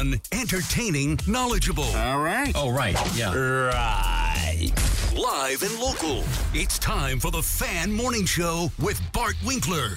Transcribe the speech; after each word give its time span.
Fun, 0.00 0.18
entertaining, 0.32 1.18
knowledgeable. 1.26 1.84
All 1.84 2.20
right. 2.20 2.52
Oh, 2.54 2.70
right. 2.70 2.96
Yeah. 3.14 3.34
Right. 3.34 4.72
Live 5.14 5.62
and 5.62 5.78
local. 5.78 6.24
It's 6.54 6.78
time 6.78 7.20
for 7.20 7.30
the 7.30 7.42
Fan 7.42 7.92
Morning 7.92 8.24
Show 8.24 8.70
with 8.80 8.98
Bart 9.12 9.34
Winkler. 9.44 9.90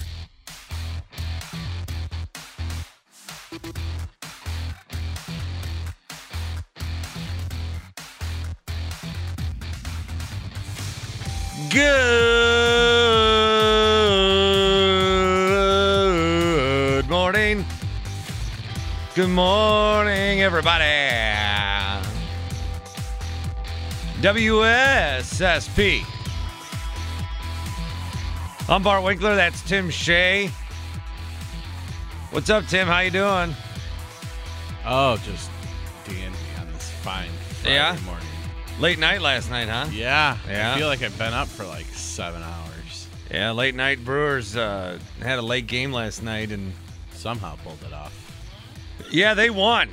Good 11.71 12.52
Good 19.15 19.29
morning, 19.29 20.41
everybody. 20.41 20.83
WSSP. 24.21 26.03
I'm 28.67 28.81
Bart 28.81 29.03
Winkler. 29.03 29.35
That's 29.35 29.61
Tim 29.61 29.89
Shea. 29.91 30.49
What's 32.31 32.49
up, 32.49 32.65
Tim? 32.65 32.87
How 32.87 32.99
you 32.99 33.11
doing? 33.11 33.55
Oh, 34.85 35.17
just 35.17 35.51
dandy 36.05 36.37
on 36.59 36.71
this 36.73 36.89
fine 36.89 37.29
Friday 37.61 37.75
Yeah? 37.75 37.95
morning. 38.05 38.25
Late 38.79 38.97
night 38.97 39.21
last 39.21 39.51
night, 39.51 39.69
huh? 39.69 39.87
Yeah. 39.91 40.37
Yeah? 40.49 40.73
I 40.73 40.77
feel 40.79 40.87
like 40.87 41.03
I've 41.03 41.17
been 41.19 41.33
up 41.33 41.47
for 41.47 41.65
like 41.65 41.85
seven 41.85 42.41
hours. 42.41 43.07
Yeah, 43.29 43.51
late 43.51 43.75
night 43.75 44.03
Brewers 44.03 44.55
uh, 44.55 44.97
had 45.21 45.37
a 45.37 45.43
late 45.43 45.67
game 45.67 45.91
last 45.93 46.23
night, 46.23 46.51
and 46.51 46.73
Somehow 47.13 47.55
pulled 47.63 47.81
it 47.87 47.93
off. 47.93 48.22
Yeah, 49.13 49.33
they 49.33 49.49
won. 49.49 49.89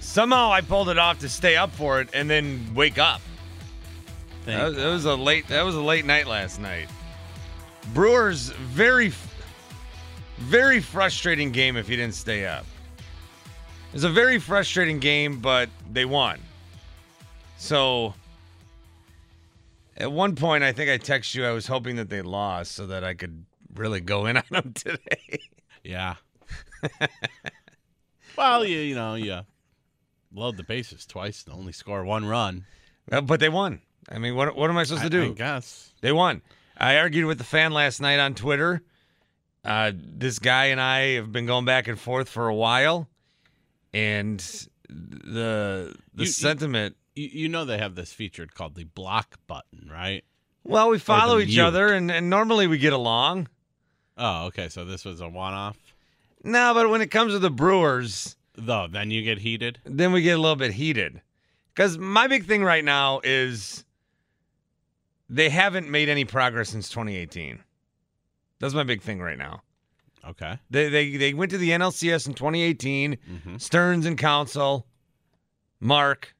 Somehow 0.00 0.52
I 0.52 0.60
pulled 0.60 0.90
it 0.90 0.98
off 0.98 1.18
to 1.20 1.28
stay 1.28 1.56
up 1.56 1.72
for 1.72 2.00
it 2.00 2.08
and 2.12 2.28
then 2.30 2.72
wake 2.74 2.98
up. 2.98 3.20
That 4.44 4.66
was, 4.66 4.76
that 4.76 4.86
was 4.86 5.04
a 5.06 5.16
late. 5.16 5.48
That 5.48 5.62
was 5.62 5.74
a 5.74 5.80
late 5.80 6.04
night 6.04 6.26
last 6.26 6.60
night. 6.60 6.88
Brewers 7.92 8.50
very, 8.50 9.12
very 10.36 10.80
frustrating 10.80 11.50
game 11.50 11.76
if 11.76 11.88
you 11.88 11.96
didn't 11.96 12.14
stay 12.14 12.46
up. 12.46 12.64
It 13.88 13.94
was 13.94 14.04
a 14.04 14.10
very 14.10 14.38
frustrating 14.38 15.00
game, 15.00 15.40
but 15.40 15.68
they 15.90 16.04
won. 16.04 16.38
So 17.56 18.14
at 19.96 20.12
one 20.12 20.36
point, 20.36 20.62
I 20.62 20.72
think 20.72 20.90
I 20.90 20.98
texted 20.98 21.36
you. 21.36 21.46
I 21.46 21.52
was 21.52 21.66
hoping 21.66 21.96
that 21.96 22.10
they 22.10 22.22
lost 22.22 22.72
so 22.72 22.86
that 22.86 23.02
I 23.02 23.14
could 23.14 23.44
really 23.74 24.00
go 24.00 24.26
in 24.26 24.36
on 24.36 24.44
them 24.50 24.72
today. 24.74 25.40
Yeah. 25.82 26.16
well, 28.36 28.64
you 28.64 28.78
you 28.78 28.94
know, 28.94 29.14
you 29.14 29.40
load 30.32 30.56
the 30.56 30.62
bases 30.64 31.06
twice 31.06 31.44
and 31.44 31.54
only 31.54 31.72
score 31.72 32.04
one 32.04 32.24
run. 32.24 32.64
But 33.08 33.40
they 33.40 33.48
won. 33.48 33.80
I 34.08 34.18
mean, 34.18 34.34
what 34.36 34.56
what 34.56 34.70
am 34.70 34.76
I 34.78 34.84
supposed 34.84 35.04
I, 35.04 35.08
to 35.08 35.10
do? 35.10 35.30
I 35.30 35.34
guess. 35.34 35.92
They 36.00 36.12
won. 36.12 36.42
I 36.76 36.98
argued 36.98 37.24
with 37.26 37.38
the 37.38 37.44
fan 37.44 37.72
last 37.72 38.00
night 38.00 38.18
on 38.18 38.34
Twitter. 38.34 38.82
Uh, 39.64 39.92
this 39.94 40.38
guy 40.38 40.66
and 40.66 40.80
I 40.80 41.14
have 41.14 41.32
been 41.32 41.46
going 41.46 41.64
back 41.64 41.88
and 41.88 41.98
forth 41.98 42.28
for 42.28 42.46
a 42.48 42.54
while, 42.54 43.08
and 43.92 44.38
the 44.88 45.94
the 46.14 46.24
You- 46.24 46.26
sentiment. 46.26 46.96
You, 47.14 47.28
you 47.32 47.48
know 47.48 47.64
they 47.64 47.78
have 47.78 47.94
this 47.94 48.12
feature 48.12 48.46
called 48.46 48.74
the 48.74 48.84
block 48.84 49.38
button, 49.46 49.88
right? 49.90 50.22
well, 50.64 50.90
we 50.90 50.98
follow 50.98 51.38
each 51.38 51.48
mute. 51.56 51.62
other, 51.62 51.88
and, 51.94 52.10
and 52.10 52.28
normally 52.28 52.66
we 52.66 52.76
get 52.76 52.92
along. 52.92 53.48
Oh, 54.18 54.46
okay. 54.46 54.68
So 54.68 54.84
this 54.84 55.04
was 55.04 55.20
a 55.20 55.28
one-off. 55.28 55.78
No, 56.46 56.72
but 56.74 56.88
when 56.88 57.00
it 57.00 57.10
comes 57.10 57.32
to 57.32 57.38
the 57.38 57.50
Brewers, 57.50 58.36
Though, 58.54 58.86
then 58.90 59.10
you 59.10 59.22
get 59.22 59.38
heated. 59.38 59.80
then 59.84 60.12
we 60.12 60.22
get 60.22 60.38
a 60.38 60.40
little 60.40 60.56
bit 60.56 60.72
heated. 60.72 61.20
Because 61.74 61.98
my 61.98 62.26
big 62.26 62.46
thing 62.46 62.62
right 62.64 62.84
now 62.84 63.20
is 63.22 63.84
they 65.28 65.50
haven't 65.50 65.90
made 65.90 66.08
any 66.08 66.24
progress 66.24 66.70
since 66.70 66.88
2018. 66.88 67.58
That's 68.60 68.72
my 68.74 68.84
big 68.84 69.02
thing 69.02 69.20
right 69.20 69.36
now. 69.36 69.62
Okay. 70.26 70.58
They 70.70 70.88
they 70.88 71.16
they 71.16 71.34
went 71.34 71.50
to 71.50 71.58
the 71.58 71.70
NLCS 71.70 72.26
in 72.26 72.34
2018. 72.34 73.16
Mhm. 73.30 73.60
Stearns 73.60 74.06
and 74.06 74.16
Counsell, 74.16 74.86
Mark, 75.80 76.34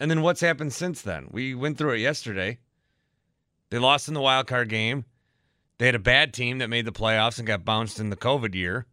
and 0.00 0.10
then 0.10 0.22
what's 0.22 0.40
happened 0.40 0.72
since 0.72 1.02
then? 1.02 1.28
We 1.30 1.54
went 1.54 1.78
through 1.78 1.92
it 1.92 2.00
yesterday. 2.00 2.58
They 3.70 3.78
lost 3.78 4.08
in 4.08 4.14
the 4.14 4.20
wild 4.20 4.46
card 4.46 4.68
game. 4.68 5.04
They 5.78 5.86
had 5.86 5.94
a 5.94 5.98
bad 6.00 6.34
team 6.34 6.58
that 6.58 6.68
made 6.68 6.84
the 6.86 6.92
playoffs 6.92 7.38
and 7.38 7.46
got 7.46 7.64
bounced 7.64 8.00
in 8.00 8.10
the 8.10 8.16
COVID 8.16 8.54
year. 8.54 8.86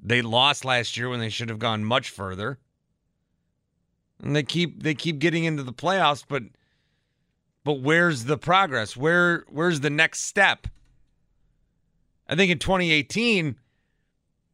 They 0.00 0.22
lost 0.22 0.64
last 0.64 0.96
year 0.96 1.08
when 1.08 1.20
they 1.20 1.28
should 1.28 1.48
have 1.48 1.58
gone 1.58 1.84
much 1.84 2.10
further. 2.10 2.58
And 4.22 4.34
they 4.34 4.42
keep 4.42 4.82
they 4.82 4.94
keep 4.94 5.18
getting 5.18 5.44
into 5.44 5.62
the 5.62 5.72
playoffs, 5.72 6.24
but 6.26 6.42
but 7.64 7.80
where's 7.80 8.24
the 8.24 8.38
progress? 8.38 8.96
Where 8.96 9.44
where's 9.48 9.80
the 9.80 9.90
next 9.90 10.20
step? 10.20 10.66
I 12.28 12.34
think 12.34 12.50
in 12.50 12.58
2018, 12.58 13.56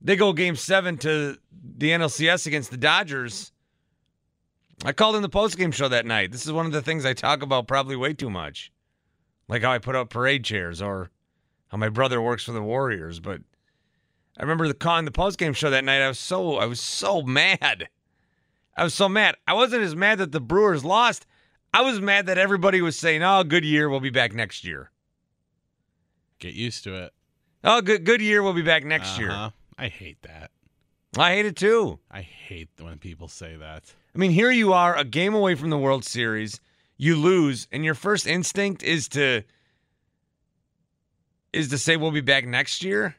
they 0.01 0.17
go 0.17 0.33
game 0.33 0.57
seven 0.57 0.99
to 0.99 1.39
the 1.77 1.91
NLCS 1.91 2.47
against 2.47 2.71
the 2.71 2.77
Dodgers. 2.77 3.53
I 4.85 4.93
called 4.93 5.17
in 5.17 5.23
the 5.23 5.29
postgame 5.29 5.73
show 5.73 5.89
that 5.89 6.07
night. 6.07 6.33
This 6.33 6.45
is 6.45 6.53
one 6.53 6.67
of 6.67 6.73
the 6.73 6.83
things 6.83 7.05
I 7.05 7.15
talk 7.15 7.43
about 7.43 7.69
probably 7.69 7.97
way 7.97 8.15
too 8.15 8.31
much. 8.31 8.73
Like 9.49 9.63
how 9.63 9.71
I 9.71 9.79
put 9.79 9.95
up 9.95 10.11
parade 10.11 10.45
chairs 10.45 10.83
or 10.83 11.11
how 11.69 11.79
my 11.79 11.89
brother 11.89 12.21
works 12.21 12.45
for 12.45 12.53
the 12.53 12.63
Warriors. 12.63 13.21
But 13.21 13.43
I 14.39 14.43
remember 14.43 14.67
the 14.67 14.75
calling 14.75 15.05
the 15.05 15.11
postgame 15.11 15.55
show 15.55 15.71
that 15.71 15.85
night. 15.85 16.01
I 16.01 16.09
was 16.09 16.19
so 16.19 16.57
I 16.57 16.67
was 16.67 16.81
so 16.81 17.23
mad. 17.23 17.89
I 18.77 18.85
was 18.85 18.95
so 18.95 19.09
mad. 19.09 19.37
I 19.47 19.53
wasn't 19.53 19.83
as 19.83 19.95
mad 19.95 20.19
that 20.19 20.33
the 20.33 20.41
Brewers 20.41 20.85
lost. 20.85 21.27
I 21.75 21.83
was 21.83 22.01
mad 22.01 22.27
that 22.27 22.39
everybody 22.39 22.81
was 22.81 22.97
saying, 22.97 23.23
"Oh, 23.23 23.45
good 23.45 23.65
year. 23.65 23.89
We'll 23.89 24.01
be 24.01 24.11
back 24.11 24.33
next 24.33 24.65
year." 24.65 24.91
Get 26.39 26.55
used 26.55 26.85
to 26.85 26.95
it. 26.95 27.13
Oh, 27.65 27.81
good 27.81 28.05
good 28.05 28.21
year. 28.21 28.43
We'll 28.43 28.53
be 28.53 28.63
back 28.63 28.85
next 28.85 29.19
year. 29.19 29.31
Uh-huh. 29.31 29.51
I 29.79 29.89
hate 29.89 30.23
that. 30.23 30.51
I 31.17 31.35
hate 31.35 31.47
it 31.47 31.57
too. 31.57 31.99
I 32.11 32.23
hate 32.23 32.71
when 32.81 32.99
people 32.99 33.29
say 33.29 33.57
that. 33.57 33.95
I 34.15 34.19
mean, 34.19 34.31
here 34.31 34.51
you 34.51 34.73
are, 34.73 34.97
a 34.97 35.05
game 35.05 35.35
away 35.35 35.55
from 35.55 35.71
the 35.71 35.79
World 35.79 36.05
Series. 36.05 36.61
You 36.97 37.17
lose, 37.17 37.69
and 37.71 37.85
your 37.85 37.95
first 37.95 38.27
instinct 38.27 38.83
is 38.83 39.09
to 39.11 39.43
is 41.53 41.69
to 41.69 41.79
say 41.79 41.97
we'll 41.97 42.11
be 42.11 42.21
back 42.23 42.47
next 42.47 42.83
year. 42.83 43.17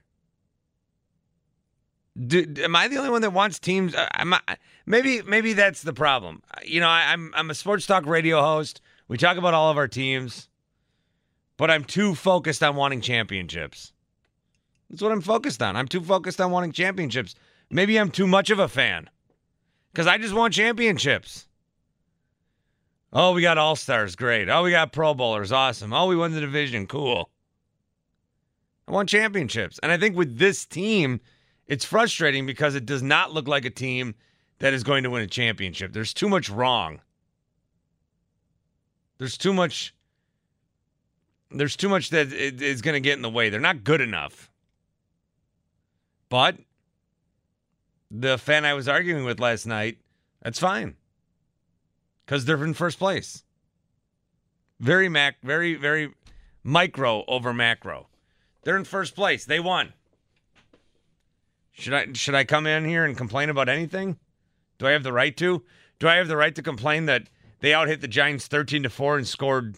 Do, 2.15 2.45
am 2.59 2.75
I 2.75 2.87
the 2.87 2.97
only 2.97 3.09
one 3.09 3.21
that 3.23 3.31
wants 3.31 3.59
teams? 3.59 3.95
uh, 3.95 4.07
I, 4.13 4.57
maybe 4.85 5.21
maybe 5.23 5.53
that's 5.53 5.81
the 5.81 5.93
problem. 5.93 6.43
You 6.63 6.79
know, 6.79 6.87
I, 6.87 7.11
I'm 7.11 7.33
I'm 7.35 7.49
a 7.49 7.55
sports 7.55 7.87
talk 7.87 8.05
radio 8.05 8.41
host. 8.41 8.81
We 9.07 9.17
talk 9.17 9.37
about 9.37 9.53
all 9.53 9.71
of 9.71 9.77
our 9.77 9.87
teams, 9.87 10.47
but 11.57 11.71
I'm 11.71 11.83
too 11.83 12.13
focused 12.13 12.61
on 12.61 12.75
wanting 12.75 13.01
championships. 13.01 13.93
That's 14.89 15.01
what 15.01 15.11
I'm 15.11 15.21
focused 15.21 15.63
on. 15.63 15.75
I'm 15.75 15.87
too 15.87 16.01
focused 16.01 16.39
on 16.39 16.51
wanting 16.51 16.71
championships. 16.71 17.33
Maybe 17.71 17.97
I'm 17.97 18.11
too 18.11 18.27
much 18.27 18.51
of 18.51 18.59
a 18.59 18.67
fan 18.67 19.09
because 19.91 20.05
I 20.05 20.19
just 20.19 20.35
want 20.35 20.53
championships. 20.53 21.47
Oh, 23.11 23.33
we 23.33 23.41
got 23.41 23.57
all 23.57 23.75
stars, 23.75 24.15
great. 24.15 24.49
Oh, 24.49 24.63
we 24.63 24.71
got 24.71 24.91
Pro 24.91 25.13
Bowlers, 25.13 25.51
awesome. 25.51 25.93
Oh, 25.93 26.07
we 26.07 26.15
won 26.15 26.31
the 26.31 26.41
division, 26.41 26.87
cool. 26.87 27.29
I 28.87 28.91
want 28.91 29.09
championships. 29.09 29.79
And 29.81 29.91
I 29.91 29.97
think 29.97 30.15
with 30.15 30.37
this 30.37 30.65
team, 30.65 31.21
it's 31.67 31.85
frustrating 31.85 32.45
because 32.45 32.75
it 32.75 32.85
does 32.85 33.01
not 33.01 33.31
look 33.31 33.47
like 33.47 33.65
a 33.65 33.69
team 33.69 34.15
that 34.59 34.73
is 34.73 34.83
going 34.83 35.03
to 35.03 35.09
win 35.09 35.21
a 35.21 35.27
championship. 35.27 35.93
There's 35.93 36.13
too 36.13 36.29
much 36.29 36.49
wrong. 36.49 37.01
There's 39.17 39.37
too 39.37 39.53
much 39.53 39.93
there's 41.51 41.75
too 41.75 41.89
much 41.89 42.09
that 42.09 42.33
is 42.33 42.81
going 42.81 42.95
to 42.95 42.99
get 42.99 43.13
in 43.13 43.21
the 43.21 43.29
way. 43.29 43.49
They're 43.49 43.59
not 43.59 43.83
good 43.83 44.01
enough. 44.01 44.49
But 46.29 46.57
the 48.09 48.39
fan 48.39 48.65
I 48.65 48.73
was 48.73 48.87
arguing 48.87 49.23
with 49.23 49.39
last 49.39 49.67
night, 49.67 49.99
that's 50.41 50.59
fine. 50.59 50.95
Cuz 52.25 52.45
they're 52.45 52.63
in 52.63 52.73
first 52.73 52.99
place. 52.99 53.43
Very 54.79 55.09
mac 55.09 55.41
very 55.41 55.75
very 55.75 56.13
micro 56.63 57.23
over 57.27 57.53
macro. 57.53 58.07
They're 58.63 58.77
in 58.77 58.85
first 58.85 59.15
place. 59.15 59.45
They 59.45 59.59
won. 59.59 59.93
Should 61.73 61.93
I 61.93 62.13
should 62.13 62.35
I 62.35 62.43
come 62.43 62.65
in 62.65 62.85
here 62.85 63.03
and 63.03 63.17
complain 63.17 63.49
about 63.49 63.67
anything? 63.67 64.17
Do 64.77 64.87
I 64.87 64.91
have 64.91 65.03
the 65.03 65.11
right 65.11 65.35
to? 65.37 65.63
Do 65.99 66.07
I 66.07 66.15
have 66.15 66.27
the 66.27 66.37
right 66.37 66.53
to 66.55 66.61
complain 66.61 67.07
that 67.07 67.29
they 67.59 67.73
out 67.73 67.87
hit 67.87 68.01
the 68.01 68.07
Giants 68.07 68.47
13 68.47 68.83
to 68.83 68.89
4 68.89 69.17
and 69.17 69.27
scored 69.27 69.77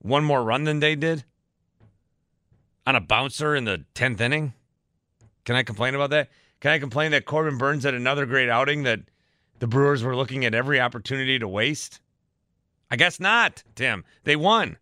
one 0.00 0.24
more 0.24 0.42
run 0.42 0.64
than 0.64 0.80
they 0.80 0.96
did? 0.96 1.24
On 2.86 2.96
a 2.96 3.00
bouncer 3.00 3.54
in 3.54 3.64
the 3.64 3.84
10th 3.94 4.20
inning? 4.20 4.54
Can 5.44 5.54
I 5.54 5.62
complain 5.62 5.94
about 5.94 6.10
that? 6.10 6.30
Can 6.60 6.72
I 6.72 6.78
complain 6.78 7.12
that 7.12 7.26
Corbin 7.26 7.58
Burnes 7.58 7.84
had 7.84 7.94
another 7.94 8.26
great 8.26 8.48
outing 8.48 8.82
that 8.82 9.00
the 9.58 9.66
Brewers 9.66 10.02
were 10.02 10.16
looking 10.16 10.44
at 10.44 10.54
every 10.54 10.80
opportunity 10.80 11.38
to 11.38 11.48
waste? 11.48 12.00
I 12.90 12.96
guess 12.96 13.20
not, 13.20 13.62
Tim. 13.74 14.04
They 14.24 14.36
won. 14.36 14.78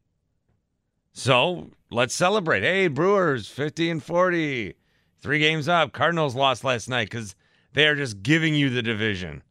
So 1.13 1.71
let's 1.91 2.15
celebrate. 2.15 2.63
Hey, 2.63 2.89
Brewers, 2.89 3.49
50 3.49 3.91
and 3.91 4.03
40. 4.03 4.75
Three 5.21 5.39
games 5.39 5.69
up. 5.69 5.93
Cardinals 5.93 6.35
lost 6.35 6.65
last 6.65 6.89
night 6.89 7.11
because 7.11 7.35
they 7.73 7.87
are 7.87 7.97
just 7.97 8.23
giving 8.23 8.55
you 8.55 8.71
the 8.71 8.83
division. 8.83 9.43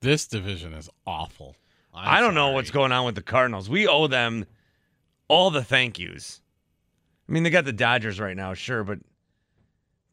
This 0.00 0.26
division 0.26 0.72
is 0.74 0.90
awful. 1.06 1.56
I'm 1.94 2.08
I'm 2.08 2.22
do 2.22 2.26
not 2.28 2.34
know 2.34 2.50
what's 2.50 2.70
going 2.70 2.92
on 2.92 3.04
with 3.04 3.14
the 3.14 3.22
Cardinals. 3.22 3.68
We 3.68 3.86
owe 3.86 4.06
them 4.06 4.46
all 5.28 5.50
the 5.50 5.62
thank 5.64 5.98
yous. 5.98 6.40
I 7.28 7.32
mean, 7.32 7.42
they 7.42 7.50
got 7.50 7.64
the 7.64 7.72
Dodgers 7.72 8.20
right 8.20 8.36
now, 8.36 8.54
sure, 8.54 8.84
but 8.84 8.98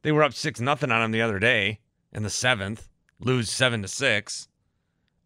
they 0.04 0.12
were 0.12 0.24
up 0.24 0.34
six 0.34 0.60
nothing 0.60 0.92
on 0.92 1.02
them 1.02 1.12
the 1.12 1.22
other 1.22 1.40
day 1.40 1.80
in 2.14 2.24
the 2.24 2.30
seventh, 2.30 2.90
lose 3.20 3.50
seven 3.50 3.82
to 3.82 3.88
six. 3.88 4.48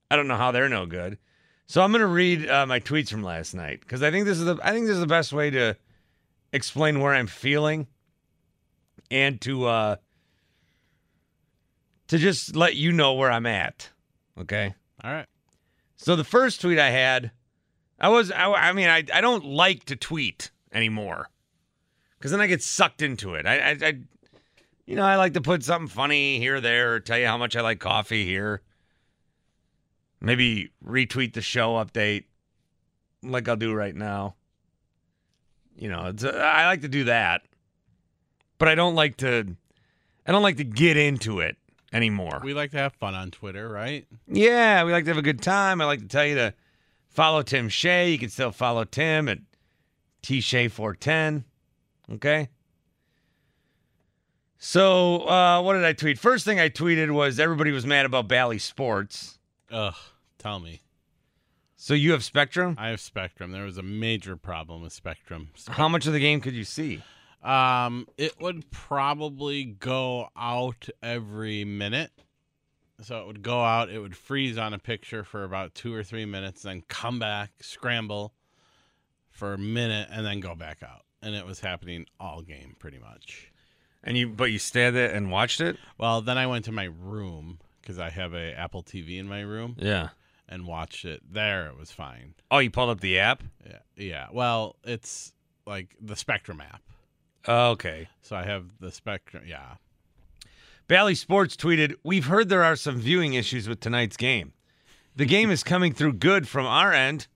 I 0.10 0.16
don't 0.16 0.28
know 0.28 0.38
how 0.38 0.52
they're 0.52 0.70
no 0.70 0.86
good. 0.86 1.18
So 1.68 1.82
I'm 1.82 1.92
going 1.92 2.02
to 2.02 2.08
read 2.08 2.48
uh, 2.48 2.66
my 2.66 2.80
tweets 2.80 3.10
from 3.10 3.24
last 3.24 3.54
night 3.56 3.80
because 3.82 4.04
I 4.04 4.12
think 4.12 4.26
this 4.26 4.38
is 4.38 4.46
the 4.46 4.58
I 4.64 4.72
think 4.72 4.86
this 4.86 4.96
is 4.96 5.00
the 5.00 5.08
best 5.08 5.34
way 5.34 5.50
to 5.50 5.76
explain 6.54 7.00
where 7.00 7.14
I'm 7.14 7.28
feeling 7.28 7.88
and 9.16 9.40
to 9.40 9.66
uh 9.66 9.96
to 12.08 12.18
just 12.18 12.56
let 12.56 12.76
you 12.76 12.92
know 12.92 13.14
where 13.14 13.32
I'm 13.32 13.46
at. 13.46 13.90
Okay. 14.40 14.76
All 15.04 15.12
right. 15.12 15.26
So 15.96 16.16
the 16.16 16.24
first 16.24 16.62
tweet 16.62 16.78
I 16.78 16.90
had, 16.90 17.32
I 18.00 18.10
was 18.10 18.30
I, 18.30 18.52
I 18.52 18.74
mean 18.74 18.90
I 18.90 19.04
I 19.14 19.22
don't 19.22 19.46
like 19.46 19.86
to 19.86 19.96
tweet 19.96 20.52
anymore 20.74 21.30
because 22.18 22.32
then 22.32 22.42
I 22.42 22.48
get 22.48 22.62
sucked 22.62 23.02
into 23.02 23.36
it. 23.36 23.46
I, 23.48 23.58
I 23.58 23.78
I 23.82 24.00
you 24.86 24.96
know 24.98 25.06
I 25.06 25.16
like 25.16 25.34
to 25.34 25.42
put 25.42 25.64
something 25.64 25.88
funny 25.88 26.38
here 26.38 26.58
or 26.58 26.62
there, 26.62 26.96
or 26.96 27.00
tell 27.00 27.18
you 27.18 27.28
how 27.28 27.38
much 27.38 27.56
I 27.56 27.62
like 27.62 27.80
coffee 27.80 28.26
here. 28.26 28.62
Maybe 30.20 30.72
retweet 30.86 31.34
the 31.34 31.42
show 31.42 31.74
update, 31.76 32.26
like 33.24 33.48
I'll 33.48 33.56
do 33.56 33.74
right 33.74 33.96
now. 33.96 34.36
You 35.78 35.90
know, 35.90 36.08
it's, 36.08 36.24
I 36.24 36.68
like 36.68 36.82
to 36.82 36.88
do 36.88 37.06
that, 37.06 37.44
but 38.58 38.68
I 38.68 38.76
don't 38.76 38.96
like 38.96 39.18
to. 39.18 39.56
I 40.28 40.32
don't 40.32 40.44
like 40.44 40.58
to 40.58 40.64
get 40.64 40.98
into 40.98 41.40
it 41.40 41.58
anymore. 41.94 42.42
We 42.44 42.54
like 42.54 42.72
to 42.72 42.78
have 42.78 42.94
fun 42.94 43.14
on 43.14 43.32
Twitter, 43.32 43.70
right? 43.70 44.06
Yeah, 44.28 44.84
we 44.84 44.92
like 44.92 45.06
to 45.06 45.12
have 45.12 45.18
a 45.18 45.24
good 45.24 45.42
time. 45.42 45.82
I 45.82 45.86
like 45.86 46.00
to 46.00 46.08
tell 46.08 46.26
you 46.26 46.36
to 46.36 46.54
follow 47.08 47.42
Tim 47.42 47.70
Shea. 47.70 48.12
You 48.12 48.18
can 48.18 48.30
still 48.30 48.52
follow 48.52 48.84
Tim 48.84 49.30
at 49.30 49.40
T 50.22 50.42
Shea 50.42 50.68
410. 50.68 51.46
Okay. 52.16 52.50
So, 54.58 55.28
uh, 55.28 55.62
what 55.62 55.74
did 55.74 55.86
I 55.86 55.94
tweet? 55.94 56.18
First 56.18 56.44
thing 56.46 56.60
I 56.60 56.70
tweeted 56.70 57.12
was 57.12 57.40
everybody 57.40 57.72
was 57.72 57.86
mad 57.86 58.06
about 58.06 58.28
Bally 58.28 58.58
Sports. 58.58 59.38
Ugh, 59.70 59.94
tell 60.40 60.60
me. 60.60 60.82
So 61.76 61.94
you 61.94 62.14
have 62.14 62.24
Spectrum? 62.24 62.76
I 62.80 62.88
have 62.88 63.00
Spectrum. 63.00 63.52
There 63.52 63.66
was 63.66 63.78
a 63.78 63.84
major 63.84 64.36
problem 64.36 64.82
with 64.82 64.92
Spectrum. 64.92 65.50
How 65.68 65.88
much 65.88 66.08
of 66.08 66.14
the 66.14 66.20
game 66.20 66.42
could 66.42 66.54
you 66.54 66.64
see? 66.64 67.04
Um, 67.46 68.08
it 68.18 68.42
would 68.42 68.70
probably 68.72 69.66
go 69.66 70.30
out 70.36 70.90
every 71.04 71.64
minute. 71.64 72.12
So 73.02 73.22
it 73.22 73.28
would 73.28 73.44
go 73.44 73.64
out, 73.64 73.90
it 73.90 74.00
would 74.00 74.16
freeze 74.16 74.58
on 74.58 74.74
a 74.74 74.80
picture 74.80 75.24
for 75.24 75.44
about 75.44 75.76
two 75.76 75.94
or 75.94 76.02
three 76.02 76.26
minutes, 76.26 76.64
then 76.64 76.82
come 76.88 77.20
back, 77.20 77.52
scramble 77.62 78.34
for 79.30 79.54
a 79.54 79.58
minute, 79.58 80.08
and 80.12 80.26
then 80.26 80.40
go 80.40 80.56
back 80.56 80.82
out. 80.82 81.04
And 81.22 81.36
it 81.36 81.46
was 81.46 81.60
happening 81.60 82.06
all 82.20 82.42
game 82.42 82.76
pretty 82.80 82.98
much. 82.98 83.52
And 84.04 84.18
you, 84.18 84.30
but 84.30 84.52
you 84.52 84.60
stayed 84.60 84.92
there 84.92 85.12
and 85.12 85.30
watched 85.30 85.62
it. 85.62 85.78
Well, 85.98 86.22
then 86.22 86.38
I 86.38 86.48
went 86.48 86.66
to 86.66 86.72
my 86.72 86.86
room 86.86 87.60
because 87.82 88.00
I 88.00 88.10
have 88.10 88.34
a 88.34 88.54
Apple 88.54 88.82
TV 88.82 89.20
in 89.20 89.28
my 89.28 89.42
room. 89.42 89.76
Yeah. 89.78 90.10
And 90.48 90.66
watched 90.66 91.06
it 91.06 91.22
there. 91.30 91.68
It 91.68 91.78
was 91.78 91.92
fine. 91.92 92.36
Oh, 92.50 92.60
you 92.60 92.70
pulled 92.72 92.92
up 92.92 93.02
the 93.02 93.20
app. 93.20 93.44
Yeah, 93.66 93.80
yeah. 93.98 94.28
Well, 94.32 94.78
it's 94.84 95.34
like 95.66 95.96
the 96.00 96.16
Spectrum 96.16 96.62
app. 96.62 96.82
Oh, 97.48 97.72
okay. 97.72 98.08
So 98.22 98.36
I 98.36 98.44
have 98.44 98.66
the 98.80 98.92
Spectrum. 98.92 99.44
Yeah. 99.48 99.76
Bally 100.88 101.16
Sports 101.16 101.56
tweeted, 101.56 101.96
We've 102.04 102.26
heard 102.26 102.50
there 102.50 102.64
are 102.64 102.76
some 102.76 103.00
viewing 103.00 103.34
issues 103.34 103.68
with 103.68 103.80
tonight's 103.80 104.18
game. 104.18 104.54
The 105.16 105.26
game 105.26 105.50
is 105.50 105.64
coming 105.64 105.94
through 105.94 106.14
good 106.14 106.48
from 106.48 106.66
our 106.66 106.92
end. 106.92 107.28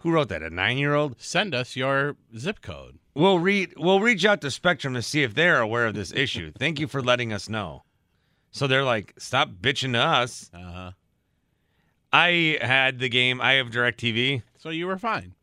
Who 0.00 0.12
wrote 0.12 0.28
that? 0.28 0.42
A 0.42 0.50
nine 0.50 0.78
year 0.78 0.94
old? 0.94 1.16
Send 1.18 1.54
us 1.54 1.74
your 1.74 2.16
zip 2.36 2.60
code. 2.60 2.98
We'll 3.14 3.40
read 3.40 3.74
we'll 3.76 4.00
reach 4.00 4.24
out 4.24 4.40
to 4.42 4.50
Spectrum 4.50 4.94
to 4.94 5.02
see 5.02 5.22
if 5.22 5.34
they're 5.34 5.60
aware 5.60 5.86
of 5.86 5.94
this 5.94 6.12
issue. 6.12 6.52
Thank 6.56 6.78
you 6.78 6.86
for 6.86 7.02
letting 7.02 7.32
us 7.32 7.48
know. 7.48 7.82
So 8.50 8.66
they're 8.66 8.84
like, 8.84 9.14
stop 9.18 9.50
bitching 9.60 9.94
to 9.94 9.98
us. 9.98 10.50
Uh 10.54 10.72
huh. 10.72 10.90
I 12.12 12.58
had 12.60 12.98
the 12.98 13.08
game, 13.08 13.40
I 13.40 13.54
have 13.54 13.70
DirecTV. 13.70 14.42
So 14.58 14.70
you 14.70 14.86
were 14.86 14.98
fine. 14.98 15.34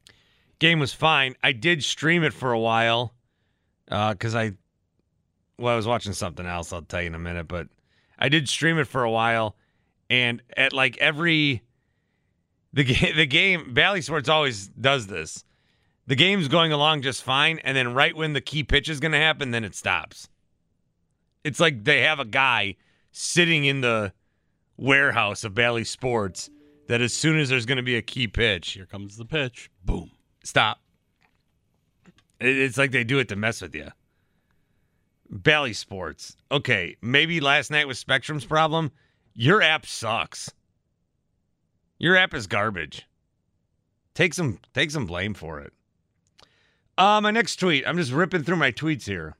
Game 0.60 0.80
was 0.80 0.94
fine. 0.94 1.36
I 1.44 1.52
did 1.52 1.84
stream 1.84 2.24
it 2.24 2.34
for 2.34 2.52
a 2.52 2.60
while. 2.60 3.15
Uh, 3.90 4.14
because 4.14 4.36
I 4.36 4.54
well, 5.58 5.74
I 5.74 5.76
was 5.76 5.88
watching 5.88 6.14
something 6.14 6.46
else. 6.46 6.74
I'll 6.74 6.82
tell 6.82 7.02
you 7.02 7.08
in 7.08 7.16
a 7.16 7.20
minute, 7.20 7.48
but 7.48 7.68
I 8.20 8.30
did 8.30 8.50
stream 8.50 8.78
it 8.78 8.88
for 8.88 9.04
a 9.04 9.12
while, 9.12 9.56
and 10.10 10.42
at 10.58 10.74
like 10.74 10.98
every 10.98 11.64
the 12.74 12.84
game, 12.84 13.14
the 13.16 13.26
game, 13.26 13.74
Bally 13.74 14.02
Sports 14.02 14.30
always 14.30 14.68
does 14.68 15.08
this. 15.08 15.44
The 16.08 16.16
game's 16.16 16.48
going 16.48 16.72
along 16.72 17.02
just 17.02 17.24
fine, 17.24 17.60
and 17.60 17.76
then 17.76 17.94
right 17.94 18.16
when 18.16 18.34
the 18.34 18.42
key 18.42 18.64
pitch 18.64 18.90
is 18.90 19.00
going 19.00 19.14
to 19.14 19.18
happen, 19.18 19.52
then 19.52 19.64
it 19.64 19.74
stops. 19.74 20.30
It's 21.44 21.60
like 21.60 21.84
they 21.84 22.02
have 22.02 22.20
a 22.20 22.26
guy 22.26 22.76
sitting 23.12 23.66
in 23.66 23.82
the 23.82 24.14
warehouse 24.78 25.44
of 25.44 25.56
Bally 25.56 25.84
Sports 25.84 26.50
that 26.88 27.02
as 27.02 27.14
soon 27.14 27.40
as 27.40 27.50
there's 27.50 27.66
going 27.66 27.78
to 27.78 27.84
be 27.84 27.96
a 27.96 28.04
key 28.04 28.28
pitch, 28.28 28.74
here 28.74 28.86
comes 28.86 29.18
the 29.18 29.26
pitch. 29.26 29.72
Boom. 29.84 30.12
Stop. 30.44 30.80
It- 32.40 32.58
It's 32.58 32.78
like 32.78 32.92
they 32.92 33.04
do 33.04 33.20
it 33.20 33.30
to 33.30 33.36
mess 33.36 33.62
with 33.62 33.76
you. 33.76 33.92
Bally 35.30 35.74
Sports. 35.74 36.38
Okay, 36.52 36.96
maybe 37.02 37.40
last 37.40 37.72
night 37.72 37.88
was 37.88 37.98
Spectrum's 38.00 38.46
problem. 38.46 38.92
Your 39.34 39.62
app 39.62 39.86
sucks. 39.86 40.52
Your 41.98 42.16
app 42.16 42.34
is 42.34 42.48
garbage. 42.48 43.06
Take 44.14 44.34
some 44.34 44.60
take 44.74 44.92
some 44.92 45.06
blame 45.06 45.34
for 45.34 45.60
it. 45.60 45.74
Uh, 46.98 47.20
my 47.22 47.32
next 47.32 47.58
tweet. 47.58 47.86
I'm 47.88 47.98
just 47.98 48.12
ripping 48.12 48.44
through 48.44 48.56
my 48.58 48.72
tweets 48.72 49.06
here. 49.06 49.36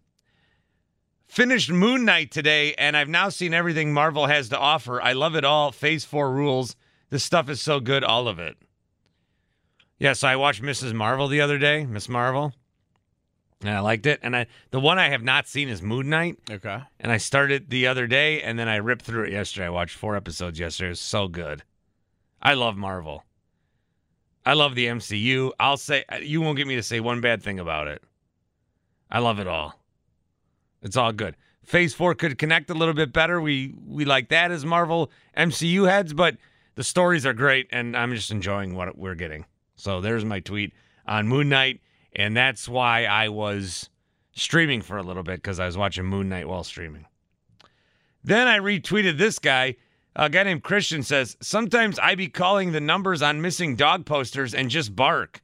Finished 1.28 1.72
Moon 1.72 2.04
Knight 2.06 2.32
today, 2.32 2.74
and 2.76 2.96
I've 2.98 3.08
now 3.10 3.30
seen 3.30 3.54
everything 3.54 3.94
Marvel 3.94 4.28
has 4.28 4.50
to 4.50 4.60
offer. 4.60 5.02
I 5.02 5.14
love 5.14 5.36
it 5.36 5.44
all. 5.46 5.72
Phase 5.72 6.04
four 6.06 6.32
rules. 6.32 6.76
This 7.10 7.24
stuff 7.24 7.50
is 7.50 7.62
so 7.62 7.80
good, 7.80 8.04
all 8.04 8.28
of 8.28 8.40
it. 8.40 8.58
Yeah, 9.98 10.14
so 10.14 10.28
I 10.28 10.36
watched 10.36 10.62
Mrs. 10.62 10.94
Marvel 10.94 11.28
the 11.28 11.42
other 11.42 11.58
day, 11.58 11.86
Miss 11.86 12.10
Marvel, 12.10 12.54
and 13.62 13.70
I 13.70 13.80
liked 13.80 14.06
it. 14.06 14.20
And 14.24 14.36
I 14.36 14.48
the 14.72 14.80
one 14.80 15.00
I 15.00 15.10
have 15.10 15.24
not 15.24 15.48
seen 15.48 15.70
is 15.70 15.82
Moon 15.82 16.10
Knight, 16.10 16.38
Okay. 16.50 16.80
and 17.00 17.12
I 17.12 17.18
started 17.18 17.70
the 17.70 17.88
other 17.88 18.08
day, 18.08 18.42
and 18.42 18.58
then 18.60 18.68
I 18.68 18.76
ripped 18.78 19.04
through 19.04 19.24
it 19.26 19.32
yesterday. 19.32 19.68
I 19.68 19.70
watched 19.70 19.96
four 19.96 20.16
episodes 20.16 20.60
yesterday. 20.60 20.88
It 20.88 20.92
was 20.92 21.00
so 21.00 21.28
good. 21.28 21.64
I 22.42 22.54
love 22.54 22.76
Marvel. 22.78 23.24
I 24.46 24.54
love 24.54 24.76
the 24.76 24.86
MCU. 24.86 25.52
I'll 25.60 25.78
say 25.78 26.04
uh, 26.12 26.18
you 26.18 26.42
won't 26.42 26.58
get 26.58 26.68
me 26.68 26.76
to 26.76 26.84
say 26.84 27.00
one 27.00 27.20
bad 27.22 27.42
thing 27.42 27.60
about 27.60 27.88
it. 27.88 28.04
I 29.10 29.20
love 29.20 29.40
it 29.40 29.48
all. 29.48 29.80
It's 30.84 30.98
all 30.98 31.12
good. 31.14 31.36
Phase 31.64 31.96
four 31.96 32.14
could 32.14 32.38
connect 32.38 32.70
a 32.70 32.76
little 32.76 32.94
bit 32.94 33.12
better. 33.12 33.42
We 33.42 33.74
we 33.88 34.06
like 34.06 34.30
that 34.30 34.52
as 34.52 34.64
Marvel 34.66 35.10
MCU 35.36 35.90
heads, 35.90 36.14
but 36.14 36.38
the 36.76 36.84
stories 36.84 37.26
are 37.26 37.34
great, 37.34 37.68
and 37.72 37.98
I'm 37.98 38.14
just 38.14 38.30
enjoying 38.30 38.76
what 38.76 38.96
we're 38.98 39.16
getting. 39.16 39.46
So 39.76 40.00
there's 40.00 40.24
my 40.24 40.42
tweet 40.42 40.74
on 41.08 41.28
Moon 41.28 41.50
Knight, 41.50 41.82
and 42.16 42.36
that's 42.36 42.68
why 42.68 43.06
I 43.06 43.30
was 43.30 43.90
streaming 44.32 44.82
for 44.82 44.98
a 44.98 45.04
little 45.04 45.24
bit 45.24 45.38
because 45.38 45.60
I 45.60 45.66
was 45.66 45.78
watching 45.78 46.06
Moon 46.06 46.30
Knight 46.30 46.48
while 46.48 46.64
streaming. 46.64 47.06
Then 48.24 48.48
I 48.48 48.60
retweeted 48.60 49.18
this 49.18 49.40
guy. 49.40 49.76
A 50.16 50.30
guy 50.30 50.44
named 50.44 50.64
Christian 50.64 51.04
says, 51.04 51.36
Sometimes 51.42 52.00
I 52.00 52.16
be 52.16 52.30
calling 52.30 52.72
the 52.72 52.80
numbers 52.82 53.22
on 53.22 53.42
missing 53.42 53.76
dog 53.76 54.06
posters 54.06 54.54
and 54.54 54.70
just 54.70 54.96
bark. 54.96 55.42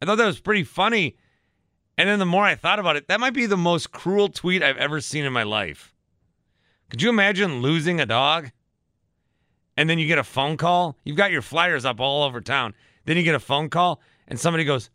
I 0.00 0.06
thought 0.06 0.16
that 0.16 0.26
was 0.26 0.40
pretty 0.40 0.64
funny. 0.64 1.16
And 1.98 2.08
then 2.08 2.18
the 2.18 2.26
more 2.26 2.44
I 2.44 2.54
thought 2.54 2.78
about 2.78 2.96
it, 2.96 3.08
that 3.08 3.20
might 3.20 3.34
be 3.34 3.44
the 3.44 3.58
most 3.58 3.92
cruel 3.92 4.28
tweet 4.28 4.62
I've 4.62 4.78
ever 4.78 5.02
seen 5.02 5.26
in 5.26 5.32
my 5.32 5.42
life. 5.42 5.94
Could 6.88 7.02
you 7.02 7.10
imagine 7.10 7.60
losing 7.60 8.00
a 8.00 8.06
dog? 8.06 8.50
And 9.76 9.88
then 9.88 9.98
you 9.98 10.06
get 10.06 10.18
a 10.18 10.24
phone 10.24 10.56
call. 10.56 10.96
You've 11.04 11.16
got 11.16 11.30
your 11.30 11.42
flyers 11.42 11.84
up 11.84 12.00
all 12.00 12.24
over 12.24 12.40
town. 12.40 12.74
Then 13.04 13.16
you 13.16 13.22
get 13.22 13.34
a 13.34 13.40
phone 13.40 13.68
call, 13.68 14.00
and 14.30 14.40
somebody 14.40 14.64
goes, 14.64 14.88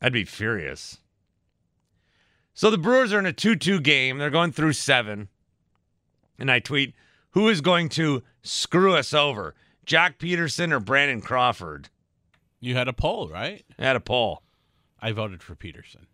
I'd 0.00 0.12
be 0.12 0.24
furious. 0.24 0.98
So 2.54 2.70
the 2.70 2.78
Brewers 2.78 3.12
are 3.12 3.18
in 3.18 3.26
a 3.26 3.32
2 3.32 3.54
2 3.54 3.80
game. 3.80 4.18
They're 4.18 4.30
going 4.30 4.52
through 4.52 4.72
seven. 4.72 5.28
And 6.38 6.50
I 6.50 6.58
tweet, 6.58 6.94
Who 7.30 7.48
is 7.48 7.60
going 7.60 7.88
to 7.90 8.22
screw 8.42 8.94
us 8.94 9.14
over? 9.14 9.54
Jace 9.86 10.18
Peterson 10.18 10.72
or 10.72 10.80
Brandon 10.80 11.20
Crawford? 11.20 11.88
You 12.60 12.74
had 12.74 12.88
a 12.88 12.92
poll, 12.92 13.28
right? 13.28 13.64
I 13.78 13.84
had 13.84 13.96
a 13.96 14.00
poll. 14.00 14.42
I 15.00 15.12
voted 15.12 15.42
for 15.42 15.54
Peterson. 15.54 16.06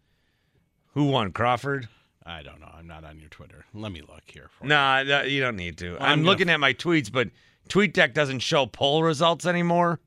Who 0.95 1.05
won? 1.05 1.33
Crawford? 1.33 1.89
I 2.25 2.43
don't 2.43 2.61
know. 2.61 2.71
I'm 2.73 2.87
not 2.87 3.05
on 3.05 3.19
your 3.19 3.29
Twitter. 3.29 3.65
Let 3.73 3.93
me 3.93 4.01
look 4.01 4.23
here. 4.27 4.49
For 4.51 4.67
Nah, 4.67 5.03
no, 5.03 5.23
you 5.23 5.41
don't 5.41 5.57
need 5.57 5.79
to. 5.79 5.93
Well, 5.93 6.03
I'm, 6.03 6.21
I'm 6.21 6.25
looking 6.25 6.51
at 6.51 6.61
my 6.61 6.75
tweets, 6.75 7.11
but 7.11 7.29
TweetDeck 7.69 8.15
doesn't 8.15 8.41
show 8.41 8.67
poll 8.67 9.03
results 9.03 9.47
anymore. 9.47 10.01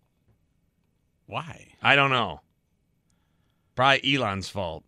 Why? 1.27 1.73
I 1.81 1.95
don't 1.95 2.11
know. 2.11 2.41
Probably 3.75 4.15
Elon's 4.15 4.49
fault 4.49 4.83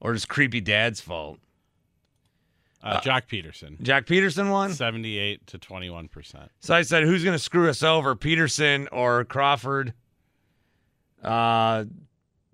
or 0.00 0.12
his 0.12 0.24
creepy 0.24 0.60
dad's 0.60 1.00
fault. 1.00 1.38
Uh, 2.82 3.00
Jace 3.00 3.26
Peterson. 3.26 3.78
Jace 3.82 4.06
Peterson 4.06 4.50
won? 4.50 4.72
78 4.72 5.46
to 5.46 5.58
21%. 5.58 6.48
So 6.60 6.74
I 6.74 6.82
said, 6.82 7.04
who's 7.04 7.24
going 7.24 7.34
to 7.34 7.42
screw 7.42 7.68
us 7.68 7.82
over, 7.82 8.14
Peterson 8.14 8.88
or 8.92 9.24
Crawford? 9.24 9.94
Uh, 11.22 11.84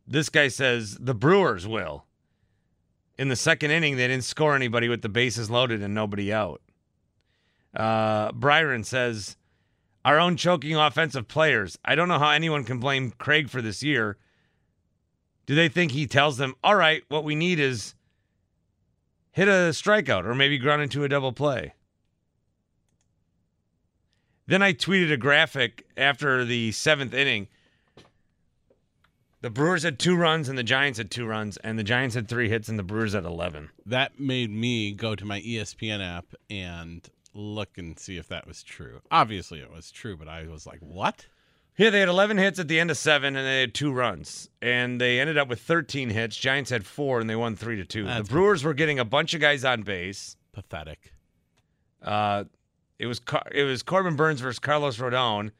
this 0.06 0.28
guy 0.28 0.46
says 0.48 0.96
the 1.00 1.14
Brewers 1.14 1.66
will. 1.66 2.04
In 3.18 3.28
the 3.28 3.36
second 3.36 3.72
inning, 3.72 3.96
they 3.96 4.06
didn't 4.06 4.24
score 4.24 4.54
anybody 4.54 4.88
with 4.88 5.02
the 5.02 5.08
bases 5.08 5.50
loaded 5.50 5.82
and 5.82 5.94
nobody 5.94 6.32
out. 6.32 6.62
Uh, 7.74 8.30
Byron 8.32 8.84
says, 8.84 9.36
our 10.04 10.18
own 10.18 10.36
choking 10.36 10.76
offensive 10.76 11.28
players. 11.28 11.78
I 11.84 11.94
don't 11.94 12.08
know 12.08 12.18
how 12.18 12.30
anyone 12.30 12.64
can 12.64 12.78
blame 12.78 13.12
Craig 13.12 13.50
for 13.50 13.60
this 13.60 13.82
year. 13.82 14.16
Do 15.46 15.54
they 15.54 15.68
think 15.68 15.92
he 15.92 16.06
tells 16.06 16.36
them, 16.36 16.54
all 16.62 16.76
right, 16.76 17.02
what 17.08 17.24
we 17.24 17.34
need 17.34 17.58
is 17.58 17.94
hit 19.32 19.48
a 19.48 19.72
strikeout 19.72 20.24
or 20.24 20.34
maybe 20.34 20.58
ground 20.58 20.82
into 20.82 21.04
a 21.04 21.08
double 21.08 21.32
play? 21.32 21.74
Then 24.46 24.62
I 24.62 24.72
tweeted 24.72 25.12
a 25.12 25.16
graphic 25.16 25.86
after 25.96 26.44
the 26.44 26.72
seventh 26.72 27.14
inning. 27.14 27.48
The 29.42 29.50
Brewers 29.50 29.84
had 29.84 29.98
two 29.98 30.16
runs 30.16 30.48
and 30.48 30.58
the 30.58 30.62
Giants 30.62 30.98
had 30.98 31.10
two 31.10 31.24
runs, 31.24 31.56
and 31.58 31.78
the 31.78 31.84
Giants 31.84 32.14
had 32.14 32.28
three 32.28 32.48
hits 32.48 32.68
and 32.68 32.78
the 32.78 32.82
Brewers 32.82 33.14
had 33.14 33.24
11. 33.24 33.70
That 33.86 34.18
made 34.18 34.50
me 34.50 34.92
go 34.92 35.14
to 35.14 35.24
my 35.24 35.40
ESPN 35.40 36.04
app 36.04 36.34
and 36.50 37.08
look 37.34 37.78
and 37.78 37.98
see 37.98 38.16
if 38.16 38.28
that 38.28 38.46
was 38.46 38.62
true. 38.62 39.00
Obviously, 39.10 39.60
it 39.60 39.72
was 39.72 39.90
true, 39.90 40.16
but 40.16 40.28
I 40.28 40.46
was 40.46 40.66
like, 40.66 40.80
what? 40.80 41.26
Yeah, 41.76 41.90
they 41.90 42.00
had 42.00 42.08
11 42.08 42.36
hits 42.38 42.58
at 42.58 42.68
the 42.68 42.78
end 42.80 42.90
of 42.90 42.96
seven, 42.98 43.36
and 43.36 43.46
they 43.46 43.60
had 43.60 43.74
two 43.74 43.92
runs, 43.92 44.50
and 44.60 45.00
they 45.00 45.18
ended 45.20 45.38
up 45.38 45.48
with 45.48 45.60
13 45.60 46.10
hits. 46.10 46.36
Giants 46.36 46.70
had 46.70 46.84
four, 46.84 47.20
and 47.20 47.30
they 47.30 47.36
won 47.36 47.56
three 47.56 47.76
to 47.76 47.84
two. 47.84 48.04
That's 48.04 48.28
the 48.28 48.32
Brewers 48.34 48.64
were 48.64 48.74
getting 48.74 48.98
a 48.98 49.04
bunch 49.04 49.32
of 49.34 49.40
guys 49.40 49.64
on 49.64 49.82
base. 49.82 50.36
Pathetic. 50.52 51.12
Uh, 52.02 52.44
it 52.98 53.06
was 53.06 53.18
Car- 53.20 53.46
it 53.50 53.64
was 53.64 53.82
Corbin 53.82 54.16
Burnes 54.16 54.40
versus 54.40 54.58
Carlos 54.58 54.98
Rodon. 54.98 55.52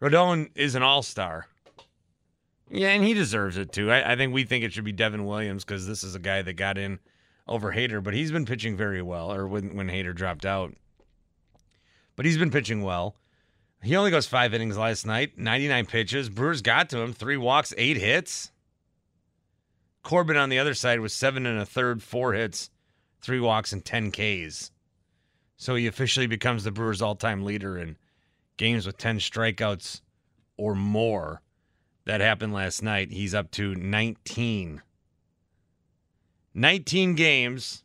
Rodon 0.00 0.50
is 0.54 0.74
an 0.74 0.82
all 0.82 1.02
star. 1.02 1.46
Yeah, 2.70 2.88
and 2.90 3.04
he 3.04 3.14
deserves 3.14 3.56
it 3.56 3.72
too. 3.72 3.90
I, 3.90 4.12
I 4.12 4.16
think 4.16 4.32
we 4.32 4.44
think 4.44 4.64
it 4.64 4.72
should 4.72 4.84
be 4.84 4.92
Devin 4.92 5.24
Williams 5.24 5.64
because 5.64 5.86
this 5.86 6.02
is 6.02 6.14
a 6.14 6.18
guy 6.20 6.42
that 6.42 6.54
got 6.54 6.78
in 6.78 6.98
over 7.46 7.72
Hader, 7.72 8.02
but 8.02 8.14
he's 8.14 8.32
been 8.32 8.46
pitching 8.46 8.76
very 8.76 9.02
well. 9.02 9.32
Or 9.32 9.46
when 9.48 9.74
when 9.76 9.88
Hader 9.88 10.14
dropped 10.14 10.46
out, 10.46 10.74
but 12.16 12.26
he's 12.26 12.38
been 12.38 12.50
pitching 12.50 12.82
well. 12.82 13.16
He 13.82 13.96
only 13.96 14.10
goes 14.10 14.26
five 14.26 14.54
innings 14.54 14.78
last 14.78 15.06
night, 15.06 15.36
99 15.36 15.86
pitches. 15.86 16.30
Brewers 16.30 16.62
got 16.62 16.88
to 16.90 16.98
him, 16.98 17.12
three 17.12 17.36
walks, 17.36 17.74
eight 17.76 17.98
hits. 17.98 18.50
Corbin 20.02 20.36
on 20.36 20.48
the 20.48 20.58
other 20.58 20.74
side 20.74 21.00
was 21.00 21.12
seven 21.12 21.46
and 21.46 21.58
a 21.58 21.66
third, 21.66 22.02
four 22.02 22.32
hits, 22.32 22.70
three 23.20 23.40
walks, 23.40 23.72
and 23.72 23.84
10 23.84 24.10
Ks. 24.10 24.70
So 25.56 25.74
he 25.74 25.86
officially 25.86 26.26
becomes 26.26 26.64
the 26.64 26.70
Brewers' 26.70 27.02
all 27.02 27.14
time 27.14 27.44
leader 27.44 27.78
in 27.78 27.96
games 28.56 28.86
with 28.86 28.98
10 28.98 29.18
strikeouts 29.18 30.00
or 30.56 30.74
more. 30.74 31.42
That 32.04 32.20
happened 32.20 32.52
last 32.52 32.82
night. 32.82 33.12
He's 33.12 33.34
up 33.34 33.50
to 33.52 33.74
19. 33.74 34.82
19 36.54 37.14
games 37.14 37.82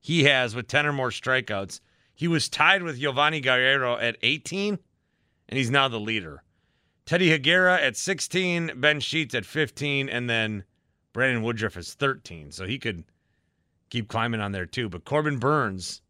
he 0.00 0.24
has 0.24 0.54
with 0.54 0.68
10 0.68 0.86
or 0.86 0.92
more 0.92 1.10
strikeouts. 1.10 1.80
He 2.22 2.28
was 2.28 2.48
tied 2.48 2.84
with 2.84 3.00
Yovani 3.00 3.42
Gallardo 3.42 3.98
at 3.98 4.16
18, 4.22 4.78
and 5.48 5.58
he's 5.58 5.72
now 5.72 5.88
the 5.88 5.98
leader. 5.98 6.44
Teddy 7.04 7.36
Higuera 7.36 7.82
at 7.82 7.96
16, 7.96 8.74
Ben 8.76 9.00
Sheets 9.00 9.34
at 9.34 9.44
15, 9.44 10.08
and 10.08 10.30
then 10.30 10.62
Brandon 11.12 11.42
Woodruff 11.42 11.76
is 11.76 11.94
13. 11.94 12.52
So 12.52 12.64
he 12.64 12.78
could 12.78 13.02
keep 13.90 14.06
climbing 14.06 14.40
on 14.40 14.52
there 14.52 14.66
too. 14.66 14.88
But 14.88 15.04
Corbin 15.04 15.38
Burnes, 15.38 16.00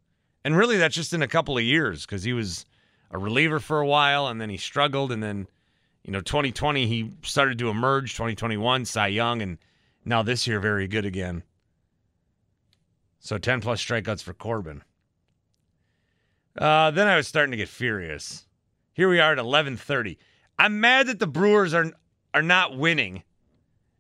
and 0.45 0.55
really 0.55 0.77
that's 0.77 0.95
just 0.95 1.15
in 1.15 1.23
a 1.23 1.27
couple 1.27 1.57
of 1.57 1.65
years 1.65 2.05
because 2.05 2.25
he 2.25 2.35
was 2.35 2.67
a 3.11 3.17
reliever 3.17 3.59
for 3.59 3.81
a 3.81 3.87
while 3.87 4.27
and 4.27 4.39
then 4.39 4.51
he 4.51 4.59
struggled. 4.59 5.13
And 5.13 5.23
then, 5.23 5.47
you 6.05 6.13
know, 6.13 6.21
2020, 6.21 6.87
he 6.87 7.11
started 7.23 7.59
to 7.61 7.71
emerge. 7.71 8.13
2021, 8.13 8.85
Cy 8.85 9.07
Young, 9.07 9.41
and 9.41 9.57
now 10.05 10.23
this 10.23 10.47
year, 10.47 10.61
very 10.61 10.87
good 10.89 11.07
again. 11.07 11.43
So 13.19 13.39
10 13.39 13.63
plus 13.63 13.83
strikeouts 13.83 14.23
for 14.23 14.35
Corbin. 14.35 14.83
Uh, 16.57 16.91
then 16.91 17.09
I 17.09 17.17
was 17.17 17.29
starting 17.29 17.53
to 17.53 17.57
get 17.57 17.69
furious. 17.69 18.47
Here 18.93 19.09
we 19.09 19.21
are 19.21 19.33
at 19.33 19.39
11:30. 19.39 20.19
I'm 20.59 20.81
mad 20.81 21.07
that 21.07 21.19
the 21.19 21.27
Brewers 21.27 21.73
are 21.75 21.93
are 22.35 22.43
not 22.43 22.77
winning, 22.77 23.23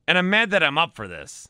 and 0.06 0.18
I'm 0.18 0.30
mad 0.30 0.50
that 0.50 0.62
I'm 0.62 0.78
up 0.78 0.94
for 0.94 1.09
this. 1.09 1.49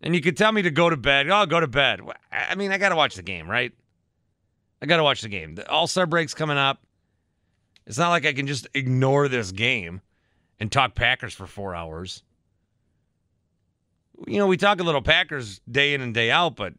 And 0.00 0.14
you 0.14 0.20
could 0.20 0.36
tell 0.36 0.52
me 0.52 0.62
to 0.62 0.70
go 0.70 0.88
to 0.88 0.96
bed. 0.96 1.28
Oh, 1.28 1.46
go 1.46 1.58
to 1.58 1.66
bed. 1.66 2.00
I 2.30 2.54
mean, 2.54 2.70
I 2.70 2.78
got 2.78 2.90
to 2.90 2.96
watch 2.96 3.16
the 3.16 3.22
game, 3.22 3.50
right? 3.50 3.72
I 4.80 4.86
got 4.86 4.98
to 4.98 5.02
watch 5.02 5.22
the 5.22 5.28
game. 5.28 5.54
The 5.54 5.68
All 5.68 5.86
Star 5.86 6.06
break's 6.06 6.34
coming 6.34 6.58
up. 6.58 6.82
It's 7.86 7.98
not 7.98 8.10
like 8.10 8.26
I 8.26 8.32
can 8.32 8.46
just 8.46 8.66
ignore 8.74 9.28
this 9.28 9.52
game 9.52 10.00
and 10.60 10.70
talk 10.70 10.94
Packers 10.94 11.34
for 11.34 11.46
four 11.46 11.74
hours. 11.74 12.22
You 14.26 14.38
know, 14.38 14.46
we 14.46 14.56
talk 14.56 14.80
a 14.80 14.84
little 14.84 15.02
Packers 15.02 15.60
day 15.70 15.94
in 15.94 16.00
and 16.00 16.14
day 16.14 16.30
out, 16.30 16.56
but 16.56 16.74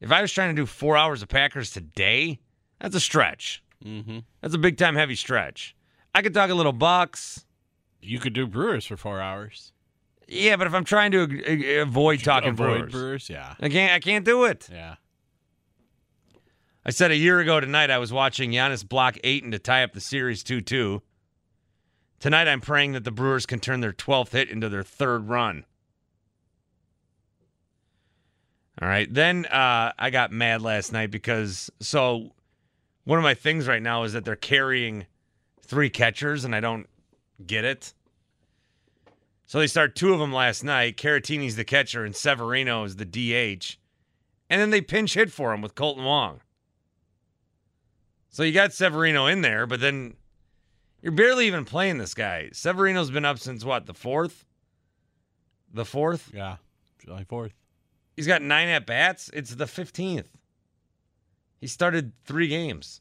if 0.00 0.12
I 0.12 0.22
was 0.22 0.32
trying 0.32 0.54
to 0.54 0.60
do 0.60 0.66
four 0.66 0.96
hours 0.96 1.22
of 1.22 1.28
Packers 1.28 1.70
today, 1.70 2.40
that's 2.80 2.94
a 2.94 3.00
stretch. 3.00 3.62
Mm-hmm. 3.84 4.18
That's 4.40 4.54
a 4.54 4.58
big 4.58 4.76
time 4.76 4.96
heavy 4.96 5.14
stretch. 5.14 5.74
I 6.14 6.22
could 6.22 6.34
talk 6.34 6.50
a 6.50 6.54
little 6.54 6.72
Bucks. 6.72 7.44
You 8.00 8.18
could 8.18 8.32
do 8.32 8.46
Brewers 8.46 8.86
for 8.86 8.96
four 8.96 9.20
hours. 9.20 9.72
Yeah, 10.28 10.56
but 10.56 10.66
if 10.66 10.74
I'm 10.74 10.84
trying 10.84 11.12
to 11.12 11.80
avoid 11.80 12.22
talking 12.22 12.50
avoid 12.50 12.90
Brewers, 12.90 12.92
Brewers, 12.92 13.30
yeah. 13.30 13.54
I 13.60 13.68
can't. 13.68 13.92
I 13.92 14.00
can't 14.00 14.24
do 14.24 14.44
it. 14.44 14.68
Yeah. 14.70 14.96
I 16.84 16.90
said 16.90 17.10
a 17.10 17.16
year 17.16 17.40
ago 17.40 17.58
tonight 17.58 17.90
I 17.90 17.98
was 17.98 18.12
watching 18.12 18.52
Giannis 18.52 18.88
block 18.88 19.18
Ayton 19.24 19.50
to 19.50 19.58
tie 19.58 19.82
up 19.82 19.92
the 19.92 20.00
series 20.00 20.44
2-2. 20.44 21.00
Tonight 22.20 22.46
I'm 22.46 22.60
praying 22.60 22.92
that 22.92 23.02
the 23.02 23.10
Brewers 23.10 23.44
can 23.44 23.58
turn 23.58 23.80
their 23.80 23.92
12th 23.92 24.30
hit 24.30 24.50
into 24.50 24.68
their 24.68 24.84
third 24.84 25.28
run. 25.28 25.64
All 28.80 28.88
right. 28.88 29.12
Then 29.12 29.46
uh, 29.46 29.92
I 29.98 30.10
got 30.10 30.32
mad 30.32 30.62
last 30.62 30.92
night 30.92 31.10
because 31.10 31.70
so 31.80 32.32
one 33.04 33.18
of 33.18 33.22
my 33.22 33.34
things 33.34 33.66
right 33.66 33.82
now 33.82 34.02
is 34.02 34.12
that 34.12 34.24
they're 34.24 34.36
carrying 34.36 35.06
three 35.62 35.88
catchers 35.88 36.44
and 36.44 36.54
I 36.54 36.60
don't 36.60 36.86
get 37.44 37.64
it. 37.64 37.94
So 39.46 39.58
they 39.58 39.66
start 39.66 39.94
two 39.94 40.12
of 40.12 40.18
them 40.18 40.32
last 40.32 40.64
night. 40.64 40.96
Caratini's 40.96 41.56
the 41.56 41.64
catcher 41.64 42.04
and 42.04 42.14
Severino 42.14 42.84
is 42.84 42.96
the 42.96 43.04
DH. 43.04 43.78
And 44.50 44.60
then 44.60 44.70
they 44.70 44.80
pinch 44.80 45.14
hit 45.14 45.30
for 45.30 45.52
him 45.52 45.62
with 45.62 45.74
Kolten 45.74 46.04
Wong. 46.04 46.40
So 48.28 48.42
you 48.42 48.52
got 48.52 48.72
Severino 48.72 49.26
in 49.26 49.40
there, 49.40 49.66
but 49.66 49.80
then 49.80 50.14
you're 51.00 51.12
barely 51.12 51.46
even 51.46 51.64
playing 51.64 51.98
this 51.98 52.12
guy. 52.12 52.50
Severino's 52.52 53.10
been 53.10 53.24
up 53.24 53.38
since 53.38 53.64
what, 53.64 53.86
the 53.86 53.94
fourth? 53.94 54.44
The 55.72 55.84
fourth? 55.84 56.30
Yeah. 56.34 56.56
July 56.98 57.24
4th. 57.24 57.52
He's 58.16 58.26
got 58.26 58.42
nine 58.42 58.68
at 58.68 58.86
bats. 58.86 59.30
It's 59.34 59.54
the 59.54 59.66
15th. 59.66 60.24
He 61.60 61.66
started 61.66 62.12
three 62.24 62.48
games. 62.48 63.00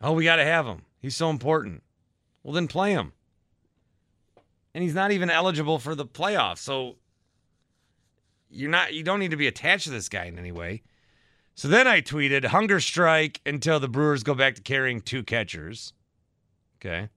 Oh, 0.00 0.12
we 0.12 0.24
got 0.24 0.36
to 0.36 0.44
have 0.44 0.66
him. 0.66 0.82
He's 1.00 1.16
so 1.16 1.30
important. 1.30 1.82
Well, 2.42 2.54
then 2.54 2.68
play 2.68 2.92
him. 2.92 3.12
And 4.74 4.82
he's 4.82 4.94
not 4.94 5.12
even 5.12 5.30
eligible 5.30 5.78
for 5.78 5.94
the 5.94 6.06
playoffs. 6.06 6.58
So 6.58 6.96
you're 8.50 8.70
not 8.70 8.92
you 8.92 9.02
don't 9.02 9.18
need 9.18 9.30
to 9.30 9.36
be 9.36 9.46
attached 9.46 9.84
to 9.84 9.90
this 9.90 10.08
guy 10.08 10.24
in 10.24 10.38
any 10.38 10.52
way. 10.52 10.82
So 11.54 11.68
then 11.68 11.86
I 11.86 12.00
tweeted 12.00 12.44
hunger 12.46 12.80
strike 12.80 13.40
until 13.46 13.78
the 13.78 13.88
Brewers 13.88 14.22
go 14.22 14.34
back 14.34 14.56
to 14.56 14.62
carrying 14.62 15.00
two 15.00 15.22
catchers. 15.22 15.92
Okay. 16.80 17.08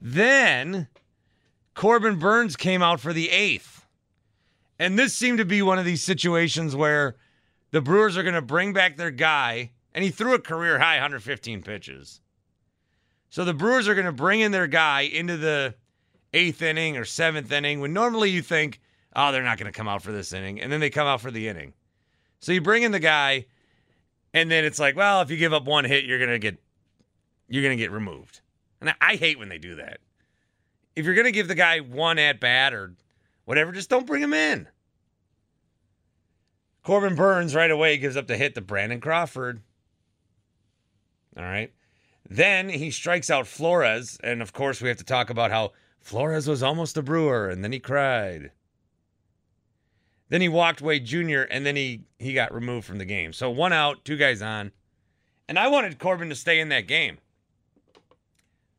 Then 0.00 0.88
Corbin 1.74 2.18
Burnes 2.18 2.56
came 2.56 2.82
out 2.82 3.00
for 3.00 3.12
the 3.12 3.30
eighth. 3.30 3.81
And 4.82 4.98
this 4.98 5.14
seemed 5.14 5.38
to 5.38 5.44
be 5.44 5.62
one 5.62 5.78
of 5.78 5.84
these 5.84 6.02
situations 6.02 6.74
where 6.74 7.14
the 7.70 7.80
Brewers 7.80 8.16
are 8.16 8.24
going 8.24 8.34
to 8.34 8.42
bring 8.42 8.72
back 8.72 8.96
their 8.96 9.12
guy, 9.12 9.70
and 9.94 10.02
he 10.02 10.10
threw 10.10 10.34
a 10.34 10.40
career 10.40 10.80
high 10.80 10.96
115 10.96 11.62
pitches. 11.62 12.20
So 13.30 13.44
the 13.44 13.54
Brewers 13.54 13.86
are 13.86 13.94
going 13.94 14.06
to 14.06 14.12
bring 14.12 14.40
in 14.40 14.50
their 14.50 14.66
guy 14.66 15.02
into 15.02 15.36
the 15.36 15.76
eighth 16.34 16.62
inning 16.62 16.96
or 16.96 17.04
seventh 17.04 17.52
inning 17.52 17.78
when 17.78 17.92
normally 17.92 18.30
you 18.30 18.42
think, 18.42 18.80
oh, 19.14 19.30
they're 19.30 19.44
not 19.44 19.56
going 19.56 19.72
to 19.72 19.76
come 19.76 19.86
out 19.86 20.02
for 20.02 20.10
this 20.10 20.32
inning. 20.32 20.60
And 20.60 20.72
then 20.72 20.80
they 20.80 20.90
come 20.90 21.06
out 21.06 21.20
for 21.20 21.30
the 21.30 21.46
inning. 21.46 21.74
So 22.40 22.50
you 22.50 22.60
bring 22.60 22.82
in 22.82 22.90
the 22.90 22.98
guy, 22.98 23.46
and 24.34 24.50
then 24.50 24.64
it's 24.64 24.80
like, 24.80 24.96
well, 24.96 25.20
if 25.20 25.30
you 25.30 25.36
give 25.36 25.52
up 25.52 25.64
one 25.64 25.84
hit, 25.84 26.06
you're 26.06 26.18
going 26.18 26.28
to 26.28 26.40
get 26.40 26.58
you're 27.48 27.62
going 27.62 27.78
to 27.78 27.80
get 27.80 27.92
removed. 27.92 28.40
And 28.80 28.92
I 29.00 29.14
hate 29.14 29.38
when 29.38 29.48
they 29.48 29.58
do 29.58 29.76
that. 29.76 30.00
If 30.96 31.04
you're 31.04 31.14
going 31.14 31.26
to 31.26 31.30
give 31.30 31.46
the 31.46 31.54
guy 31.54 31.78
one 31.78 32.18
at 32.18 32.40
bat 32.40 32.74
or 32.74 32.94
whatever, 33.44 33.72
just 33.72 33.90
don't 33.90 34.06
bring 34.06 34.22
him 34.22 34.34
in. 34.34 34.68
Corbin 36.82 37.14
Burnes 37.14 37.54
right 37.54 37.70
away 37.70 37.96
gives 37.96 38.16
up 38.16 38.26
the 38.26 38.36
hit 38.36 38.54
to 38.54 38.60
Brandon 38.60 39.00
Crawford. 39.00 39.62
All 41.36 41.44
right. 41.44 41.72
Then 42.28 42.68
he 42.68 42.90
strikes 42.90 43.30
out 43.30 43.46
Flores. 43.46 44.18
And 44.22 44.42
of 44.42 44.52
course, 44.52 44.80
we 44.80 44.88
have 44.88 44.98
to 44.98 45.04
talk 45.04 45.30
about 45.30 45.50
how 45.50 45.72
Flores 46.00 46.48
was 46.48 46.62
almost 46.62 46.96
a 46.96 47.02
brewer 47.02 47.48
and 47.48 47.62
then 47.62 47.72
he 47.72 47.78
cried. 47.78 48.50
Then 50.28 50.40
he 50.40 50.48
walked 50.48 50.80
Wade 50.80 51.04
Jr. 51.04 51.42
and 51.42 51.66
then 51.66 51.76
he 51.76 52.04
he 52.18 52.32
got 52.32 52.54
removed 52.54 52.86
from 52.86 52.98
the 52.98 53.04
game. 53.04 53.32
So 53.32 53.50
one 53.50 53.72
out, 53.72 54.04
two 54.04 54.16
guys 54.16 54.40
on. 54.40 54.72
And 55.46 55.58
I 55.58 55.68
wanted 55.68 55.98
Corbin 55.98 56.30
to 56.30 56.34
stay 56.34 56.58
in 56.58 56.70
that 56.70 56.86
game. 56.86 57.18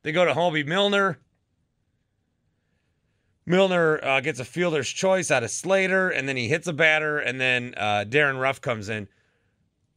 They 0.02 0.12
go 0.12 0.26
to 0.26 0.34
Hoby 0.34 0.66
Milner. 0.66 1.20
Milner 3.46 4.04
uh, 4.04 4.22
gets 4.22 4.40
a 4.40 4.46
fielder's 4.46 4.90
choice 4.90 5.30
out 5.30 5.44
of 5.44 5.52
Slater, 5.52 6.10
and 6.10 6.28
then 6.28 6.38
he 6.38 6.48
hits 6.48 6.68
a 6.68 6.74
batter, 6.74 7.20
and 7.20 7.40
then 7.40 7.74
uh, 7.76 8.06
Darin 8.06 8.38
Ruf 8.38 8.62
comes 8.62 8.90
in. 8.90 9.08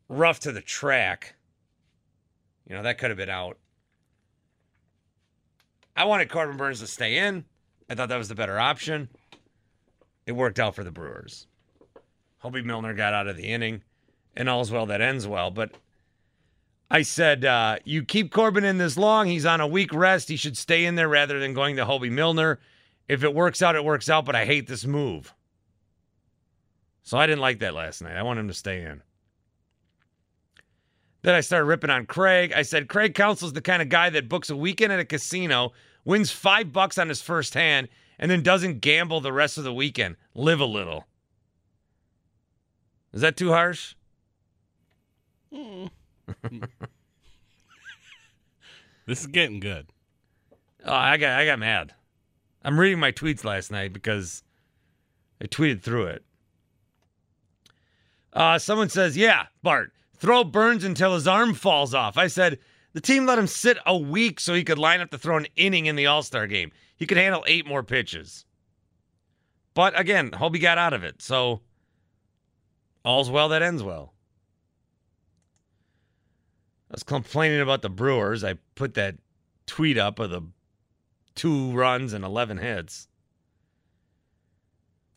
Rough 0.09 0.41
to 0.41 0.53
the 0.53 0.61
track. 0.61 1.35
You 2.69 2.75
know, 2.75 2.83
that 2.83 2.99
could 2.99 3.11
have 3.11 3.17
been 3.17 3.31
out. 3.31 3.59
I 5.97 6.05
wanted 6.05 6.29
Corbin 6.29 6.57
Burnes 6.57 6.81
to 6.81 6.87
stay 6.87 7.19
in. 7.19 7.45
I 7.89 7.95
thought 7.95 8.09
that 8.09 8.19
was 8.19 8.29
the 8.29 8.35
better 8.35 8.59
option. 8.59 9.09
It 10.27 10.33
worked 10.33 10.59
out 10.59 10.75
for 10.75 10.85
the 10.85 10.91
Brewers. 10.91 11.47
Hoby 12.43 12.65
Milner 12.65 12.95
got 12.95 13.15
out 13.15 13.29
of 13.29 13.37
the 13.37 13.49
inning, 13.49 13.83
and 14.37 14.49
all's 14.49 14.71
well 14.71 14.87
that 14.87 15.01
ends 15.01 15.27
well. 15.27 15.51
But 15.51 15.73
I 16.91 17.03
said, 17.03 17.45
uh, 17.45 17.79
you 17.85 18.05
keep 18.05 18.33
Corbin 18.33 18.65
in 18.65 18.79
this 18.79 18.97
long. 18.97 19.27
He's 19.27 19.47
on 19.47 19.61
a 19.61 19.67
week 19.67 19.93
rest. 19.95 20.29
He 20.29 20.37
should 20.37 20.57
stay 20.57 20.85
in 20.85 20.97
there 20.97 21.09
rather 21.09 21.39
than 21.39 21.55
going 21.55 21.77
to 21.77 21.85
Hoby 21.85 22.11
Milner. 22.11 22.59
If 23.09 23.23
it 23.23 23.35
works 23.35 23.63
out, 23.63 23.77
it 23.77 23.85
works 23.85 24.09
out, 24.09 24.25
but 24.25 24.35
I 24.35 24.45
hate 24.45 24.67
this 24.67 24.85
move. 24.85 25.33
So 27.03 27.17
I 27.17 27.27
didn't 27.27 27.41
like 27.41 27.61
that 27.61 27.75
last 27.75 28.03
night. 28.03 28.17
I 28.17 28.23
want 28.23 28.41
him 28.41 28.49
to 28.49 28.55
stay 28.55 28.83
in. 28.83 29.03
Then 31.23 31.35
I 31.35 31.41
started 31.41 31.67
ripping 31.67 31.91
on 31.91 32.07
Craig. 32.07 32.53
I 32.55 32.63
said, 32.63 32.89
Craig 32.89 33.15
Counsell's 33.15 33.53
the 33.53 33.61
kind 33.61 33.83
of 33.83 33.89
guy 33.89 34.11
that 34.11 34.29
books 34.29 34.51
a 34.51 34.57
weekend 34.57 34.93
at 34.93 35.01
a 35.01 35.05
casino, 35.05 35.73
wins 36.05 36.31
five 36.31 36.73
bucks 36.73 36.99
on 36.99 37.09
his 37.09 37.21
first 37.23 37.55
hand, 37.55 37.89
and 38.19 38.31
then 38.31 38.43
doesn't 38.43 38.81
gamble 38.81 39.21
the 39.21 39.33
rest 39.33 39.59
of 39.59 39.65
the 39.65 39.73
weekend. 39.73 40.17
Live 40.35 40.61
a 40.61 40.65
little. 40.65 41.05
Is 43.13 43.23
that 43.23 43.37
too 43.37 43.51
harsh? 43.51 43.95
Mm. 45.53 45.91
this 49.07 49.21
is 49.21 49.27
getting 49.27 49.61
good. 49.61 49.87
Oh, 50.85 50.93
I 50.93 51.17
got 51.17 51.39
I 51.39 51.47
got 51.47 51.59
mad. 51.59 51.95
I'm 52.67 52.81
reading 52.81 52.99
my 52.99 53.13
tweets 53.13 53.45
last 53.45 53.71
night 53.71 53.93
because 53.93 54.43
I 55.41 55.45
tweeted 55.45 55.83
through 55.83 56.07
it. 56.07 56.25
Uh, 58.33 58.59
someone 58.59 58.89
says, 58.89 59.17
"Yeah, 59.17 59.47
Bart, 59.63 59.93
throw 60.17 60.43
Burnes 60.43 60.83
until 60.83 61.15
his 61.15 61.29
arm 61.29 61.55
falls 61.55 61.95
off." 61.95 62.19
I 62.19 62.27
said, 62.27 62.59
"The 62.93 63.01
team 63.01 63.25
let 63.25 63.39
him 63.39 63.47
sit 63.47 63.79
a 63.87 63.97
week 63.97 64.41
so 64.41 64.53
he 64.53 64.65
could 64.65 64.79
line 64.79 65.01
up 65.01 65.13
to 65.13 65.19
throw 65.19 65.37
an 65.37 65.47
inning 65.55 65.87
in 65.87 65.95
the 65.95 66.07
All 66.07 66.25
Star 66.25 66.49
game. 66.49 66.73
He 66.97 67.07
could 67.07 67.19
handle 67.19 67.45
eight 67.47 67.67
more 67.67 67.85
pitches." 67.85 68.45
But 69.73 69.99
again, 69.99 70.33
Hoby 70.33 70.61
got 70.61 70.77
out 70.77 70.93
of 70.93 71.05
it, 71.05 71.23
so 71.23 71.63
all's 73.05 73.31
well 73.31 73.49
that 73.51 73.63
ends 73.63 73.85
well. 73.85 74.13
I 76.91 76.95
was 76.95 77.05
complaining 77.05 77.61
about 77.61 77.83
the 77.83 77.91
Brewers. 77.91 78.43
I 78.43 78.55
put 78.75 78.95
that 78.95 79.19
tweet 79.67 79.99
up 79.99 80.19
of 80.19 80.31
the 80.31 80.43
two 81.37 81.71
runs 81.73 82.13
and 82.13 82.25
11 82.25 82.59
hits. 82.59 83.09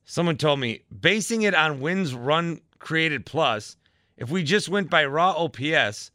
Someone 0.06 0.38
told 0.38 0.60
me, 0.60 0.84
basing 1.00 1.44
it 1.44 1.56
on 1.56 1.80
wins 1.80 2.14
run 2.14 2.62
created 2.80 3.26
plus, 3.26 3.78
if 4.18 4.30
we 4.30 4.44
just 4.44 4.70
went 4.70 4.90
by 4.90 5.06
raw 5.06 5.32
OPS, 5.32 6.12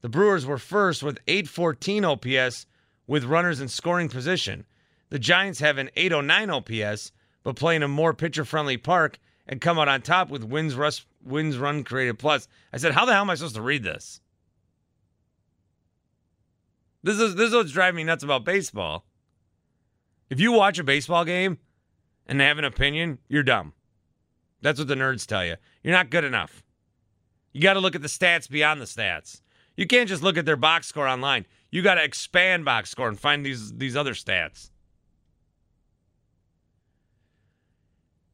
the 0.00 0.08
Brewers 0.08 0.46
were 0.46 0.58
first 0.58 1.02
with 1.02 1.18
814 1.26 2.04
OPS 2.04 2.66
with 3.06 3.24
runners 3.24 3.60
in 3.60 3.68
scoring 3.68 4.08
position. 4.08 4.64
The 5.10 5.18
Giants 5.18 5.60
have 5.60 5.78
an 5.78 5.90
809 5.96 6.50
OPS, 6.50 7.12
but 7.42 7.56
play 7.56 7.74
in 7.74 7.82
a 7.82 7.88
more 7.88 8.14
pitcher 8.14 8.44
friendly 8.44 8.76
park 8.76 9.18
and 9.46 9.60
come 9.60 9.78
out 9.78 9.88
on 9.88 10.02
top 10.02 10.28
with 10.28 10.44
wins, 10.44 10.74
rus- 10.74 11.06
wins 11.24 11.56
run 11.56 11.82
created 11.82 12.18
plus. 12.18 12.46
I 12.72 12.76
said, 12.76 12.92
How 12.92 13.06
the 13.06 13.12
hell 13.12 13.22
am 13.22 13.30
I 13.30 13.34
supposed 13.34 13.56
to 13.56 13.62
read 13.62 13.82
this? 13.82 14.20
This 17.02 17.18
is 17.18 17.36
this 17.36 17.48
is 17.48 17.54
what's 17.54 17.72
driving 17.72 17.96
me 17.96 18.04
nuts 18.04 18.24
about 18.24 18.44
baseball. 18.44 19.04
If 20.30 20.40
you 20.40 20.52
watch 20.52 20.78
a 20.78 20.84
baseball 20.84 21.24
game 21.24 21.58
and 22.26 22.40
have 22.40 22.58
an 22.58 22.64
opinion, 22.64 23.18
you're 23.28 23.42
dumb. 23.42 23.72
That's 24.60 24.78
what 24.78 24.88
the 24.88 24.94
nerds 24.94 25.26
tell 25.26 25.44
you. 25.44 25.56
You're 25.82 25.94
not 25.94 26.10
good 26.10 26.24
enough. 26.24 26.62
You 27.52 27.62
got 27.62 27.74
to 27.74 27.80
look 27.80 27.94
at 27.94 28.02
the 28.02 28.08
stats 28.08 28.48
beyond 28.48 28.80
the 28.80 28.84
stats. 28.84 29.40
You 29.76 29.86
can't 29.86 30.08
just 30.08 30.22
look 30.22 30.36
at 30.36 30.44
their 30.44 30.56
box 30.56 30.88
score 30.88 31.06
online. 31.06 31.46
You 31.70 31.82
got 31.82 31.94
to 31.94 32.04
expand 32.04 32.64
box 32.64 32.90
score 32.90 33.08
and 33.08 33.18
find 33.18 33.44
these 33.44 33.72
these 33.74 33.96
other 33.96 34.14
stats. 34.14 34.70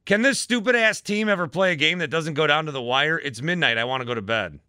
Can 0.06 0.22
this 0.22 0.38
stupid 0.38 0.76
ass 0.76 1.00
team 1.00 1.28
ever 1.28 1.48
play 1.48 1.72
a 1.72 1.76
game 1.76 1.98
that 1.98 2.10
doesn't 2.10 2.34
go 2.34 2.46
down 2.46 2.66
to 2.66 2.72
the 2.72 2.82
wire? 2.82 3.18
It's 3.18 3.40
midnight. 3.40 3.78
I 3.78 3.84
want 3.84 4.02
to 4.02 4.06
go 4.06 4.14
to 4.14 4.22
bed. 4.22 4.60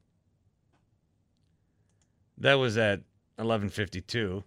That 2.37 2.55
was 2.55 2.77
at 2.77 3.01
11:52. 3.39 4.43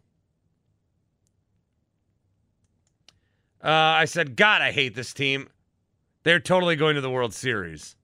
Uh, 3.68 4.00
I 4.00 4.06
said, 4.06 4.34
God, 4.34 4.62
I 4.62 4.72
hate 4.72 4.94
this 4.94 5.12
team. 5.12 5.46
They're 6.22 6.40
totally 6.40 6.74
going 6.74 6.94
to 6.94 7.02
the 7.02 7.10
World 7.10 7.34
Series. 7.34 7.96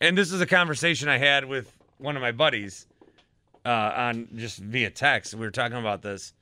And 0.00 0.16
this 0.16 0.30
is 0.30 0.40
a 0.40 0.46
conversation 0.46 1.08
I 1.08 1.18
had 1.18 1.44
with 1.44 1.76
one 1.98 2.14
of 2.14 2.22
my 2.22 2.30
buddies 2.30 2.86
uh, 3.66 3.92
on 3.96 4.28
just 4.36 4.60
via 4.60 4.90
text. 4.90 5.34
We 5.34 5.40
were 5.40 5.50
talking 5.50 5.76
about 5.76 6.02
this. 6.02 6.34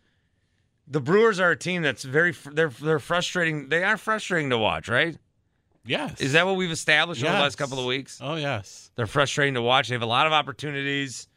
The 0.88 1.00
Brewers 1.00 1.40
are 1.40 1.52
a 1.52 1.56
team 1.56 1.80
that's 1.80 2.02
very 2.02 2.34
they're 2.52 2.68
they're 2.68 2.98
frustrating. 2.98 3.70
They 3.70 3.82
are 3.82 3.96
frustrating 3.96 4.50
to 4.50 4.58
watch, 4.58 4.90
right? 4.90 5.16
Yes. 5.86 6.20
Is 6.20 6.34
that 6.34 6.44
what 6.44 6.56
we've 6.56 6.70
established 6.70 7.24
over 7.24 7.32
the 7.32 7.40
last 7.40 7.56
couple 7.56 7.78
of 7.78 7.86
weeks? 7.86 8.18
Oh 8.20 8.34
yes. 8.34 8.90
They're 8.94 9.06
frustrating 9.06 9.54
to 9.54 9.62
watch. 9.62 9.88
They 9.88 9.94
have 9.94 10.02
a 10.02 10.06
lot 10.06 10.26
of 10.26 10.34
opportunities. 10.34 11.28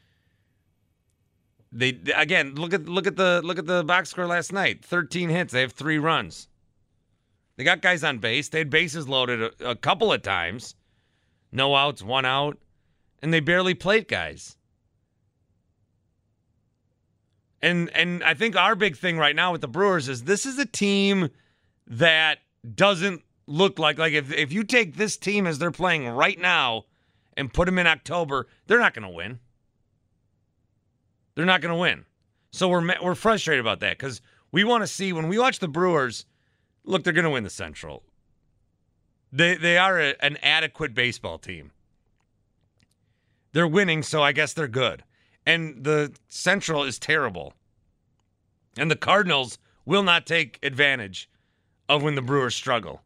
They 1.72 1.98
again 2.14 2.54
look 2.54 2.72
at 2.72 2.88
look 2.88 3.06
at 3.06 3.16
the 3.16 3.40
look 3.44 3.58
at 3.58 3.66
the 3.66 3.84
box 3.84 4.10
score 4.10 4.26
last 4.26 4.52
night. 4.52 4.84
Thirteen 4.84 5.28
hits. 5.28 5.52
They 5.52 5.60
have 5.60 5.72
three 5.72 5.98
runs. 5.98 6.48
They 7.56 7.64
got 7.64 7.82
guys 7.82 8.04
on 8.04 8.18
base. 8.18 8.48
They 8.48 8.58
had 8.58 8.70
bases 8.70 9.08
loaded 9.08 9.42
a, 9.42 9.70
a 9.70 9.76
couple 9.76 10.12
of 10.12 10.22
times. 10.22 10.74
No 11.50 11.74
outs, 11.74 12.02
one 12.02 12.24
out, 12.24 12.58
and 13.22 13.32
they 13.32 13.40
barely 13.40 13.74
played 13.74 14.08
guys. 14.08 14.56
And 17.62 17.90
and 17.94 18.22
I 18.22 18.34
think 18.34 18.56
our 18.56 18.76
big 18.76 18.96
thing 18.96 19.18
right 19.18 19.34
now 19.34 19.52
with 19.52 19.60
the 19.60 19.68
Brewers 19.68 20.08
is 20.08 20.24
this 20.24 20.46
is 20.46 20.58
a 20.58 20.66
team 20.66 21.30
that 21.86 22.38
doesn't 22.74 23.22
look 23.46 23.78
like 23.78 23.98
like 23.98 24.12
if 24.12 24.32
if 24.32 24.52
you 24.52 24.62
take 24.64 24.96
this 24.96 25.16
team 25.16 25.46
as 25.46 25.58
they're 25.58 25.70
playing 25.70 26.08
right 26.08 26.38
now 26.38 26.84
and 27.36 27.52
put 27.52 27.66
them 27.66 27.78
in 27.78 27.86
October, 27.86 28.46
they're 28.66 28.78
not 28.78 28.94
going 28.94 29.02
to 29.02 29.08
win. 29.08 29.40
They're 31.36 31.44
not 31.44 31.60
going 31.60 31.72
to 31.72 31.78
win. 31.78 32.04
So 32.50 32.68
we're 32.68 32.84
we're 33.00 33.14
frustrated 33.14 33.60
about 33.60 33.80
that 33.80 33.98
cuz 33.98 34.20
we 34.50 34.64
want 34.64 34.82
to 34.82 34.88
see 34.88 35.12
when 35.12 35.28
we 35.28 35.38
watch 35.38 35.60
the 35.60 35.68
Brewers, 35.68 36.26
look, 36.84 37.04
they're 37.04 37.12
going 37.12 37.24
to 37.24 37.30
win 37.30 37.44
the 37.44 37.50
Central. 37.50 38.02
They 39.30 39.56
they 39.56 39.78
are 39.78 40.00
a, 40.00 40.14
an 40.24 40.38
adequate 40.38 40.94
baseball 40.94 41.38
team. 41.38 41.70
They're 43.52 43.68
winning, 43.68 44.02
so 44.02 44.22
I 44.22 44.32
guess 44.32 44.52
they're 44.52 44.68
good. 44.68 45.04
And 45.44 45.84
the 45.84 46.12
Central 46.28 46.82
is 46.82 46.98
terrible. 46.98 47.54
And 48.76 48.90
the 48.90 48.96
Cardinals 48.96 49.58
will 49.84 50.02
not 50.02 50.26
take 50.26 50.58
advantage 50.62 51.30
of 51.88 52.02
when 52.02 52.16
the 52.16 52.22
Brewers 52.22 52.54
struggle. 52.54 53.02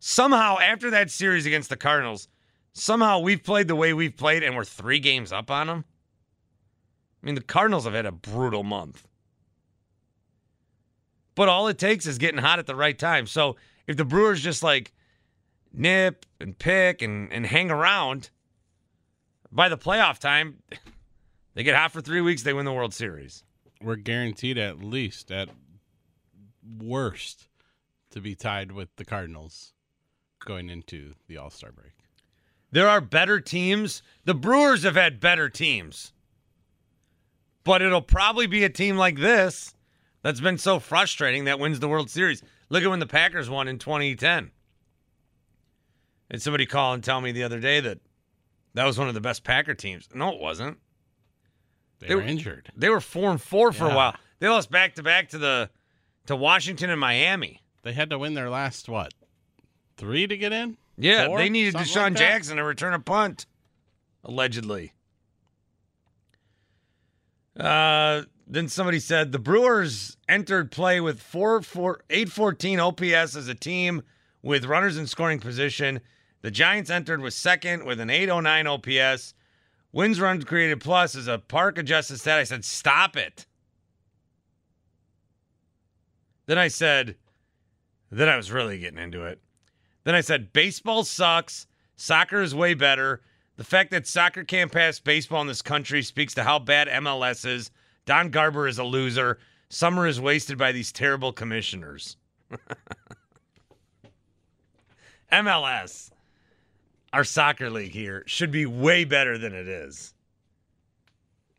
Somehow, 0.00 0.58
after 0.58 0.90
that 0.90 1.10
series 1.10 1.46
against 1.46 1.68
the 1.68 1.76
Cardinals, 1.76 2.26
somehow 2.72 3.20
we've 3.20 3.44
played 3.44 3.68
the 3.68 3.76
way 3.76 3.92
we've 3.92 4.16
played 4.16 4.42
and 4.42 4.56
we're 4.56 4.64
three 4.64 4.98
games 4.98 5.32
up 5.32 5.50
on 5.50 5.68
them. 5.68 5.84
I 7.22 7.26
mean, 7.26 7.34
the 7.34 7.40
Cardinals 7.40 7.84
have 7.84 7.94
had 7.94 8.06
a 8.06 8.12
brutal 8.12 8.62
month. 8.62 9.06
But 11.34 11.48
all 11.48 11.68
it 11.68 11.78
takes 11.78 12.06
is 12.06 12.18
getting 12.18 12.40
hot 12.40 12.58
at 12.58 12.66
the 12.66 12.74
right 12.74 12.98
time. 12.98 13.26
So 13.26 13.56
if 13.86 13.96
the 13.96 14.04
Brewers 14.04 14.42
just 14.42 14.62
like 14.62 14.92
nip 15.72 16.26
and 16.40 16.58
pick 16.58 17.00
and, 17.00 17.32
and 17.32 17.46
hang 17.46 17.70
around, 17.70 18.30
by 19.50 19.68
the 19.68 19.78
playoff 19.78 20.18
time, 20.18 20.62
they 21.54 21.62
get 21.62 21.76
hot 21.76 21.92
for 21.92 22.00
three 22.00 22.20
weeks, 22.20 22.42
they 22.42 22.52
win 22.52 22.64
the 22.64 22.72
World 22.72 22.92
Series. 22.92 23.44
We're 23.80 23.96
guaranteed 23.96 24.58
at 24.58 24.82
least, 24.82 25.30
at 25.30 25.48
worst, 26.78 27.48
to 28.10 28.20
be 28.20 28.34
tied 28.34 28.72
with 28.72 28.94
the 28.96 29.04
Cardinals 29.04 29.72
going 30.44 30.70
into 30.70 31.14
the 31.28 31.36
All 31.36 31.50
Star 31.50 31.72
break. 31.72 31.92
There 32.70 32.88
are 32.88 33.00
better 33.00 33.40
teams. 33.40 34.02
The 34.24 34.34
Brewers 34.34 34.82
have 34.84 34.96
had 34.96 35.20
better 35.20 35.48
teams. 35.48 36.12
But 37.64 37.82
it'll 37.82 38.02
probably 38.02 38.46
be 38.46 38.64
a 38.64 38.68
team 38.68 38.96
like 38.96 39.16
this 39.18 39.74
that's 40.22 40.40
been 40.40 40.58
so 40.58 40.78
frustrating 40.78 41.44
that 41.44 41.58
wins 41.58 41.80
the 41.80 41.88
World 41.88 42.10
Series. 42.10 42.42
Look 42.70 42.82
at 42.82 42.90
when 42.90 42.98
the 43.00 43.06
Packers 43.06 43.48
won 43.50 43.68
in 43.68 43.78
2010. 43.78 44.50
And 46.30 46.40
somebody 46.42 46.66
call 46.66 46.94
and 46.94 47.04
tell 47.04 47.20
me 47.20 47.32
the 47.32 47.42
other 47.42 47.60
day 47.60 47.80
that 47.80 47.98
that 48.74 48.84
was 48.84 48.98
one 48.98 49.08
of 49.08 49.14
the 49.14 49.20
best 49.20 49.44
Packer 49.44 49.74
teams. 49.74 50.08
No, 50.14 50.30
it 50.32 50.40
wasn't. 50.40 50.78
They, 52.00 52.08
They 52.08 52.14
were 52.14 52.22
were- 52.22 52.26
injured. 52.26 52.72
They 52.74 52.88
were 52.88 53.00
four 53.00 53.30
and 53.30 53.40
four 53.40 53.72
for 53.72 53.88
a 53.88 53.94
while. 53.94 54.16
They 54.38 54.48
lost 54.48 54.70
back 54.70 54.94
to 54.96 55.02
back 55.02 55.28
to 55.30 55.38
the 55.38 55.70
to 56.26 56.34
Washington 56.34 56.90
and 56.90 56.98
Miami. 57.00 57.62
They 57.82 57.92
had 57.92 58.10
to 58.10 58.18
win 58.18 58.34
their 58.34 58.48
last 58.50 58.88
what? 58.88 59.12
Three 59.96 60.26
to 60.26 60.36
get 60.36 60.52
in? 60.52 60.78
Yeah, 60.96 61.26
Four? 61.26 61.38
they 61.38 61.48
needed 61.48 61.72
Something 61.72 61.92
DeSean 61.92 62.02
like? 62.04 62.14
Jackson 62.16 62.56
to 62.58 62.64
return 62.64 62.94
a 62.94 62.98
punt, 63.00 63.46
allegedly. 64.24 64.92
Uh, 67.58 68.22
then 68.46 68.68
somebody 68.68 68.98
said 68.98 69.32
the 69.32 69.38
Brewers 69.38 70.16
entered 70.28 70.70
play 70.70 71.00
with 71.00 71.20
four, 71.20 71.62
four, 71.62 72.00
814 72.10 72.80
OPS 72.80 73.36
as 73.36 73.48
a 73.48 73.54
team 73.54 74.02
with 74.42 74.64
runners 74.64 74.96
in 74.96 75.06
scoring 75.06 75.38
position. 75.38 76.00
The 76.42 76.50
Giants 76.50 76.90
entered 76.90 77.20
with 77.20 77.34
second 77.34 77.84
with 77.84 78.00
an 78.00 78.10
809 78.10 78.66
OPS. 78.66 79.34
Wins 79.92 80.20
runs 80.20 80.44
created 80.44 80.80
plus 80.80 81.14
is 81.14 81.28
a 81.28 81.38
park 81.38 81.78
adjusted 81.78 82.18
stat. 82.18 82.38
I 82.38 82.44
said, 82.44 82.64
stop 82.64 83.16
it. 83.16 83.46
Then 86.46 86.58
I 86.58 86.68
said, 86.68 87.16
then 88.10 88.28
I 88.28 88.36
was 88.36 88.50
really 88.50 88.78
getting 88.78 88.98
into 88.98 89.24
it. 89.24 89.40
Then 90.04 90.14
I 90.14 90.20
said, 90.20 90.52
baseball 90.52 91.04
sucks. 91.04 91.66
Soccer 91.96 92.42
is 92.42 92.54
way 92.54 92.74
better. 92.74 93.22
The 93.62 93.68
fact 93.68 93.92
that 93.92 94.08
soccer 94.08 94.42
can't 94.42 94.72
pass 94.72 94.98
baseball 94.98 95.40
in 95.40 95.46
this 95.46 95.62
country 95.62 96.02
speaks 96.02 96.34
to 96.34 96.42
how 96.42 96.58
bad 96.58 96.88
MLS 96.88 97.46
is. 97.46 97.70
Don 98.06 98.30
Garber 98.30 98.66
is 98.66 98.78
a 98.78 98.82
loser. 98.82 99.38
Summer 99.68 100.08
is 100.08 100.20
wasted 100.20 100.58
by 100.58 100.72
these 100.72 100.90
terrible 100.90 101.32
commissioners. 101.32 102.16
MLS, 105.32 106.10
our 107.12 107.22
soccer 107.22 107.70
league 107.70 107.92
here, 107.92 108.24
should 108.26 108.50
be 108.50 108.66
way 108.66 109.04
better 109.04 109.38
than 109.38 109.54
it 109.54 109.68
is. 109.68 110.12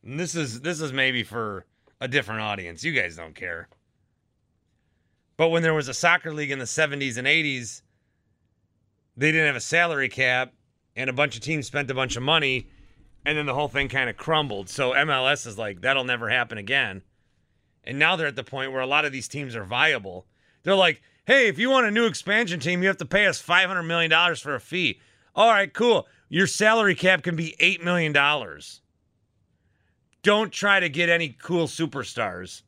And 0.03 0.19
this 0.19 0.35
is 0.35 0.59
this 0.59 0.81
is 0.81 0.91
maybe 0.91 1.23
for 1.23 1.65
a 2.01 2.09
different 2.09 2.41
audience. 2.41 2.83
You 2.83 2.91
guys 2.91 3.15
don't 3.15 3.33
care. 3.33 3.69
But 5.37 5.51
when 5.51 5.63
there 5.63 5.73
was 5.73 5.87
a 5.87 5.93
soccer 5.93 6.33
league 6.33 6.51
in 6.51 6.59
the 6.59 6.65
70s 6.65 7.17
and 7.17 7.27
80s, 7.27 7.81
they 9.15 9.31
didn't 9.31 9.47
have 9.47 9.55
a 9.55 9.61
salary 9.61 10.09
cap 10.09 10.51
and 10.95 11.10
a 11.10 11.13
bunch 11.13 11.36
of 11.36 11.41
teams 11.41 11.67
spent 11.67 11.89
a 11.91 11.95
bunch 11.95 12.15
of 12.15 12.23
money 12.23 12.67
and 13.25 13.38
then 13.38 13.45
the 13.45 13.53
whole 13.53 13.67
thing 13.67 13.88
kind 13.88 14.10
of 14.10 14.17
crumbled. 14.17 14.69
So 14.69 14.91
MLS 14.91 15.47
is 15.47 15.58
like 15.58 15.82
that'll 15.82 16.03
never 16.03 16.29
happen 16.29 16.58
again. 16.58 17.01
And 17.84 17.99
now 17.99 18.15
they're 18.15 18.27
at 18.27 18.36
the 18.36 18.43
point 18.43 18.71
where 18.71 18.82
a 18.82 18.88
lot 18.88 19.06
of 19.06 19.12
these 19.12 19.27
teams 19.27 19.56
are 19.56 19.63
viable. 19.63 20.25
They're 20.63 20.75
like, 20.75 21.01
"Hey, 21.25 21.47
if 21.47 21.60
you 21.60 21.69
want 21.69 21.88
a 21.88 21.91
new 21.91 22.06
expansion 22.06 22.60
team, 22.60 22.82
you 22.82 22.88
have 22.88 22.97
to 22.97 23.06
pay 23.06 23.25
us 23.25 23.41
500 23.41 23.84
million 23.84 24.10
dollars 24.10 24.39
for 24.39 24.56
a 24.56 24.60
fee." 24.60 24.99
All 25.36 25.49
right, 25.49 25.73
cool. 25.73 26.08
Your 26.29 26.47
salary 26.47 26.95
cap 26.95 27.23
can 27.23 27.36
be 27.36 27.56
8 27.60 27.84
million 27.84 28.13
dollars. 28.13 28.82
Don't 30.21 30.51
try 30.51 30.79
to 30.79 30.88
get 30.89 31.10
any 31.10 31.29
cool 31.29 31.67
superstars. 31.67 32.62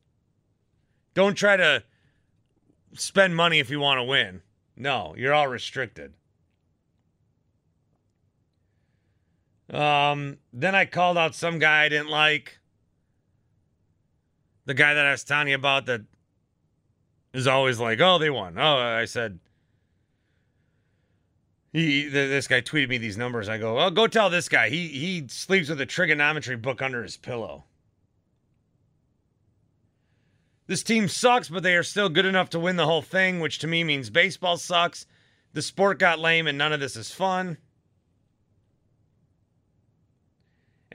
Don't 1.14 1.36
try 1.36 1.56
to 1.56 1.84
spend 2.94 3.36
money 3.36 3.60
if 3.60 3.70
you 3.70 3.80
want 3.80 4.00
to 4.00 4.04
win. 4.04 4.42
No, 4.76 5.16
you're 5.18 5.34
all 5.34 5.48
restricted. 5.48 6.14
Um, 9.71 10.38
then 10.54 10.75
I 10.75 10.86
called 10.86 11.17
out 11.17 11.36
some 11.36 11.60
guy 11.60 11.84
I 11.84 11.89
didn't 11.89 12.10
like. 12.10 12.60
The 14.65 14.73
guy 14.73 14.93
that 14.93 15.06
I 15.06 15.12
was 15.12 15.23
telling 15.23 15.47
you 15.47 15.56
about 15.56 15.86
that 15.88 16.01
is 17.34 17.47
always 17.47 17.80
like, 17.80 17.99
"Oh, 17.99 18.17
they 18.17 18.30
won." 18.30 18.58
Oh, 18.58 18.78
I 18.78 19.06
said. 19.06 19.39
He, 21.73 22.04
th- 22.04 22.12
this 22.12 22.47
guy 22.47 22.62
tweeted 22.62 22.88
me 22.88 22.97
these 22.97 23.17
numbers. 23.17 23.49
I 23.49 23.58
go, 23.58 23.80
"Oh, 23.80 23.89
go 23.89 24.08
tell 24.08 24.30
this 24.30 24.49
guy. 24.49 24.69
He 24.69 24.88
he 24.88 25.25
sleeps 25.28 25.69
with 25.69 25.82
a 25.82 25.86
trigonometry 25.86 26.56
book 26.56 26.82
under 26.82 27.04
his 27.04 27.17
pillow." 27.17 27.65
This 30.67 30.84
team 30.84 31.08
sucks, 31.08 31.49
but 31.49 31.62
they 31.62 31.75
are 31.75 31.84
still 31.84 32.10
good 32.10 32.25
enough 32.25 32.49
to 32.51 32.60
win 32.60 32.75
the 32.75 32.86
whole 32.86 33.04
thing, 33.04 33.39
which 33.39 33.60
to 33.60 33.67
me 33.67 33.84
means 33.84 34.10
baseball 34.10 34.58
sucks. 34.58 35.06
The 35.54 35.62
sport 35.62 35.99
got 35.99 36.19
lame 36.19 36.47
and 36.47 36.58
none 36.58 36.73
of 36.73 36.80
this 36.80 36.95
is 36.95 37.12
fun. 37.12 37.58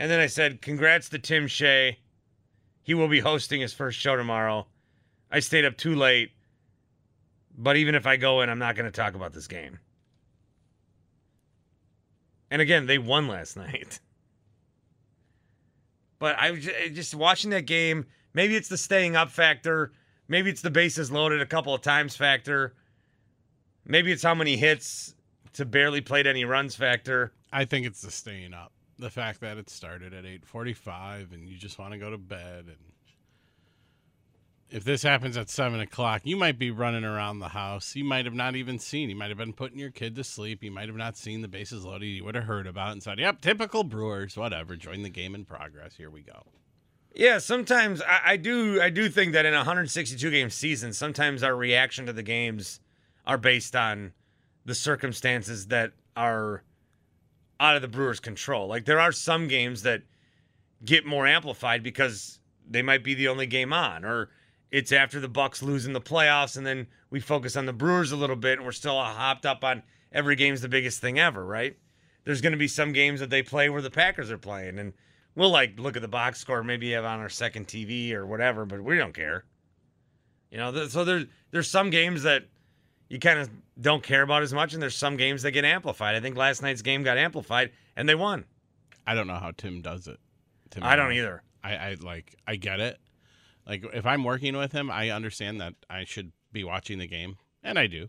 And 0.01 0.11
then 0.11 0.19
I 0.19 0.27
said, 0.27 0.63
Congrats 0.63 1.11
to 1.11 1.19
Tim 1.19 1.47
Shea. 1.47 1.99
He 2.83 2.95
will 2.95 3.07
be 3.07 3.21
hosting 3.21 3.61
his 3.61 3.75
first 3.75 3.99
show 3.99 4.17
tomorrow. 4.17 4.67
I 5.31 5.41
stayed 5.41 5.67
up 5.67 5.77
too 5.77 5.95
late, 5.95 6.31
but 7.57 7.77
even 7.77 7.95
if 7.95 8.07
I 8.07 8.17
go 8.17 8.41
in, 8.41 8.49
I'm 8.49 8.59
not 8.59 8.77
going 8.77 8.87
to 8.87 8.91
talk 8.91 9.15
about 9.15 9.35
this 9.35 9.47
game. 9.47 9.79
And 12.51 12.63
again, 12.63 12.87
they 12.87 12.97
won 12.97 13.29
last 13.29 13.57
night. 13.59 14.01
But 16.19 16.37
I 16.39 16.53
was 16.53 16.65
just 16.65 17.15
watching 17.15 17.51
that 17.51 17.67
game. 17.67 18.07
Maybe 18.33 18.57
it's 18.57 18.69
the 18.69 18.79
staying 18.79 19.17
up 19.17 19.29
factor. 19.29 19.93
Maybe 20.29 20.49
it's 20.49 20.63
the 20.63 20.71
bases 20.71 21.13
loaded 21.13 21.43
a 21.43 21.47
couple 21.47 21.75
of 21.75 21.83
times 21.83 22.17
factor. 22.17 22.75
Maybe 23.85 24.13
it's 24.13 24.23
how 24.23 24.35
many 24.35 24.57
hits 24.57 25.15
to 25.55 25.67
barely 25.67 26.01
played 26.01 26.27
any 26.27 26.47
runs 26.47 26.75
factor. 26.75 27.35
I 27.53 27.67
think 27.67 27.85
it's 27.85 28.01
the 28.01 28.11
staying 28.11 28.55
up. 28.55 28.73
The 29.01 29.11
fact 29.11 29.41
that 29.41 29.57
it 29.57 29.71
started 29.71 30.13
at 30.13 30.25
8:45 30.25 31.33
and 31.33 31.49
you 31.49 31.57
just 31.57 31.79
want 31.79 31.93
to 31.93 31.99
go 31.99 32.11
to 32.11 32.19
bed 32.19 32.67
and 32.67 32.77
if 34.71 34.85
this 34.85 35.03
happens 35.03 35.37
at 35.37 35.51
seven 35.51 35.81
o'clock, 35.81 36.23
you 36.25 36.37
might 36.37 36.59
be 36.59 36.71
running 36.71 37.03
around 37.03 37.41
the 37.41 37.49
house. 37.49 37.97
You 37.97 38.05
might 38.05 38.25
have 38.25 38.35
not 38.35 38.55
even 38.55 38.79
seen. 38.79 39.11
You 39.11 39.17
might 39.17 39.31
have 39.31 39.39
been 39.39 39.53
putting 39.53 39.79
your 39.79 39.91
kid 39.91 40.15
to 40.17 40.23
sleep. 40.23 40.63
You 40.63 40.71
might 40.71 40.87
have 40.87 40.97
not 40.97 41.17
seen 41.17 41.43
the 41.43 41.49
bases 41.49 41.85
loaded. 41.85 42.07
You 42.07 42.25
would 42.25 42.37
have 42.37 42.45
heard 42.45 42.67
about 42.67 42.91
it 42.91 42.93
and 42.93 43.03
said, 43.03 43.19
"Yep, 43.19 43.41
typical 43.41 43.83
Brewers. 43.83 44.37
Whatever. 44.37 44.77
Join 44.77 45.03
the 45.03 45.11
game 45.11 45.35
in 45.35 45.45
progress. 45.45 45.97
Here 45.97 46.11
we 46.11 46.23
go." 46.23 46.47
Yeah, 47.15 47.39
sometimes 47.39 48.01
I, 48.03 48.21
I 48.25 48.37
do 48.37 48.81
I 48.81 48.91
do 48.91 49.09
think 49.09 49.33
that 49.33 49.45
in 49.45 49.55
a 49.55 49.59
162 49.59 50.31
game 50.31 50.51
season, 50.51 50.93
sometimes 50.93 51.43
our 51.43 51.57
reaction 51.57 52.07
to 52.07 52.13
the 52.13 52.23
games 52.23 52.81
are 53.27 53.39
based 53.39 53.75
on 53.75 54.13
the 54.65 54.75
circumstances 54.75 55.67
that 55.67 55.93
are 56.17 56.63
out 57.61 57.77
of 57.77 57.83
the 57.83 57.89
Brewers' 57.89 58.19
control. 58.19 58.67
Like 58.67 58.87
there 58.87 58.99
are 58.99 59.13
some 59.13 59.47
games 59.47 59.83
that 59.83 60.03
get 60.85 61.05
more 61.05 61.27
amplified 61.27 61.83
because 61.83 62.41
they 62.69 62.83
might 62.83 63.05
be 63.05 63.15
the 63.15 63.29
only 63.29 63.47
game 63.47 63.73
on, 63.73 64.05
or 64.05 64.31
it's 64.71 64.91
after 64.91 65.21
the 65.21 65.29
Bucks 65.29 65.63
lose 65.63 65.87
in 65.87 65.93
the 65.93 66.01
playoffs, 66.01 66.57
and 66.57 66.67
then 66.67 66.87
we 67.11 67.21
focus 67.21 67.57
on 67.57 67.67
the 67.67 67.73
Brewers 67.73 68.13
a 68.13 68.17
little 68.17 68.37
bit, 68.37 68.59
and 68.59 68.65
we're 68.65 68.73
still 68.73 68.99
hopped 68.99 69.45
up 69.45 69.63
on 69.63 69.83
every 70.11 70.37
game's 70.37 70.63
the 70.63 70.69
biggest 70.69 71.01
thing 71.01 71.19
ever, 71.19 71.45
right? 71.45 71.77
There's 72.25 72.41
going 72.41 72.53
to 72.53 72.59
be 72.59 72.69
some 72.69 72.93
games 72.93 73.21
that 73.21 73.31
they 73.31 73.43
play 73.43 73.69
where 73.69 73.83
the 73.83 73.91
Packers 73.91 74.31
are 74.31 74.39
playing, 74.39 74.79
and 74.79 74.95
we'll 75.35 75.51
like 75.51 75.79
look 75.79 75.97
at 75.97 76.03
the 76.03 76.09
box 76.09 76.41
score, 76.41 76.65
maybe 76.65 76.93
have 76.93 77.05
on 77.05 77.21
our 77.21 77.29
second 77.29 77.67
TV 77.67 78.13
or 78.13 78.27
whatever, 78.27 78.65
but 78.65 78.83
we 78.83 78.97
don't 78.97 79.15
care. 79.15 79.45
You 80.51 80.59
know, 80.59 80.89
so 80.89 81.05
there's 81.05 81.27
there's 81.51 81.69
some 81.69 81.91
games 81.91 82.23
that 82.23 82.45
you 83.11 83.19
kind 83.19 83.41
of 83.41 83.51
don't 83.79 84.03
care 84.03 84.23
about 84.23 84.43
as 84.43 84.55
much, 84.55 84.73
and 84.73 84.81
there's 84.81 84.97
some 84.97 85.17
games 85.17 85.43
that 85.43 85.51
get 85.51 85.65
amplified. 85.65 86.15
I 86.15 86.21
think 86.21 86.37
last 86.37 86.63
night's 86.63 86.81
game 86.81 87.03
got 87.03 87.19
amplified, 87.19 87.73
and 87.97 88.09
they 88.09 88.15
won. 88.15 88.45
I 89.07 89.15
don't 89.15 89.27
know 89.27 89.35
how 89.35 89.51
Tim 89.51 89.83
does 89.83 90.07
it. 90.07 90.19
Tim 90.71 90.85
I 90.85 90.97
don't 90.97 91.13
either. 91.13 91.43
I, 91.63 91.75
I 91.75 91.97
like 92.01 92.37
I 92.47 92.57
get 92.57 92.81
it. 92.81 92.99
Like 93.67 93.85
if 93.93 94.07
I'm 94.07 94.25
working 94.25 94.57
with 94.57 94.73
him, 94.73 94.91
I 94.91 95.11
understand 95.11 95.61
that 95.61 95.75
I 95.91 96.05
should 96.05 96.33
be 96.53 96.65
watching 96.65 96.99
the 96.99 97.09
game, 97.09 97.37
and 97.63 97.79
I 97.79 97.89
do. 97.89 98.09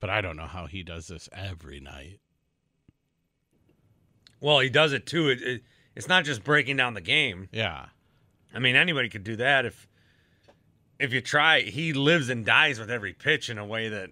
But 0.00 0.10
I 0.10 0.20
don't 0.20 0.36
know 0.36 0.46
how 0.46 0.66
he 0.66 0.82
does 0.82 1.06
this 1.06 1.28
every 1.32 1.80
night. 1.80 2.20
Well, 4.40 4.58
he 4.58 4.68
does 4.68 4.92
it 4.92 5.06
too. 5.06 5.30
It, 5.30 5.42
it, 5.42 5.62
It's 5.94 6.08
not 6.08 6.24
just 6.24 6.44
breaking 6.44 6.76
down 6.76 6.94
the 6.94 7.00
game. 7.00 7.48
Yeah. 7.52 7.86
I 8.52 8.58
mean, 8.58 8.76
anybody 8.76 9.08
could 9.08 9.24
do 9.24 9.36
that 9.36 9.64
if 9.64 9.88
if 10.98 11.12
you 11.12 11.20
try. 11.20 11.60
He 11.60 11.92
lives 11.92 12.28
and 12.28 12.44
dies 12.44 12.78
with 12.78 12.90
every 12.90 13.12
pitch 13.12 13.50
in 13.50 13.58
a 13.58 13.64
way 13.64 13.88
that 13.88 14.10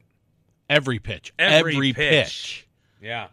Every 0.68 0.98
pitch. 0.98 1.32
Every 1.38 1.92
pitch. 1.92 1.96
pitch. 1.96 2.68
yeah. 3.02 3.28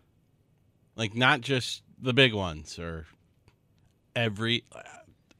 Like 0.95 1.15
not 1.15 1.41
just 1.41 1.83
the 2.01 2.13
big 2.13 2.33
ones 2.33 2.77
or 2.77 3.05
every 4.15 4.65
uh, 4.73 4.81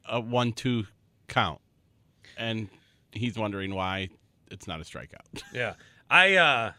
a 0.07 0.19
one 0.21 0.53
two 0.53 0.85
count. 1.27 1.59
And 2.37 2.69
he's 3.11 3.37
wondering 3.37 3.75
why 3.75 4.09
it's 4.49 4.67
not 4.67 4.79
a 4.79 4.83
strikeout. 4.83 5.43
Yeah. 5.53 5.73
I 6.09 6.35
uh 6.35 6.71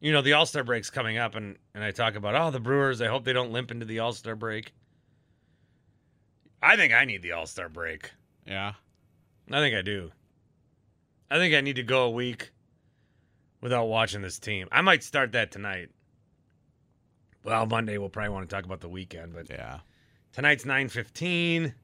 you 0.00 0.12
know, 0.12 0.22
the 0.22 0.32
All-Star 0.32 0.64
break's 0.64 0.90
coming 0.90 1.18
up 1.18 1.34
and 1.34 1.56
and 1.74 1.84
I 1.84 1.90
talk 1.92 2.14
about 2.16 2.34
oh, 2.34 2.50
the 2.50 2.60
Brewers, 2.60 3.00
I 3.00 3.06
hope 3.06 3.24
they 3.24 3.32
don't 3.32 3.52
limp 3.52 3.70
into 3.70 3.86
the 3.86 4.00
All-Star 4.00 4.34
break. 4.34 4.72
I 6.62 6.76
think 6.76 6.92
I 6.92 7.04
need 7.04 7.22
the 7.22 7.32
All-Star 7.32 7.68
break. 7.68 8.10
Yeah. 8.46 8.72
I 9.50 9.58
think 9.60 9.74
I 9.74 9.82
do. 9.82 10.10
I 11.30 11.38
think 11.38 11.54
I 11.54 11.60
need 11.60 11.76
to 11.76 11.82
go 11.82 12.04
a 12.04 12.10
week 12.10 12.50
without 13.60 13.86
watching 13.86 14.22
this 14.22 14.38
team. 14.38 14.68
I 14.72 14.80
might 14.80 15.02
start 15.04 15.32
that 15.32 15.50
tonight. 15.52 15.90
Well, 17.44 17.66
Monday 17.66 17.98
we'll 17.98 18.08
probably 18.08 18.30
want 18.30 18.48
to 18.48 18.54
talk 18.54 18.64
about 18.64 18.80
the 18.80 18.88
weekend, 18.88 19.32
but 19.32 19.48
Yeah. 19.48 19.80
tonight's 20.32 20.64
9:15. 20.64 21.74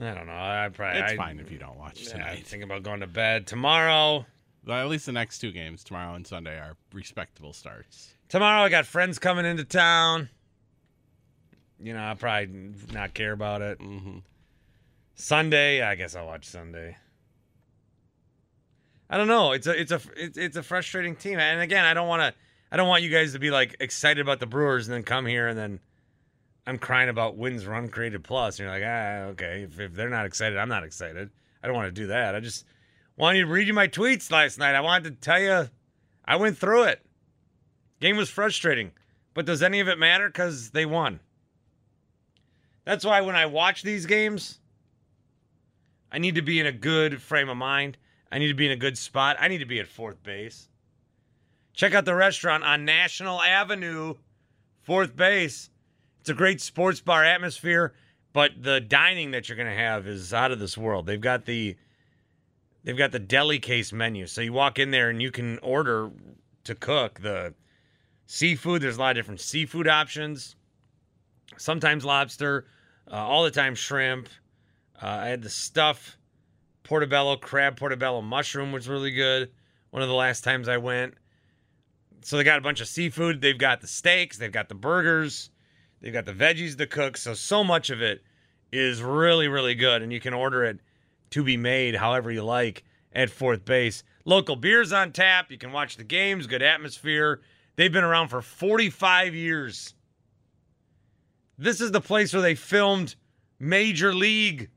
I 0.00 0.12
don't 0.12 0.26
know. 0.26 0.32
I 0.32 0.68
probably 0.72 1.00
It's 1.00 1.12
I- 1.12 1.16
fine 1.16 1.38
if 1.38 1.50
you 1.52 1.58
don't 1.58 1.78
watch 1.78 2.00
Yeah, 2.02 2.10
tonight. 2.10 2.30
I'm 2.38 2.42
thinking 2.42 2.64
about 2.64 2.82
going 2.82 3.00
to 3.00 3.06
bed 3.06 3.46
tomorrow. 3.46 4.26
Well, 4.64 4.78
at 4.82 4.88
least 4.88 5.06
the 5.06 5.12
next 5.12 5.38
two 5.38 5.52
games, 5.52 5.84
tomorrow 5.84 6.14
and 6.14 6.26
Sunday, 6.26 6.58
are 6.58 6.76
respectable 6.92 7.52
starts. 7.52 8.14
Tomorrow 8.28 8.62
I 8.64 8.68
got 8.70 8.86
friends 8.86 9.18
coming 9.18 9.44
into 9.44 9.64
town. 9.64 10.30
You 11.78 11.92
know, 11.92 12.00
I'll 12.02 12.16
probably 12.16 12.72
not 12.92 13.14
care 13.14 13.32
about 13.32 13.60
it. 13.62 13.78
Mm-hmm. 13.78 14.18
Sunday, 15.14 15.82
I 15.82 15.94
guess 15.94 16.16
I'll 16.16 16.26
watch 16.26 16.44
Sunday. 16.46 16.96
I 19.10 19.16
don't 19.16 19.28
know. 19.28 19.52
It's 19.52 19.66
a 19.66 19.80
it's 19.80 19.92
a 19.92 20.00
it's, 20.16 20.56
a 20.56 20.62
frustrating 20.62 21.16
team. 21.16 21.38
And 21.38 21.60
again, 21.60 21.84
I 21.84 21.94
don't 21.94 22.08
want 22.08 22.22
to 22.22 22.34
I 22.72 22.76
don't 22.76 22.88
want 22.88 23.02
you 23.02 23.10
guys 23.10 23.32
to 23.32 23.38
be 23.38 23.50
like 23.50 23.76
excited 23.80 24.20
about 24.20 24.40
the 24.40 24.46
Brewers 24.46 24.88
and 24.88 24.94
then 24.94 25.02
come 25.02 25.26
here 25.26 25.48
and 25.48 25.58
then 25.58 25.80
I'm 26.66 26.78
crying 26.78 27.08
about 27.08 27.36
wins 27.36 27.66
run 27.66 27.88
created 27.88 28.24
plus. 28.24 28.58
And 28.58 28.66
you're 28.66 28.74
like, 28.74 28.84
ah, 28.86 29.30
okay. 29.32 29.62
If, 29.62 29.78
if 29.78 29.94
they're 29.94 30.08
not 30.08 30.26
excited, 30.26 30.58
I'm 30.58 30.68
not 30.68 30.84
excited. 30.84 31.30
I 31.62 31.66
don't 31.66 31.76
want 31.76 31.94
to 31.94 32.00
do 32.00 32.08
that. 32.08 32.34
I 32.34 32.40
just 32.40 32.64
wanted 33.16 33.40
to 33.40 33.46
read 33.46 33.68
you 33.68 33.74
my 33.74 33.88
tweets 33.88 34.30
last 34.30 34.58
night. 34.58 34.74
I 34.74 34.80
wanted 34.80 35.04
to 35.04 35.20
tell 35.20 35.40
you 35.40 35.68
I 36.24 36.36
went 36.36 36.56
through 36.58 36.84
it. 36.84 37.04
Game 38.00 38.16
was 38.16 38.30
frustrating, 38.30 38.92
but 39.34 39.46
does 39.46 39.62
any 39.62 39.80
of 39.80 39.88
it 39.88 39.98
matter? 39.98 40.28
Because 40.28 40.70
they 40.70 40.86
won. 40.86 41.20
That's 42.84 43.04
why 43.04 43.20
when 43.22 43.36
I 43.36 43.46
watch 43.46 43.82
these 43.82 44.06
games, 44.06 44.58
I 46.12 46.18
need 46.18 46.34
to 46.34 46.42
be 46.42 46.60
in 46.60 46.66
a 46.66 46.72
good 46.72 47.20
frame 47.20 47.48
of 47.48 47.56
mind. 47.56 47.96
I 48.34 48.38
need 48.38 48.48
to 48.48 48.54
be 48.54 48.66
in 48.66 48.72
a 48.72 48.76
good 48.76 48.98
spot. 48.98 49.36
I 49.38 49.46
need 49.46 49.58
to 49.58 49.64
be 49.64 49.78
at 49.78 49.86
fourth 49.86 50.20
base. 50.24 50.68
Check 51.72 51.94
out 51.94 52.04
the 52.04 52.16
restaurant 52.16 52.64
on 52.64 52.84
National 52.84 53.40
Avenue, 53.40 54.14
fourth 54.82 55.14
base. 55.14 55.70
It's 56.18 56.30
a 56.30 56.34
great 56.34 56.60
sports 56.60 57.00
bar 57.00 57.22
atmosphere, 57.22 57.94
but 58.32 58.50
the 58.60 58.80
dining 58.80 59.30
that 59.30 59.48
you're 59.48 59.54
going 59.54 59.68
to 59.68 59.76
have 59.76 60.08
is 60.08 60.34
out 60.34 60.50
of 60.50 60.58
this 60.58 60.76
world. 60.76 61.06
They've 61.06 61.20
got 61.20 61.44
the 61.44 61.76
they've 62.82 62.98
got 62.98 63.12
the 63.12 63.20
deli 63.20 63.60
case 63.60 63.92
menu. 63.92 64.26
So 64.26 64.40
you 64.40 64.52
walk 64.52 64.80
in 64.80 64.90
there 64.90 65.10
and 65.10 65.22
you 65.22 65.30
can 65.30 65.60
order 65.60 66.10
to 66.64 66.74
cook 66.74 67.20
the 67.20 67.54
seafood. 68.26 68.82
There's 68.82 68.96
a 68.96 69.00
lot 69.00 69.10
of 69.10 69.16
different 69.16 69.42
seafood 69.42 69.86
options. 69.86 70.56
Sometimes 71.56 72.04
lobster, 72.04 72.66
uh, 73.08 73.14
all 73.14 73.44
the 73.44 73.52
time 73.52 73.76
shrimp. 73.76 74.28
Uh, 75.00 75.06
I 75.06 75.28
had 75.28 75.42
the 75.42 75.50
stuff 75.50 76.18
portobello 76.84 77.36
crab 77.36 77.76
portobello 77.76 78.22
mushroom 78.22 78.70
was 78.70 78.88
really 78.88 79.10
good. 79.10 79.50
One 79.90 80.02
of 80.02 80.08
the 80.08 80.14
last 80.14 80.44
times 80.44 80.68
I 80.68 80.76
went. 80.76 81.14
So 82.22 82.36
they 82.36 82.44
got 82.44 82.58
a 82.58 82.62
bunch 82.62 82.80
of 82.80 82.88
seafood. 82.88 83.40
They've 83.40 83.58
got 83.58 83.80
the 83.80 83.86
steaks. 83.86 84.38
They've 84.38 84.52
got 84.52 84.68
the 84.68 84.74
burgers. 84.74 85.50
They've 86.00 86.12
got 86.12 86.24
the 86.24 86.32
veggies 86.32 86.78
to 86.78 86.86
cook. 86.86 87.16
So 87.16 87.34
so 87.34 87.64
much 87.64 87.90
of 87.90 88.00
it 88.00 88.22
is 88.72 89.02
really 89.02 89.48
really 89.48 89.74
good, 89.74 90.02
and 90.02 90.12
you 90.12 90.20
can 90.20 90.34
order 90.34 90.64
it 90.64 90.78
to 91.30 91.42
be 91.42 91.56
made 91.56 91.96
however 91.96 92.30
you 92.30 92.44
like 92.44 92.84
at 93.12 93.30
fourth 93.30 93.64
base. 93.64 94.04
Local 94.24 94.56
beers 94.56 94.92
on 94.92 95.12
tap. 95.12 95.50
You 95.50 95.58
can 95.58 95.72
watch 95.72 95.96
the 95.96 96.04
games. 96.04 96.46
Good 96.46 96.62
atmosphere. 96.62 97.40
They've 97.76 97.92
been 97.92 98.04
around 98.04 98.28
for 98.28 98.40
45 98.40 99.34
years. 99.34 99.94
This 101.58 101.80
is 101.80 101.92
the 101.92 102.00
place 102.00 102.32
where 102.32 102.42
they 102.42 102.54
filmed 102.54 103.16
Major 103.58 104.14
League, 104.14 104.70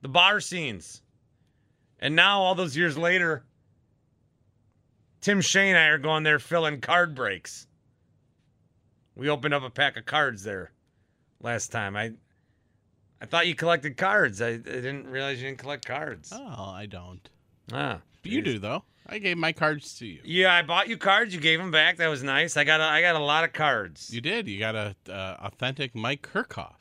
the 0.00 0.08
bar 0.08 0.40
scenes. 0.40 1.02
And 2.02 2.16
now, 2.16 2.40
all 2.42 2.56
those 2.56 2.76
years 2.76 2.98
later, 2.98 3.44
Tim 5.20 5.40
Shea 5.40 5.68
and 5.68 5.78
I 5.78 5.84
are 5.86 5.98
going 5.98 6.24
there 6.24 6.40
filling 6.40 6.80
card 6.80 7.14
breaks. 7.14 7.68
We 9.14 9.28
opened 9.28 9.54
up 9.54 9.62
a 9.62 9.70
pack 9.70 9.96
of 9.96 10.04
cards 10.04 10.42
there 10.42 10.72
last 11.40 11.70
time. 11.70 11.96
I 11.96 12.12
I 13.20 13.26
thought 13.26 13.46
you 13.46 13.54
collected 13.54 13.96
cards. 13.96 14.42
I, 14.42 14.48
I 14.48 14.56
didn't 14.56 15.06
realize 15.06 15.40
you 15.40 15.46
didn't 15.46 15.60
collect 15.60 15.86
cards. 15.86 16.32
Oh, 16.34 16.72
I 16.72 16.86
don't. 16.86 17.28
Ah, 17.72 18.00
But 18.20 18.32
you 18.32 18.42
do 18.42 18.58
though. 18.58 18.82
I 19.06 19.18
gave 19.18 19.38
my 19.38 19.52
cards 19.52 19.96
to 19.98 20.06
you. 20.06 20.20
Yeah, 20.24 20.52
I 20.52 20.62
bought 20.62 20.88
you 20.88 20.96
cards. 20.96 21.32
You 21.32 21.40
gave 21.40 21.60
them 21.60 21.70
back. 21.70 21.98
That 21.98 22.08
was 22.08 22.24
nice. 22.24 22.56
I 22.56 22.64
got 22.64 22.80
a, 22.80 22.84
I 22.84 23.00
got 23.00 23.14
a 23.14 23.24
lot 23.24 23.44
of 23.44 23.52
cards. 23.52 24.12
You 24.12 24.20
did. 24.20 24.48
You 24.48 24.58
got 24.58 24.74
a 24.74 24.96
uh, 25.08 25.36
authentic 25.40 25.94
Mike 25.94 26.28
Kirkhoff. 26.32 26.74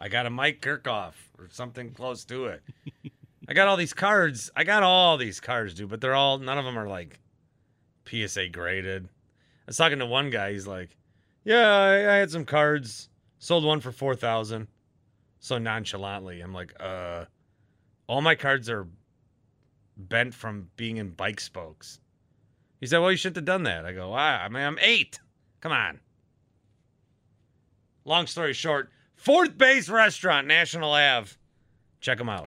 I 0.00 0.08
got 0.08 0.26
a 0.26 0.30
Mike 0.30 0.60
Kirkhoff 0.60 1.12
or 1.38 1.48
something 1.48 1.92
close 1.92 2.24
to 2.24 2.46
it. 2.46 2.62
I 3.48 3.54
got 3.54 3.68
all 3.68 3.76
these 3.76 3.92
cards. 3.92 4.50
I 4.56 4.64
got 4.64 4.82
all 4.82 5.16
these 5.16 5.40
cards, 5.40 5.74
dude, 5.74 5.90
but 5.90 6.00
they're 6.00 6.14
all 6.14 6.38
none 6.38 6.58
of 6.58 6.64
them 6.64 6.78
are 6.78 6.88
like 6.88 7.20
PSA 8.06 8.48
graded. 8.48 9.04
I 9.04 9.08
was 9.66 9.76
talking 9.76 9.98
to 9.98 10.06
one 10.06 10.30
guy. 10.30 10.52
He's 10.52 10.66
like, 10.66 10.96
"Yeah, 11.44 11.68
I, 11.68 12.14
I 12.14 12.16
had 12.16 12.30
some 12.30 12.44
cards. 12.44 13.08
Sold 13.38 13.64
one 13.64 13.80
for 13.80 13.92
four 13.92 14.14
thousand. 14.14 14.68
So 15.40 15.58
nonchalantly, 15.58 16.40
I'm 16.40 16.54
like, 16.54 16.72
"Uh, 16.80 17.26
all 18.06 18.22
my 18.22 18.34
cards 18.34 18.70
are 18.70 18.86
bent 19.96 20.34
from 20.34 20.70
being 20.76 20.96
in 20.96 21.10
bike 21.10 21.40
spokes." 21.40 22.00
He 22.80 22.86
said, 22.86 22.98
"Well, 22.98 23.10
you 23.10 23.16
shouldn't 23.16 23.36
have 23.36 23.44
done 23.44 23.64
that." 23.64 23.84
I 23.84 23.92
go, 23.92 24.10
"Why? 24.10 24.36
I 24.36 24.48
mean, 24.48 24.62
I'm 24.62 24.78
eight. 24.80 25.20
Come 25.60 25.72
on." 25.72 26.00
Long 28.06 28.26
story 28.26 28.52
short, 28.52 28.90
Fourth 29.14 29.56
Base 29.56 29.88
Restaurant, 29.88 30.46
National 30.46 30.92
Ave. 30.92 31.30
Check 32.00 32.18
them 32.18 32.28
out. 32.28 32.46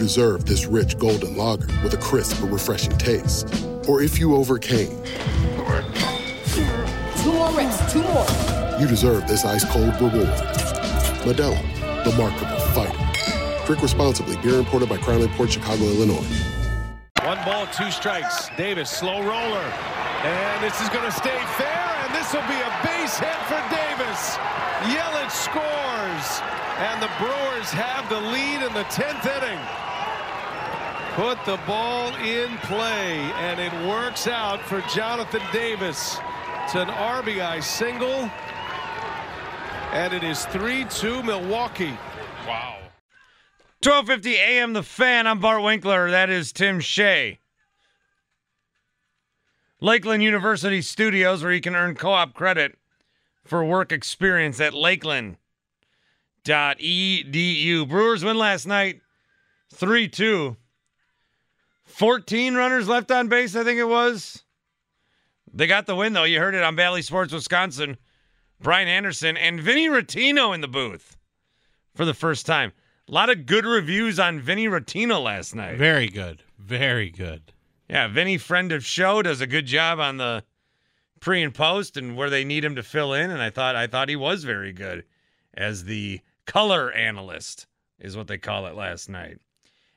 deserve 0.00 0.46
this 0.46 0.64
rich 0.66 0.98
golden 0.98 1.36
lager 1.36 1.66
with 1.84 1.92
a 1.92 1.96
crisp 1.98 2.40
but 2.40 2.48
refreshing 2.50 2.96
taste. 2.96 3.46
Or 3.86 4.00
if 4.02 4.18
you 4.18 4.34
overcame, 4.34 4.88
Two 7.22 7.32
more 7.32 7.50
reps, 7.52 7.92
two 7.92 8.02
more. 8.02 8.26
you 8.80 8.86
deserve 8.86 9.28
this 9.28 9.44
ice 9.44 9.62
cold 9.66 9.92
reward. 10.00 10.26
Modelo, 11.28 11.54
the 12.02 12.12
mark 12.16 12.32
of 12.40 12.48
a 12.50 12.60
fighter. 12.72 13.66
Drink 13.66 13.82
responsibly. 13.82 14.36
Beer 14.38 14.58
imported 14.58 14.88
by 14.88 14.96
Crown 14.96 15.28
Port 15.36 15.52
Chicago, 15.52 15.84
Illinois. 15.84 16.24
One 17.22 17.36
ball, 17.44 17.66
two 17.76 17.90
strikes. 17.90 18.48
Davis, 18.56 18.88
slow 18.88 19.20
roller. 19.20 19.66
And 20.24 20.64
this 20.64 20.80
is 20.80 20.88
going 20.88 21.04
to 21.04 21.12
stay 21.12 21.36
fair, 21.60 21.88
and 22.06 22.14
this 22.14 22.32
will 22.32 22.48
be 22.48 22.56
a 22.56 22.72
base 22.82 23.18
hit 23.18 23.36
for 23.52 23.60
Davis. 23.68 24.38
Yelich 24.88 25.30
scores, 25.30 26.40
and 26.80 27.02
the 27.02 27.10
Brewers 27.20 27.68
have 27.70 28.08
the 28.08 28.20
lead 28.32 28.64
in 28.64 28.72
the 28.72 28.84
10th 28.88 29.28
inning. 29.28 29.60
Put 31.20 31.44
the 31.44 31.60
ball 31.66 32.14
in 32.24 32.56
play, 32.62 33.18
and 33.18 33.60
it 33.60 33.70
works 33.86 34.26
out 34.26 34.58
for 34.62 34.80
Jonathan 34.88 35.42
Davis. 35.52 36.16
It's 36.64 36.74
an 36.74 36.88
RBI 36.88 37.62
single, 37.62 38.30
and 39.92 40.14
it 40.14 40.24
is 40.24 40.46
3-2 40.46 41.22
Milwaukee. 41.22 41.98
Wow. 42.48 42.78
1250 43.82 44.34
AM 44.38 44.72
The 44.72 44.82
Fan. 44.82 45.26
I'm 45.26 45.40
Bart 45.40 45.62
Winkler. 45.62 46.10
That 46.10 46.30
is 46.30 46.52
Tim 46.52 46.80
Shea. 46.80 47.38
Lakeland 49.78 50.22
University 50.22 50.80
Studios, 50.80 51.42
where 51.42 51.52
you 51.52 51.60
can 51.60 51.76
earn 51.76 51.96
co 51.96 52.12
op 52.12 52.32
credit 52.32 52.78
for 53.44 53.62
work 53.62 53.92
experience 53.92 54.58
at 54.58 54.72
lakeland.edu. 54.72 55.36
Brewers 57.86 58.24
win 58.24 58.38
last 58.38 58.64
night 58.64 59.02
3 59.74 60.08
2. 60.08 60.56
14 62.00 62.54
runners 62.54 62.88
left 62.88 63.10
on 63.10 63.28
base, 63.28 63.54
I 63.54 63.62
think 63.62 63.78
it 63.78 63.84
was. 63.84 64.42
They 65.52 65.66
got 65.66 65.84
the 65.84 65.94
win, 65.94 66.14
though. 66.14 66.24
You 66.24 66.38
heard 66.38 66.54
it 66.54 66.62
on 66.62 66.74
Bally 66.74 67.02
Sports 67.02 67.30
Wisconsin. 67.30 67.98
Brian 68.58 68.88
Anderson 68.88 69.36
and 69.36 69.60
Vinny 69.60 69.86
Rotino 69.86 70.54
in 70.54 70.62
the 70.62 70.66
booth 70.66 71.18
for 71.94 72.06
the 72.06 72.14
first 72.14 72.46
time. 72.46 72.72
A 73.06 73.12
lot 73.12 73.28
of 73.28 73.44
good 73.44 73.66
reviews 73.66 74.18
on 74.18 74.40
Vinny 74.40 74.66
Rotino 74.66 75.22
last 75.22 75.54
night. 75.54 75.76
Very 75.76 76.08
good. 76.08 76.42
Very 76.58 77.10
good. 77.10 77.52
Yeah, 77.86 78.08
Vinny, 78.08 78.38
friend 78.38 78.72
of 78.72 78.82
show, 78.82 79.20
does 79.20 79.42
a 79.42 79.46
good 79.46 79.66
job 79.66 80.00
on 80.00 80.16
the 80.16 80.42
pre 81.20 81.42
and 81.42 81.54
post 81.54 81.98
and 81.98 82.16
where 82.16 82.30
they 82.30 82.44
need 82.44 82.64
him 82.64 82.76
to 82.76 82.82
fill 82.82 83.12
in. 83.12 83.30
And 83.30 83.42
I 83.42 83.50
thought 83.50 83.76
I 83.76 83.86
thought 83.86 84.08
he 84.08 84.16
was 84.16 84.44
very 84.44 84.72
good 84.72 85.04
as 85.52 85.84
the 85.84 86.20
color 86.46 86.90
analyst, 86.92 87.66
is 87.98 88.16
what 88.16 88.26
they 88.26 88.38
call 88.38 88.64
it 88.64 88.74
last 88.74 89.10
night. 89.10 89.36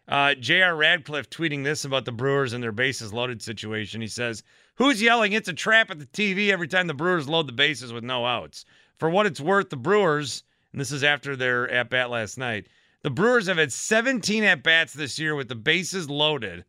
Uh, 0.07 0.35
J.R. 0.35 0.75
Radcliffe 0.75 1.29
tweeting 1.29 1.63
this 1.63 1.85
about 1.85 2.05
the 2.05 2.11
Brewers 2.11 2.53
and 2.53 2.61
their 2.61 2.73
bases 2.73 3.13
loaded 3.13 3.41
situation. 3.41 4.01
He 4.01 4.07
says, 4.07 4.43
Who's 4.75 5.01
yelling? 5.01 5.33
It's 5.33 5.49
a 5.49 5.53
trap 5.53 5.91
at 5.91 5.99
the 5.99 6.05
TV 6.07 6.49
every 6.49 6.67
time 6.67 6.87
the 6.87 6.93
Brewers 6.93 7.29
load 7.29 7.47
the 7.47 7.53
bases 7.53 7.93
with 7.93 8.03
no 8.03 8.25
outs. 8.25 8.65
For 8.97 9.09
what 9.09 9.25
it's 9.25 9.39
worth, 9.39 9.69
the 9.69 9.77
Brewers, 9.77 10.43
and 10.71 10.81
this 10.81 10.91
is 10.91 11.03
after 11.03 11.35
their 11.35 11.69
at 11.69 11.89
bat 11.89 12.09
last 12.09 12.37
night, 12.37 12.67
the 13.01 13.09
Brewers 13.09 13.47
have 13.47 13.57
had 13.57 13.71
17 13.71 14.43
at 14.43 14.63
bats 14.63 14.93
this 14.93 15.19
year 15.19 15.35
with 15.35 15.47
the 15.47 15.55
bases 15.55 16.09
loaded 16.09 16.65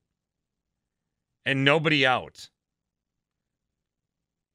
and 1.44 1.64
nobody 1.64 2.06
out. 2.06 2.48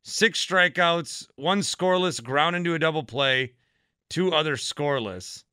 Six 0.03 0.45
strikeouts, 0.45 1.27
one 1.35 1.59
scoreless, 1.59 2.23
ground 2.23 2.55
into 2.55 2.73
a 2.73 2.79
double 2.79 3.03
play, 3.03 3.53
two 4.09 4.33
other 4.33 4.55
scoreless. 4.55 5.43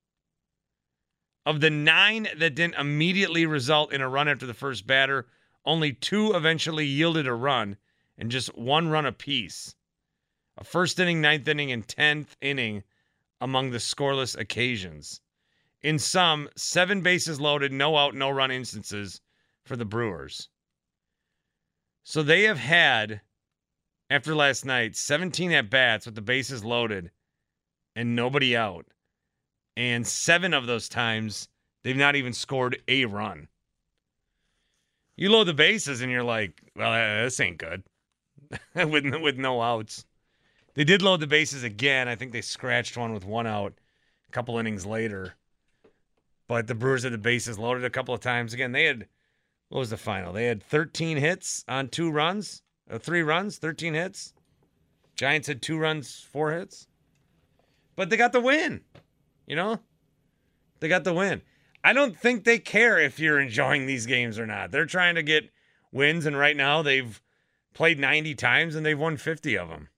Of 1.47 1.61
the 1.61 1.71
nine 1.71 2.27
that 2.37 2.57
didn't 2.57 2.75
immediately 2.75 3.47
result 3.47 3.93
in 3.93 4.01
a 4.01 4.09
run 4.09 4.27
after 4.27 4.47
the 4.47 4.53
first 4.53 4.85
batter, 4.85 5.29
only 5.65 5.93
two 5.93 6.35
eventually 6.35 6.85
yielded 6.85 7.29
a 7.29 7.35
run, 7.35 7.77
and 8.19 8.33
just 8.33 8.59
one 8.59 8.89
run 8.89 9.07
apiece. 9.07 9.77
A 10.59 10.65
first 10.65 10.99
inning, 10.99 11.21
ninth 11.21 11.47
inning, 11.47 11.71
and 11.71 11.87
tenth 11.87 12.37
inning 12.41 12.83
among 13.41 13.71
the 13.71 13.79
scoreless 13.79 14.37
occasions. 14.37 15.21
In 15.83 16.01
sum, 16.01 16.49
seven 16.57 17.01
bases 17.01 17.41
loaded, 17.41 17.73
no 17.73 17.97
out, 17.97 18.17
no 18.17 18.29
run 18.29 18.51
instances 18.51 19.21
for 19.65 19.77
the 19.77 19.85
Brewers. 19.85 20.49
So 22.03 22.25
they 22.25 22.43
have 22.43 22.59
had, 22.59 23.21
after 24.11 24.35
last 24.35 24.65
night, 24.65 24.97
17 24.97 25.53
at 25.53 25.71
bats 25.71 26.07
with 26.07 26.17
the 26.17 26.23
bases 26.23 26.65
loaded 26.65 27.13
and 27.95 28.17
nobody 28.17 28.57
out. 28.57 28.87
And 29.77 30.07
seven 30.07 30.55
of 30.55 30.67
those 30.67 30.89
times, 30.89 31.49
they've 31.83 31.97
not 31.97 32.17
even 32.17 32.33
scored 32.33 32.83
a 32.89 33.05
run. 33.05 33.49
You 35.17 35.31
load 35.31 35.45
the 35.45 35.55
bases 35.55 36.01
and 36.01 36.11
you're 36.11 36.23
like, 36.23 36.61
well, 36.75 37.25
this 37.25 37.41
ain't 37.41 37.59
good 37.59 37.83
with, 38.75 39.05
with 39.23 39.37
no 39.39 39.63
outs. 39.63 40.05
They 40.75 40.85
did 40.85 41.03
load 41.03 41.21
the 41.21 41.27
bases 41.27 41.63
again. 41.63 42.09
I 42.09 42.17
think 42.17 42.33
they 42.33 42.43
scratched 42.43 42.97
one 42.97 43.15
with 43.15 43.25
one 43.25 43.47
out 43.47 43.75
a 44.29 44.31
couple 44.31 44.59
innings 44.59 44.85
later. 44.85 45.35
But 46.49 46.67
the 46.67 46.75
Brewers 46.75 47.03
had 47.03 47.13
the 47.13 47.19
bases 47.19 47.59
loaded 47.59 47.85
a 47.85 47.91
couple 47.91 48.15
of 48.15 48.21
times. 48.21 48.53
Again, 48.53 48.73
they 48.73 48.85
had 48.85 49.09
what 49.69 49.81
was 49.81 49.91
the 49.91 49.97
final? 49.97 50.33
They 50.33 50.47
had 50.47 50.63
13 50.63 51.17
hits 51.17 51.65
on 51.67 51.89
two 51.89 52.11
runs, 52.11 52.63
uh, 52.91 52.99
three 52.99 53.23
runs, 53.23 53.59
13 53.59 53.95
hits. 53.95 54.33
Giants 55.17 55.49
had 55.49 55.61
two 55.61 55.79
runs, 55.79 56.27
four 56.31 56.53
hits. 56.53 56.87
But 57.97 58.11
they 58.11 58.17
got 58.17 58.33
the 58.33 58.41
win. 58.41 58.83
You 59.47 59.57
know? 59.57 59.81
They 60.81 60.89
got 60.89 61.05
the 61.05 61.15
win. 61.15 61.43
I 61.83 61.93
don't 61.93 62.19
think 62.19 62.45
they 62.45 62.59
care 62.59 62.99
if 62.99 63.19
you're 63.19 63.41
enjoying 63.41 63.87
these 63.87 64.07
games 64.07 64.39
or 64.39 64.47
not. 64.47 64.71
They're 64.71 64.87
trying 64.87 65.15
to 65.15 65.23
get 65.23 65.51
wins, 65.93 66.27
and 66.27 66.37
right 66.37 66.57
now 66.57 66.83
they've 66.83 67.23
played 67.75 67.99
90 67.99 68.35
times 68.35 68.75
and 68.75 68.85
they've 68.85 68.99
won 68.99 69.17
50 69.17 69.57
of 69.57 69.69
them. 69.69 69.89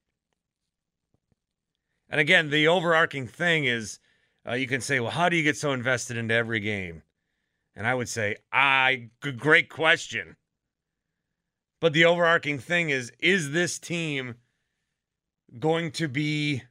And 2.10 2.20
again, 2.20 2.50
the 2.50 2.68
overarching 2.68 3.26
thing 3.26 3.64
is 3.64 4.00
uh, 4.46 4.54
you 4.54 4.66
can 4.66 4.80
say, 4.80 5.00
well, 5.00 5.10
how 5.10 5.28
do 5.28 5.36
you 5.36 5.42
get 5.42 5.56
so 5.56 5.72
invested 5.72 6.16
into 6.16 6.34
every 6.34 6.60
game? 6.60 7.02
And 7.76 7.86
I 7.86 7.94
would 7.94 8.08
say, 8.08 8.36
I 8.52 9.10
great 9.36 9.68
question. 9.68 10.36
But 11.80 11.92
the 11.92 12.04
overarching 12.04 12.58
thing 12.58 12.90
is 12.90 13.12
is 13.20 13.52
this 13.52 13.78
team 13.78 14.36
going 15.58 15.92
to 15.92 16.08
be 16.08 16.62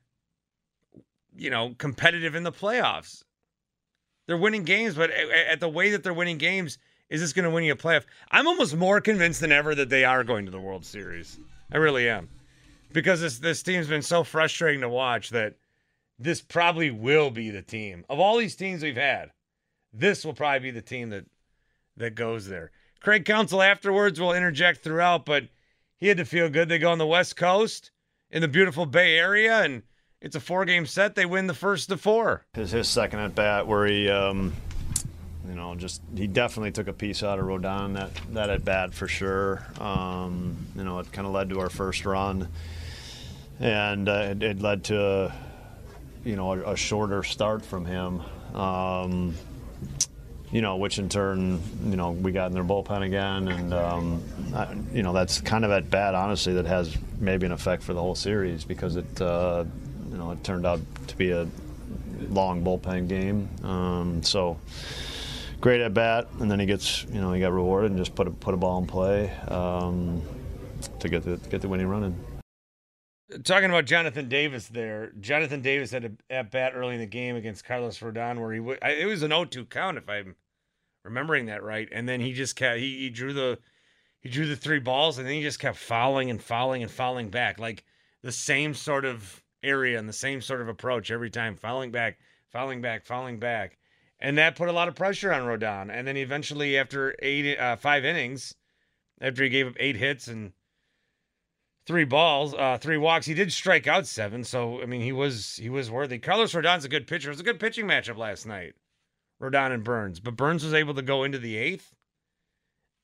you 1.38 1.50
know, 1.50 1.76
competitive 1.78 2.36
in 2.36 2.43
the 2.43 2.52
playoffs? 2.52 3.23
They're 4.28 4.38
winning 4.38 4.63
games, 4.63 4.95
but 4.95 5.10
at 5.12 5.60
the 5.60 5.69
way 5.69 5.91
that 5.91 6.04
they're 6.04 6.13
winning 6.13 6.38
games, 6.38 6.78
is 7.10 7.21
this 7.21 7.32
going 7.32 7.45
to 7.45 7.52
win 7.52 7.63
you 7.63 7.73
a 7.73 7.78
playoff? 7.78 8.04
I'm 8.30 8.47
almost 8.47 8.76
more 8.76 9.00
convinced 9.00 9.39
than 9.39 9.54
ever 9.54 9.73
that 9.76 9.89
they 9.89 10.04
are 10.04 10.23
going 10.23 10.45
to 10.45 10.52
the 10.52 10.60
World 10.60 10.86
Series. 10.86 11.39
I 11.71 11.78
really 11.78 12.10
am. 12.10 12.30
Because 12.91 13.21
this 13.21 13.39
this 13.39 13.63
team's 13.63 13.88
been 13.88 14.02
so 14.02 14.23
frustrating 14.23 14.82
to 14.82 14.89
watch 14.89 15.30
that 15.30 15.56
this 16.19 16.41
probably 16.41 16.91
will 16.91 17.30
be 17.30 17.50
the 17.50 17.62
team. 17.62 18.06
Of 18.10 18.19
all 18.19 18.38
these 18.38 18.56
teams 18.56 18.82
we've 18.82 18.95
had, 18.95 19.32
this 19.93 20.26
will 20.26 20.34
probably 20.34 20.60
be 20.60 20.71
the 20.71 20.82
team 20.82 21.10
that 21.10 21.26
that 21.97 22.15
goes 22.15 22.47
there. 22.47 22.71
Craig 23.00 23.26
Counsell 23.26 23.62
afterwards 23.62 24.19
will 24.19 24.34
interject 24.34 24.84
throughout, 24.84 25.26
but 25.26 25.43
he 25.97 26.08
had 26.08 26.17
to 26.17 26.26
feel 26.26 26.50
good. 26.50 26.69
They 26.69 26.80
go 26.80 26.91
on 26.91 26.97
the 26.97 27.08
West 27.08 27.36
Coast 27.36 27.91
in 28.32 28.41
the 28.41 28.47
beautiful 28.47 28.86
Bay 28.86 29.17
Area, 29.17 29.62
and 29.62 29.84
it's 30.21 30.36
a 30.36 30.39
four 30.39 30.65
game 30.65 30.86
set. 30.86 31.15
They 31.15 31.25
win 31.25 31.47
the 31.47 31.53
first 31.53 31.91
of 31.91 32.01
four. 32.01 32.45
His, 32.53 32.71
his 32.71 32.88
second 32.88 33.19
at 33.19 33.36
bat, 33.36 33.67
where 33.67 33.86
he, 33.86 34.10
um, 34.10 34.53
you 35.47 35.56
know, 35.56 35.75
just 35.75 36.01
he 36.15 36.27
definitely 36.27 36.71
took 36.71 36.88
a 36.88 36.93
piece 36.93 37.23
out 37.23 37.39
of 37.39 37.45
Rodon 37.45 37.93
that 37.95 38.12
that 38.34 38.49
at 38.49 38.65
bat 38.65 38.93
for 38.93 39.08
sure. 39.08 39.65
Um, 39.80 40.58
you 40.75 40.84
know, 40.84 40.99
it 40.99 41.12
kind 41.12 41.27
of 41.27 41.34
led 41.34 41.49
to 41.49 41.60
our 41.60 41.69
first 41.69 42.06
run, 42.06 42.47
and 43.60 44.10
uh, 44.10 44.30
it, 44.32 44.43
it, 44.43 44.62
led 44.62 44.86
to, 44.86 45.06
a, 45.06 45.36
you 46.25 46.36
know, 46.36 46.53
a, 46.53 46.73
a, 46.73 46.75
shorter 46.75 47.23
start 47.23 47.63
from 47.65 47.86
him. 47.86 48.21
Um, 48.56 49.36
you 50.51 50.62
know, 50.62 50.77
which 50.77 50.97
in 50.97 51.10
turn, 51.10 51.62
you 51.86 51.97
know, 51.97 52.12
we 52.12 52.32
got 52.32 52.47
in 52.47 52.53
their 52.53 52.63
bullpen 52.63 53.01
again, 53.01 53.49
and 53.49 53.73
um, 53.73 54.23
I, 54.56 54.75
you 54.93 55.03
know 55.03 55.12
that's 55.12 55.41
kind 55.41 55.65
of 55.65 55.71
at 55.71 55.89
bat, 55.89 56.15
honestly, 56.15 56.53
that 56.53 56.65
has 56.65 56.95
maybe 57.19 57.45
an 57.45 57.51
effect 57.51 57.84
for 57.84 57.93
the 57.93 58.01
whole 58.01 58.15
series 58.15 58.63
because 58.63 58.95
it, 58.95 59.21
uh, 59.21 59.65
you 60.17 60.23
know, 60.23 60.32
it 60.32 60.43
turned 60.43 60.65
out 60.65 60.80
to 61.06 61.15
be 61.15 61.30
a 61.30 61.47
long 62.30 62.63
bullpen 62.63 63.08
game. 63.08 63.48
Um, 63.63 64.23
so 64.23 64.60
great 65.62 65.79
at 65.79 65.94
bat, 65.94 66.27
and 66.39 66.50
then 66.50 66.60
he 66.60 66.65
gets, 66.65 67.04
you 67.04 67.21
know, 67.21 67.33
he 67.33 67.39
got 67.39 67.52
rewarded 67.52 67.92
and 67.92 68.00
just 68.00 68.15
put 68.15 68.27
a, 68.27 68.31
put 68.31 68.56
a 68.56 68.58
ball 68.58 68.79
in 68.79 68.87
play 68.87 69.29
um, 69.48 70.23
to 71.00 71.08
get 71.08 71.23
the 71.23 71.37
get 71.50 71.62
the 71.62 71.69
winning 71.69 71.87
running. 71.87 72.19
Talking 73.44 73.69
about 73.69 73.85
Jonathan 73.85 74.27
Davis 74.27 74.69
there, 74.69 75.12
Jonathan 75.19 75.62
Davis 75.62 75.92
had 75.92 76.06
a 76.06 76.12
at 76.33 76.50
bat 76.50 76.71
early 76.73 76.96
in 76.96 77.00
the 77.00 77.06
game 77.06 77.35
against 77.35 77.63
Carlos 77.63 78.00
Rodon 78.00 78.39
where 78.39 78.54
he 78.54 78.60
w- 78.60 78.79
it 78.81 79.06
was 79.06 79.21
an 79.21 79.29
0-2 79.29 79.69
count 79.69 79.98
if 79.98 80.10
I'm 80.10 80.35
remembering 81.04 81.46
that 81.46 81.62
right, 81.62 81.87
and 81.92 82.10
then 82.10 82.21
he 82.21 82.33
just 82.33 82.56
kept 82.56 82.79
he, 82.79 82.98
he 82.98 83.10
drew 83.12 83.33
the 83.33 83.60
he 84.21 84.29
drew 84.29 84.48
the 84.48 84.56
three 84.56 84.79
balls 84.79 85.19
and 85.19 85.27
then 85.27 85.35
he 85.35 85.44
just 85.44 85.60
kept 85.60 85.77
fouling 85.77 86.31
and 86.31 86.42
fouling 86.42 86.81
and 86.81 86.92
fouling 86.92 87.29
back 87.29 87.60
like 87.60 87.83
the 88.23 88.31
same 88.31 88.73
sort 88.73 89.06
of 89.06 89.44
area 89.63 89.97
and 89.97 90.08
the 90.08 90.13
same 90.13 90.41
sort 90.41 90.62
of 90.62 90.67
approach 90.67 91.12
every 91.12 91.29
time, 91.29 91.55
fouling 91.55 91.91
back, 91.91 92.19
fouling 92.49 92.81
back, 92.81 93.05
fouling 93.05 93.39
back, 93.39 93.77
and 94.19 94.37
that 94.37 94.55
put 94.55 94.69
a 94.69 94.73
lot 94.73 94.87
of 94.87 94.95
pressure 94.95 95.33
on 95.33 95.43
Rodon. 95.43 95.91
And 95.91 96.08
then 96.08 96.17
eventually, 96.17 96.77
after 96.77 97.15
eight 97.19 97.58
uh, 97.58 97.75
five 97.75 98.05
innings, 98.05 98.55
after 99.21 99.43
he 99.43 99.49
gave 99.49 99.67
up 99.67 99.75
eight 99.79 99.95
hits 99.95 100.27
and 100.27 100.53
three 101.85 102.03
balls, 102.03 102.53
uh, 102.53 102.77
three 102.79 102.97
walks. 102.97 103.25
He 103.25 103.33
did 103.33 103.51
strike 103.51 103.87
out 103.87 104.05
seven, 104.05 104.43
so 104.43 104.81
I 104.81 104.85
mean 104.85 105.01
he 105.01 105.12
was 105.12 105.55
he 105.55 105.69
was 105.69 105.89
worthy. 105.89 106.19
Carlos 106.19 106.53
Rodon's 106.53 106.85
a 106.85 106.89
good 106.89 107.08
pitcher. 107.08 107.29
It 107.29 107.33
was 107.33 107.39
a 107.39 107.43
good 107.43 107.60
pitching 107.60 107.85
matchup 107.85 108.17
last 108.17 108.45
night. 108.45 108.75
Rodon 109.41 109.71
and 109.71 109.83
Burnes, 109.83 110.19
but 110.19 110.35
Burnes 110.35 110.63
was 110.63 110.73
able 110.73 110.95
to 110.95 111.01
go 111.01 111.23
into 111.23 111.37
the 111.37 111.58
eighth, 111.58 111.95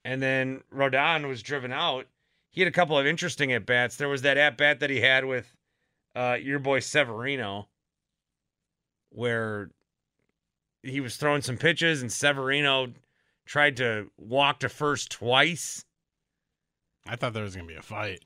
and 0.03 0.21
then 0.21 0.61
Rodon 0.73 1.27
was 1.27 1.43
driven 1.43 1.71
out. 1.71 2.07
He 2.49 2.61
had 2.61 2.67
a 2.67 2.71
couple 2.71 2.97
of 2.97 3.05
interesting 3.05 3.53
at 3.53 3.65
bats. 3.65 3.95
There 3.95 4.09
was 4.09 4.23
that 4.23 4.37
at 4.37 4.57
bat 4.57 4.79
that 4.79 4.89
he 4.89 5.01
had 5.01 5.25
with 5.25 5.55
uh, 6.15 6.37
your 6.41 6.59
boy 6.59 6.79
Severino, 6.79 7.67
where 9.09 9.71
he 10.81 10.99
was 10.99 11.15
throwing 11.15 11.41
some 11.41 11.57
pitches, 11.57 12.01
and 12.01 12.11
Severino 12.11 12.93
tried 13.45 13.77
to 13.77 14.09
walk 14.17 14.59
to 14.59 14.69
first 14.69 15.11
twice. 15.11 15.85
I 17.07 17.15
thought 17.15 17.33
there 17.33 17.43
was 17.43 17.55
going 17.55 17.67
to 17.67 17.73
be 17.73 17.77
a 17.77 17.81
fight. 17.81 18.23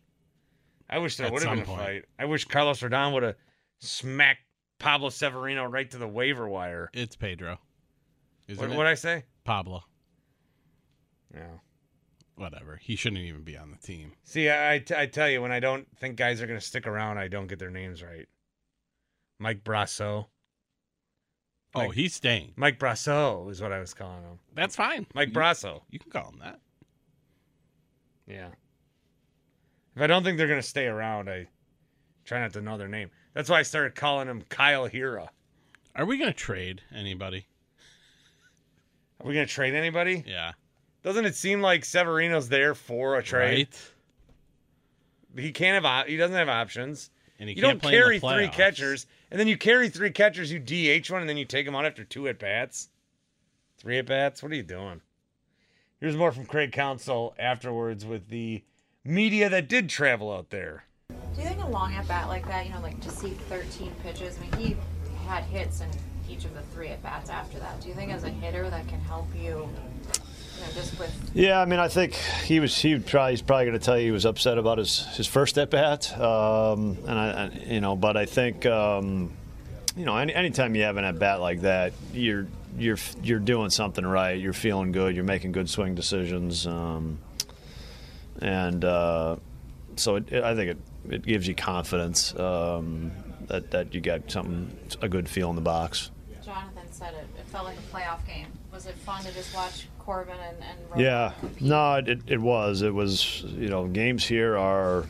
I 0.89 0.99
wish 0.99 1.17
there 1.17 1.31
would 1.31 1.43
have 1.43 1.53
been 1.53 1.63
a 1.63 1.65
point. 1.65 1.79
fight. 1.79 2.05
I 2.17 2.25
wish 2.25 2.45
Carlos 2.45 2.81
Rodon 2.81 3.13
would 3.13 3.23
have 3.23 3.35
smacked 3.79 4.41
Pablo 4.79 5.09
Severino 5.09 5.65
right 5.65 5.89
to 5.91 5.97
the 5.97 6.07
waiver 6.07 6.47
wire. 6.47 6.89
It's 6.93 7.15
Pedro. 7.15 7.59
What 8.55 8.71
it? 8.71 8.77
would 8.77 8.85
I 8.85 8.93
say? 8.93 9.25
Pablo. 9.43 9.83
Yeah. 11.33 11.57
Whatever. 12.37 12.79
He 12.81 12.95
shouldn't 12.95 13.21
even 13.23 13.41
be 13.41 13.57
on 13.57 13.71
the 13.71 13.77
team. 13.77 14.13
See, 14.23 14.47
I, 14.49 14.75
I, 14.75 14.79
t- 14.79 14.95
I 14.95 15.07
tell 15.07 15.27
you, 15.27 15.41
when 15.41 15.51
I 15.51 15.59
don't 15.59 15.87
think 15.97 16.15
guys 16.17 16.39
are 16.41 16.47
going 16.47 16.59
to 16.59 16.65
stick 16.65 16.85
around, 16.85 17.17
I 17.17 17.27
don't 17.27 17.47
get 17.47 17.57
their 17.59 17.71
names 17.71 18.03
right. 18.03 18.27
Mike 19.39 19.63
Brasso. 19.63 20.27
Oh, 21.73 21.87
Mike- 21.87 21.93
he's 21.93 22.13
staying. 22.13 22.53
Mike 22.55 22.77
Brasso 22.79 23.49
is 23.49 23.59
what 23.61 23.71
I 23.71 23.79
was 23.79 23.93
calling 23.95 24.21
him. 24.21 24.39
That's 24.53 24.75
fine. 24.75 25.07
Mike 25.15 25.29
You- 25.29 25.33
Brasso. 25.33 25.81
You 25.89 25.97
can 25.99 26.11
call 26.11 26.29
him 26.29 26.39
that. 26.39 26.59
Yeah. 28.27 28.49
If 29.95 30.01
I 30.01 30.07
don't 30.07 30.23
think 30.23 30.37
they're 30.37 30.47
going 30.47 30.61
to 30.61 30.67
stay 30.67 30.85
around, 30.85 31.29
I 31.29 31.47
try 32.23 32.39
not 32.39 32.53
to 32.53 32.61
know 32.61 32.77
their 32.77 32.87
name. 32.87 33.09
That's 33.33 33.49
why 33.49 33.59
I 33.59 33.63
started 33.63 33.95
calling 33.95 34.27
him 34.27 34.43
Kyle 34.49 34.85
Hira. 34.85 35.31
Are 35.95 36.05
we 36.05 36.17
going 36.19 36.29
to 36.31 36.37
trade 36.37 36.81
anybody? 36.95 37.47
Are 39.19 39.27
we 39.27 39.33
going 39.33 39.47
to 39.47 39.51
trade 39.51 39.73
anybody? 39.73 40.23
Yeah. 40.27 40.51
Doesn't 41.07 41.23
it 41.23 41.35
seem 41.35 41.61
like 41.61 41.85
Severino's 41.85 42.49
there 42.49 42.75
for 42.75 43.15
a 43.15 43.23
trade? 43.23 43.69
Right? 45.33 45.45
He 45.45 45.53
can't 45.53 45.81
have. 45.81 46.05
He 46.05 46.17
doesn't 46.17 46.35
have 46.35 46.49
options. 46.49 47.11
And 47.39 47.47
he 47.47 47.55
you 47.55 47.61
can't 47.61 47.81
don't 47.81 47.81
play 47.81 47.93
in 47.93 47.99
the 47.99 48.19
carry 48.19 48.19
three 48.19 48.49
catchers, 48.49 49.07
and 49.31 49.39
then 49.39 49.47
you 49.47 49.57
carry 49.57 49.87
three 49.87 50.11
catchers. 50.11 50.51
You 50.51 50.59
DH 50.59 51.09
one, 51.09 51.21
and 51.21 51.29
then 51.29 51.37
you 51.37 51.45
take 51.45 51.65
them 51.65 51.77
out 51.77 51.85
after 51.85 52.03
two 52.03 52.27
at 52.27 52.39
bats. 52.39 52.89
Three 53.77 53.99
at 53.99 54.05
bats. 54.05 54.43
What 54.43 54.51
are 54.51 54.55
you 54.55 54.63
doing? 54.63 54.99
Here's 56.01 56.17
more 56.17 56.33
from 56.33 56.45
Craig 56.45 56.73
Counsell 56.73 57.33
afterwards 57.39 58.05
with 58.05 58.27
the 58.27 58.65
media 59.05 59.47
that 59.47 59.69
did 59.69 59.87
travel 59.87 60.29
out 60.29 60.49
there. 60.49 60.83
Do 61.07 61.41
you 61.41 61.47
think 61.47 61.63
a 61.63 61.67
long 61.69 61.93
at 61.93 62.05
bat 62.09 62.27
like 62.27 62.45
that, 62.49 62.65
you 62.65 62.73
know, 62.73 62.81
like 62.81 62.99
to 62.99 63.11
see 63.11 63.29
13 63.47 63.93
pitches? 64.03 64.37
I 64.37 64.41
mean, 64.41 64.67
he 64.67 64.77
had 65.25 65.45
hits 65.45 65.79
in 65.79 65.89
each 66.29 66.43
of 66.43 66.53
the 66.53 66.63
three 66.63 66.89
at 66.89 67.01
bats 67.01 67.29
after 67.29 67.59
that. 67.59 67.79
Do 67.79 67.87
you 67.87 67.93
think 67.93 68.11
as 68.11 68.25
a 68.25 68.29
hitter 68.29 68.69
that 68.69 68.89
can 68.89 68.99
help 68.99 69.33
you, 69.33 69.41
you 69.41 69.55
know, 69.55 69.87
just 70.03 70.19
with 70.19 70.46
Yeah, 71.33 71.59
I 71.59 71.65
mean, 71.65 71.79
I 71.79 71.87
think 71.87 72.13
he 72.13 72.59
was. 72.59 72.75
He 72.77 72.97
probably 72.97 73.33
he's 73.33 73.41
probably 73.41 73.65
going 73.65 73.79
to 73.79 73.85
tell 73.85 73.97
you 73.97 74.05
he 74.05 74.11
was 74.11 74.25
upset 74.25 74.57
about 74.57 74.77
his 74.77 75.05
his 75.15 75.27
first 75.27 75.57
at 75.57 75.69
bat, 75.69 76.11
um, 76.19 76.97
and 77.07 77.19
I, 77.19 77.45
I, 77.45 77.51
you 77.67 77.81
know, 77.81 77.95
but 77.95 78.17
I 78.17 78.25
think, 78.25 78.65
um, 78.65 79.31
you 79.95 80.05
know, 80.05 80.17
any, 80.17 80.33
anytime 80.33 80.75
you 80.75 80.83
have 80.83 80.97
an 80.97 81.05
at 81.05 81.19
bat 81.19 81.39
like 81.39 81.61
that, 81.61 81.93
you're 82.13 82.47
you're 82.77 82.97
you're 83.21 83.39
doing 83.39 83.69
something 83.69 84.05
right. 84.05 84.39
You're 84.39 84.53
feeling 84.53 84.91
good. 84.91 85.15
You're 85.15 85.23
making 85.25 85.51
good 85.51 85.69
swing 85.69 85.95
decisions, 85.95 86.65
um, 86.65 87.19
and 88.41 88.83
uh, 88.83 89.35
so 89.95 90.15
it, 90.15 90.31
it, 90.31 90.43
I 90.43 90.55
think 90.55 90.71
it 90.71 90.77
it 91.13 91.25
gives 91.25 91.47
you 91.47 91.55
confidence 91.55 92.37
um, 92.39 93.11
that 93.47 93.71
that 93.71 93.93
you 93.93 94.01
got 94.01 94.29
something 94.31 94.75
a 95.01 95.09
good 95.09 95.29
feel 95.29 95.49
in 95.49 95.55
the 95.55 95.61
box. 95.61 96.11
Jonathan 96.43 96.91
said 96.91 97.13
it, 97.13 97.27
it 97.37 97.45
felt 97.47 97.65
like 97.65 97.77
a 97.77 97.95
playoff 97.95 98.25
game. 98.25 98.47
Was 98.77 98.85
it 98.85 98.93
fun 98.93 99.23
to 99.23 99.33
just 99.33 99.55
watch 99.55 99.87
Corbin 99.97 100.35
and, 100.37 100.57
and 100.57 100.91
Rodon 100.91 100.99
Yeah, 101.01 101.31
compete? 101.39 101.67
no, 101.67 101.95
it, 101.95 102.19
it 102.27 102.39
was. 102.39 102.83
It 102.83 102.93
was, 102.93 103.41
you 103.41 103.69
know, 103.69 103.87
games 103.87 104.23
here 104.23 104.55
are, 104.55 105.03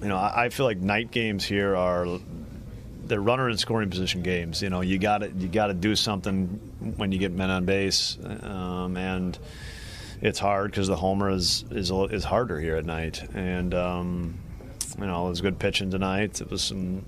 you 0.00 0.08
know, 0.08 0.16
I, 0.16 0.44
I 0.44 0.48
feel 0.48 0.64
like 0.64 0.78
night 0.78 1.10
games 1.10 1.44
here 1.44 1.76
are, 1.76 2.06
they're 3.04 3.20
runner 3.20 3.50
and 3.50 3.60
scoring 3.60 3.90
position 3.90 4.22
games. 4.22 4.62
You 4.62 4.70
know, 4.70 4.80
you 4.80 4.98
got 4.98 5.18
to 5.18 5.30
you 5.30 5.46
got 5.46 5.66
to 5.66 5.74
do 5.74 5.94
something 5.94 6.46
when 6.96 7.12
you 7.12 7.18
get 7.18 7.32
men 7.32 7.50
on 7.50 7.66
base, 7.66 8.16
um, 8.40 8.96
and 8.96 9.38
it's 10.22 10.38
hard 10.38 10.70
because 10.70 10.88
the 10.88 10.96
homer 10.96 11.28
is 11.28 11.66
is 11.70 11.90
is 11.90 12.24
harder 12.24 12.58
here 12.58 12.76
at 12.76 12.86
night. 12.86 13.22
And 13.34 13.74
um, 13.74 14.38
you 14.98 15.04
know, 15.04 15.26
it 15.26 15.28
was 15.28 15.42
good 15.42 15.58
pitching 15.58 15.90
tonight. 15.90 16.40
It 16.40 16.50
was 16.50 16.62
some, 16.62 17.04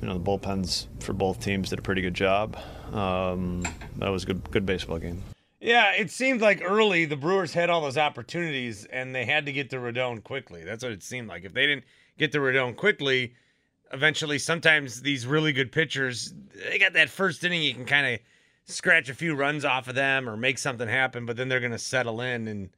you 0.00 0.08
know, 0.08 0.18
the 0.18 0.24
bullpens 0.24 0.88
for 0.98 1.12
both 1.12 1.38
teams 1.38 1.70
did 1.70 1.78
a 1.78 1.82
pretty 1.82 2.02
good 2.02 2.14
job. 2.14 2.58
Um, 2.92 3.62
that 3.96 4.08
was 4.08 4.24
a 4.24 4.26
good 4.26 4.50
good 4.50 4.66
baseball 4.66 4.98
game. 4.98 5.22
Yeah, 5.60 5.92
it 5.92 6.10
seemed 6.10 6.40
like 6.40 6.60
early 6.64 7.04
the 7.04 7.16
Brewers 7.16 7.54
had 7.54 7.70
all 7.70 7.80
those 7.82 7.96
opportunities 7.96 8.84
and 8.86 9.14
they 9.14 9.24
had 9.24 9.46
to 9.46 9.52
get 9.52 9.70
to 9.70 9.76
Rodon 9.76 10.22
quickly. 10.22 10.64
That's 10.64 10.82
what 10.82 10.92
it 10.92 11.04
seemed 11.04 11.28
like. 11.28 11.44
If 11.44 11.52
they 11.52 11.66
didn't 11.66 11.84
get 12.18 12.32
to 12.32 12.38
Rodon 12.38 12.74
quickly, 12.74 13.34
eventually 13.92 14.38
sometimes 14.38 15.02
these 15.02 15.24
really 15.24 15.52
good 15.52 15.70
pitchers, 15.70 16.34
they 16.68 16.78
got 16.78 16.94
that 16.94 17.10
first 17.10 17.44
inning 17.44 17.62
you 17.62 17.74
can 17.74 17.84
kind 17.84 18.14
of 18.14 18.20
scratch 18.64 19.08
a 19.08 19.14
few 19.14 19.36
runs 19.36 19.64
off 19.64 19.86
of 19.86 19.94
them 19.94 20.28
or 20.28 20.36
make 20.36 20.58
something 20.58 20.88
happen, 20.88 21.26
but 21.26 21.36
then 21.36 21.48
they're 21.48 21.60
going 21.60 21.72
to 21.72 21.78
settle 21.78 22.20
in 22.20 22.48
and 22.48 22.70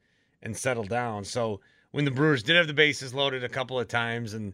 and 0.43 0.55
settle 0.55 0.83
down. 0.83 1.23
So 1.23 1.59
when 1.89 2.05
the 2.05 2.11
Brewers 2.11 2.43
did 2.43 2.55
have 2.55 2.67
the 2.67 2.73
bases 2.73 3.15
loaded 3.15 3.43
a 3.43 3.49
couple 3.49 3.79
of 3.79 3.87
times 3.87 4.35
and 4.35 4.53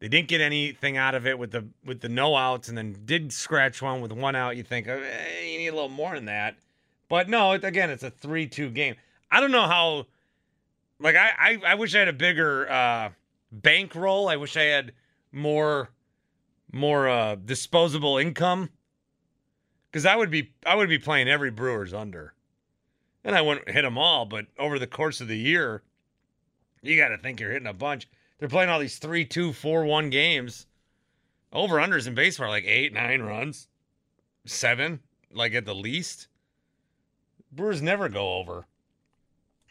they 0.00 0.08
didn't 0.08 0.28
get 0.28 0.40
anything 0.40 0.96
out 0.96 1.14
of 1.14 1.26
it 1.26 1.38
with 1.38 1.50
the 1.50 1.66
with 1.84 2.00
the 2.00 2.08
no 2.08 2.36
outs 2.36 2.68
and 2.68 2.78
then 2.78 2.96
did 3.04 3.32
scratch 3.32 3.82
one 3.82 4.00
with 4.00 4.12
one 4.12 4.36
out, 4.36 4.56
you 4.56 4.62
think 4.62 4.86
eh, 4.86 4.98
you 5.44 5.58
need 5.58 5.68
a 5.68 5.74
little 5.74 5.88
more 5.88 6.14
than 6.14 6.26
that. 6.26 6.56
But 7.08 7.28
no, 7.28 7.52
it, 7.52 7.64
again, 7.64 7.90
it's 7.90 8.02
a 8.02 8.10
three-two 8.10 8.70
game. 8.70 8.94
I 9.30 9.40
don't 9.40 9.50
know 9.50 9.66
how. 9.66 10.06
Like 11.00 11.16
I, 11.16 11.30
I, 11.38 11.60
I 11.68 11.74
wish 11.74 11.94
I 11.94 12.00
had 12.00 12.08
a 12.08 12.12
bigger 12.12 12.70
uh, 12.70 13.10
bankroll. 13.52 14.28
I 14.28 14.36
wish 14.36 14.56
I 14.56 14.64
had 14.64 14.92
more, 15.32 15.90
more 16.72 17.08
uh, 17.08 17.36
disposable 17.36 18.18
income. 18.18 18.70
Because 19.90 20.04
I 20.04 20.16
would 20.16 20.30
be, 20.30 20.52
I 20.66 20.74
would 20.74 20.90
be 20.90 20.98
playing 20.98 21.28
every 21.28 21.50
Brewers 21.50 21.94
under, 21.94 22.34
and 23.24 23.34
I 23.34 23.40
wouldn't 23.40 23.70
hit 23.70 23.82
them 23.82 23.96
all. 23.96 24.26
But 24.26 24.46
over 24.58 24.78
the 24.78 24.86
course 24.86 25.22
of 25.22 25.28
the 25.28 25.38
year, 25.38 25.82
you 26.82 26.96
got 26.96 27.08
to 27.08 27.16
think 27.16 27.40
you're 27.40 27.52
hitting 27.52 27.66
a 27.66 27.72
bunch. 27.72 28.06
They're 28.38 28.48
playing 28.48 28.70
all 28.70 28.78
these 28.78 28.98
three-two, 28.98 29.52
four-one 29.52 30.10
games. 30.10 30.66
Over 31.52 31.76
unders 31.76 32.06
in 32.06 32.14
baseball 32.14 32.46
are 32.46 32.50
like 32.50 32.64
eight, 32.66 32.92
nine 32.92 33.22
runs, 33.22 33.68
seven, 34.46 35.00
like 35.32 35.54
at 35.54 35.64
the 35.64 35.74
least. 35.74 36.28
Brewers 37.50 37.80
never 37.80 38.08
go 38.08 38.34
over. 38.34 38.66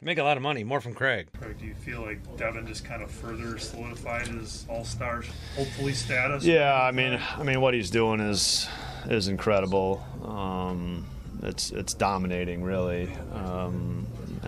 Make 0.01 0.19
a 0.19 0.23
lot 0.23 0.37
of 0.37 0.43
money. 0.43 0.63
More 0.63 0.79
from 0.79 0.93
Craig. 0.93 1.29
Craig, 1.39 1.57
do 1.59 1.65
you 1.65 1.73
feel 1.73 2.01
like 2.01 2.19
Devin 2.37 2.67
just 2.67 2.85
kind 2.85 3.01
of 3.01 3.09
further 3.09 3.57
solidified 3.57 4.27
his 4.27 4.65
All 4.69 4.85
Star 4.85 5.23
hopefully 5.55 5.93
status? 5.93 6.43
Yeah, 6.43 6.79
I 6.79 6.91
mean, 6.91 7.19
I 7.35 7.41
mean, 7.41 7.61
what 7.61 7.73
he's 7.73 7.89
doing 7.89 8.19
is 8.19 8.67
is 9.09 9.27
incredible. 9.27 10.05
Um, 10.23 11.05
it's 11.41 11.71
it's 11.71 11.95
dominating, 11.95 12.61
really. 12.61 13.09
Um, 13.33 14.05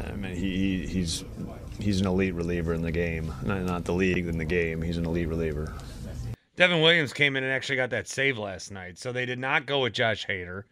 I 0.08 0.12
mean, 0.12 0.36
he, 0.36 0.82
he 0.82 0.88
he's 0.88 1.24
he's 1.80 2.02
an 2.02 2.08
elite 2.08 2.34
reliever 2.34 2.74
in 2.74 2.82
the 2.82 2.92
game, 2.92 3.34
not, 3.44 3.62
not 3.64 3.86
the 3.86 3.94
league, 3.94 4.28
in 4.28 4.38
the 4.38 4.46
game. 4.46 4.82
He's 4.82 4.98
an 4.98 5.06
elite 5.06 5.28
reliever. 5.28 5.74
Devin 6.56 6.82
Williams 6.82 7.14
came 7.14 7.36
in 7.36 7.44
and 7.44 7.54
actually 7.54 7.78
got 7.78 7.90
that 7.92 8.08
save 8.08 8.38
last 8.38 8.72
night. 8.72 8.98
So 8.98 9.12
they 9.12 9.26
did 9.26 9.40
not 9.40 9.66
go 9.66 9.82
with 9.82 9.94
Josh 9.94 10.28
Hader. 10.28 10.64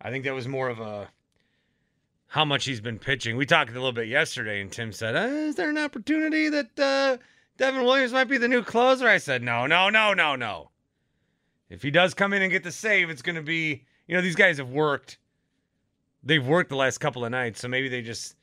I 0.00 0.10
think 0.10 0.24
that 0.24 0.34
was 0.34 0.46
more 0.46 0.68
of 0.68 0.80
a 0.80 1.08
how 2.26 2.44
much 2.44 2.64
he's 2.64 2.80
been 2.80 2.98
pitching. 2.98 3.36
We 3.36 3.44
talked 3.44 3.70
a 3.70 3.74
little 3.74 3.92
bit 3.92 4.06
yesterday, 4.06 4.60
and 4.60 4.70
Tim 4.70 4.92
said, 4.92 5.16
uh, 5.16 5.20
"Is 5.20 5.56
there 5.56 5.70
an 5.70 5.78
opportunity 5.78 6.48
that 6.48 6.78
uh, 6.78 7.16
Devin 7.56 7.84
Williams 7.84 8.12
might 8.12 8.24
be 8.24 8.38
the 8.38 8.48
new 8.48 8.62
closer?" 8.62 9.08
I 9.08 9.18
said, 9.18 9.42
"No, 9.42 9.66
no, 9.66 9.90
no, 9.90 10.14
no, 10.14 10.36
no. 10.36 10.70
If 11.68 11.82
he 11.82 11.90
does 11.90 12.14
come 12.14 12.32
in 12.32 12.42
and 12.42 12.52
get 12.52 12.62
the 12.62 12.72
save, 12.72 13.10
it's 13.10 13.22
going 13.22 13.36
to 13.36 13.42
be 13.42 13.84
you 14.06 14.14
know 14.14 14.20
these 14.20 14.36
guys 14.36 14.58
have 14.58 14.70
worked. 14.70 15.18
They've 16.22 16.46
worked 16.46 16.68
the 16.68 16.76
last 16.76 16.98
couple 16.98 17.24
of 17.24 17.30
nights, 17.30 17.60
so 17.60 17.68
maybe 17.68 17.88
they 17.88 18.02
just." 18.02 18.36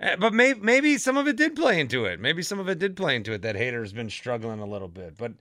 Eh, 0.00 0.16
But 0.16 0.32
maybe 0.32 0.60
maybe 0.60 0.98
some 0.98 1.16
of 1.16 1.26
it 1.28 1.36
did 1.36 1.56
play 1.56 1.80
into 1.80 2.04
it. 2.04 2.20
Maybe 2.20 2.42
some 2.42 2.58
of 2.58 2.68
it 2.68 2.78
did 2.78 2.96
play 2.96 3.16
into 3.16 3.32
it 3.32 3.42
that 3.42 3.56
Hader's 3.56 3.92
been 3.92 4.10
struggling 4.10 4.60
a 4.60 4.66
little 4.66 4.88
bit. 4.88 5.16
But 5.16 5.32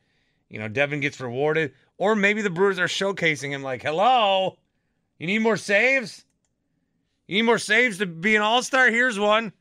you 0.49 0.59
know, 0.59 0.67
Devin 0.67 1.01
gets 1.01 1.19
rewarded, 1.19 1.73
or 1.97 2.15
maybe 2.15 2.41
the 2.41 2.49
Brewers 2.49 2.79
are 2.79 2.87
showcasing 2.87 3.49
him 3.49 3.63
like, 3.63 3.81
"Hello, 3.83 4.57
you 5.19 5.27
need 5.27 5.39
more 5.39 5.57
saves." 5.57 6.23
You 7.27 7.35
need 7.35 7.41
more 7.41 7.59
saves 7.59 7.97
to 7.97 8.05
be 8.05 8.37
an 8.37 8.41
all 8.41 8.63
star? 8.63 8.89
Here's 8.89 9.19
one. 9.19 9.51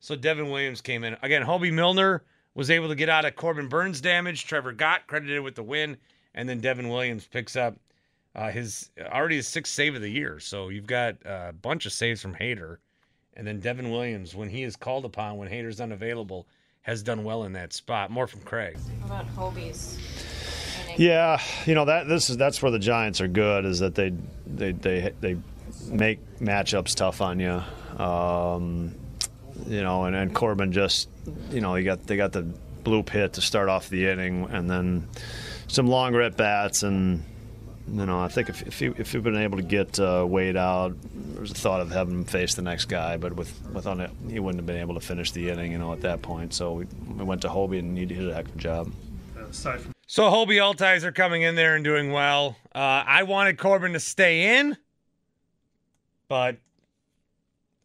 So 0.00 0.16
Devin 0.16 0.48
Williams 0.48 0.80
came 0.80 1.04
in. 1.04 1.14
Again, 1.20 1.42
Hoby 1.42 1.70
Milner 1.70 2.24
was 2.54 2.70
able 2.70 2.88
to 2.88 2.94
get 2.94 3.10
out 3.10 3.26
of 3.26 3.36
Corbin 3.36 3.68
Burnes 3.68 4.00
damage. 4.00 4.46
Trevor 4.46 4.72
Gott 4.72 5.06
credited 5.06 5.42
with 5.42 5.54
the 5.54 5.62
win. 5.62 5.98
And 6.34 6.48
then 6.48 6.60
Devin 6.60 6.88
Williams 6.88 7.26
picks 7.26 7.54
up 7.54 7.76
uh, 8.34 8.50
his 8.50 8.90
already 8.98 9.36
his 9.36 9.46
sixth 9.46 9.74
save 9.74 9.94
of 9.94 10.00
the 10.00 10.08
year. 10.08 10.40
So 10.40 10.70
you've 10.70 10.86
got 10.86 11.16
a 11.26 11.52
bunch 11.52 11.84
of 11.84 11.92
saves 11.92 12.22
from 12.22 12.34
Hader. 12.34 12.78
And 13.34 13.46
then 13.46 13.60
Devin 13.60 13.90
Williams, 13.90 14.34
when 14.34 14.48
he 14.48 14.62
is 14.62 14.76
called 14.76 15.04
upon, 15.04 15.38
when 15.38 15.48
Hader's 15.48 15.80
unavailable, 15.80 16.46
has 16.82 17.02
done 17.02 17.24
well 17.24 17.44
in 17.44 17.52
that 17.54 17.72
spot. 17.72 18.10
More 18.10 18.26
from 18.26 18.40
Craig. 18.42 18.76
How 19.00 19.06
about 19.06 19.26
Hoby's? 19.28 19.98
Yeah, 20.96 21.40
you 21.64 21.74
know 21.74 21.86
that 21.86 22.06
this 22.06 22.28
is 22.28 22.36
that's 22.36 22.60
where 22.60 22.70
the 22.70 22.78
Giants 22.78 23.22
are 23.22 23.28
good 23.28 23.64
is 23.64 23.78
that 23.78 23.94
they 23.94 24.12
they 24.46 24.72
they 24.72 25.12
they 25.20 25.36
make 25.88 26.38
matchups 26.38 26.94
tough 26.94 27.22
on 27.22 27.40
you. 27.40 27.62
Um, 28.02 28.94
you 29.66 29.82
know, 29.82 30.04
and, 30.04 30.16
and 30.16 30.34
Corbin 30.34 30.72
just, 30.72 31.08
you 31.50 31.60
know, 31.60 31.74
he 31.74 31.84
got 31.84 32.06
they 32.06 32.16
got 32.16 32.32
the 32.32 32.46
bloop 32.82 33.08
hit 33.08 33.34
to 33.34 33.40
start 33.40 33.68
off 33.68 33.88
the 33.88 34.08
inning, 34.08 34.48
and 34.50 34.68
then 34.68 35.08
some 35.66 35.86
longer 35.86 36.20
at 36.20 36.36
bats, 36.36 36.82
and 36.82 37.24
you 37.92 38.06
know, 38.06 38.20
I 38.20 38.28
think 38.28 38.48
if 38.48 38.62
if, 38.66 38.78
he, 38.78 38.86
if 38.86 39.12
he'd 39.12 39.22
been 39.22 39.36
able 39.36 39.58
to 39.58 39.62
get 39.62 40.00
uh, 40.00 40.24
Wade 40.26 40.56
out, 40.56 40.96
there 41.32 41.40
was 41.42 41.50
a 41.50 41.54
thought 41.54 41.80
of 41.80 41.90
having 41.90 42.14
him 42.14 42.24
face 42.24 42.54
the 42.54 42.62
next 42.62 42.86
guy, 42.86 43.16
but 43.18 43.34
with 43.34 43.52
with 43.72 43.86
on 43.86 44.00
it, 44.00 44.10
he 44.28 44.40
wouldn't 44.40 44.60
have 44.60 44.66
been 44.66 44.80
able 44.80 44.94
to 44.94 45.00
finish 45.00 45.30
the 45.32 45.50
inning, 45.50 45.72
you 45.72 45.78
know, 45.78 45.92
at 45.92 46.00
that 46.00 46.22
point. 46.22 46.54
So 46.54 46.72
we, 46.72 46.86
we 47.16 47.24
went 47.24 47.42
to 47.42 47.48
Hoby, 47.48 47.78
and 47.78 47.96
he 47.96 48.06
did 48.06 48.28
a 48.28 48.34
heck 48.34 48.46
of 48.46 48.54
a 48.56 48.58
job. 48.58 48.92
Aside 49.50 49.80
from 49.82 49.92
So 50.06 50.22
Hoby 50.30 50.56
Altizer 50.56 51.14
coming 51.14 51.42
in 51.42 51.54
there 51.54 51.74
and 51.76 51.84
doing 51.84 52.10
well. 52.12 52.56
Uh, 52.74 53.04
I 53.06 53.24
wanted 53.24 53.58
Corbin 53.58 53.92
to 53.92 54.00
stay 54.00 54.58
in, 54.58 54.76
but 56.28 56.56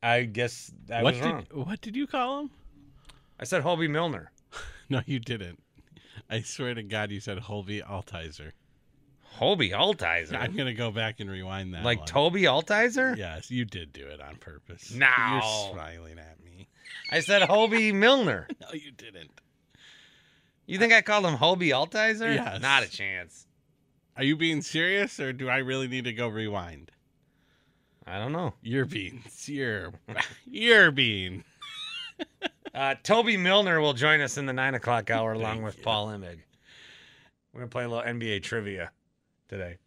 I 0.02 0.24
guess 0.24 0.72
I 0.94 1.04
what 1.04 1.16
was 1.16 1.22
did 1.22 1.34
wrong. 1.34 1.46
what 1.66 1.82
did 1.82 1.96
you 1.98 2.08
call 2.08 2.42
him? 2.42 2.52
I 3.40 3.44
said 3.44 3.64
Hoby 3.64 3.90
Milner. 3.90 4.32
No, 4.90 5.02
you 5.06 5.20
didn't. 5.20 5.62
I 6.30 6.40
swear 6.44 6.74
to 6.74 6.82
God, 6.82 7.12
you 7.12 7.20
said 7.20 7.40
Holby 7.40 7.82
Altizer. 7.82 8.52
Hoby 9.40 9.72
Altizer. 9.72 10.36
I'm 10.40 10.56
gonna 10.56 10.74
go 10.74 10.92
back 10.92 11.20
and 11.20 11.30
rewind 11.30 11.74
that. 11.74 11.84
Like 11.84 12.00
one. 12.00 12.08
Toby 12.08 12.42
Altizer? 12.44 13.16
Yes, 13.18 13.52
you 13.52 13.66
did 13.66 13.94
do 13.94 14.06
it 14.08 14.20
on 14.22 14.36
purpose. 14.38 14.92
No. 14.94 15.08
You're 15.32 15.74
smiling 15.74 16.18
at 16.20 16.44
me. 16.44 16.68
I 17.12 17.20
said 17.20 17.44
Hoby 17.44 17.94
Milner. 17.94 18.48
No, 18.60 18.68
you 18.74 18.92
didn't. 18.92 19.32
You 20.66 20.78
think 20.80 20.92
I 20.92 21.02
called 21.02 21.26
him 21.26 21.36
Hoby 21.38 21.70
Altizer? 21.70 22.34
Yes. 22.36 22.62
Not 22.62 22.84
a 22.84 22.90
chance. 22.90 23.48
Are 24.18 24.24
you 24.24 24.36
being 24.36 24.62
serious, 24.62 25.20
or 25.20 25.32
do 25.32 25.48
I 25.48 25.58
really 25.58 25.88
need 25.88 26.06
to 26.06 26.14
go 26.14 26.28
rewind? 26.28 26.92
I 28.08 28.18
don't 28.18 28.32
know. 28.32 28.54
You're 28.62 28.86
being 28.86 29.24
you're 29.46 29.94
you're 30.46 30.92
being. 30.92 31.44
Uh, 32.74 32.96
Toby 33.04 33.38
Milner 33.38 33.80
will 33.80 33.94
join 33.94 34.22
us 34.22 34.38
in 34.38 34.46
the 34.46 34.54
nine 34.54 34.76
o'clock 34.76 35.12
hour 35.12 35.34
along 35.34 35.62
with 35.62 35.82
Paul 35.84 36.08
Imig. 36.08 36.40
We're 37.54 37.62
gonna 37.62 37.70
play 37.70 37.84
a 37.84 37.90
little 37.90 38.04
NBA 38.04 38.44
trivia 38.44 38.92
today. 39.48 39.78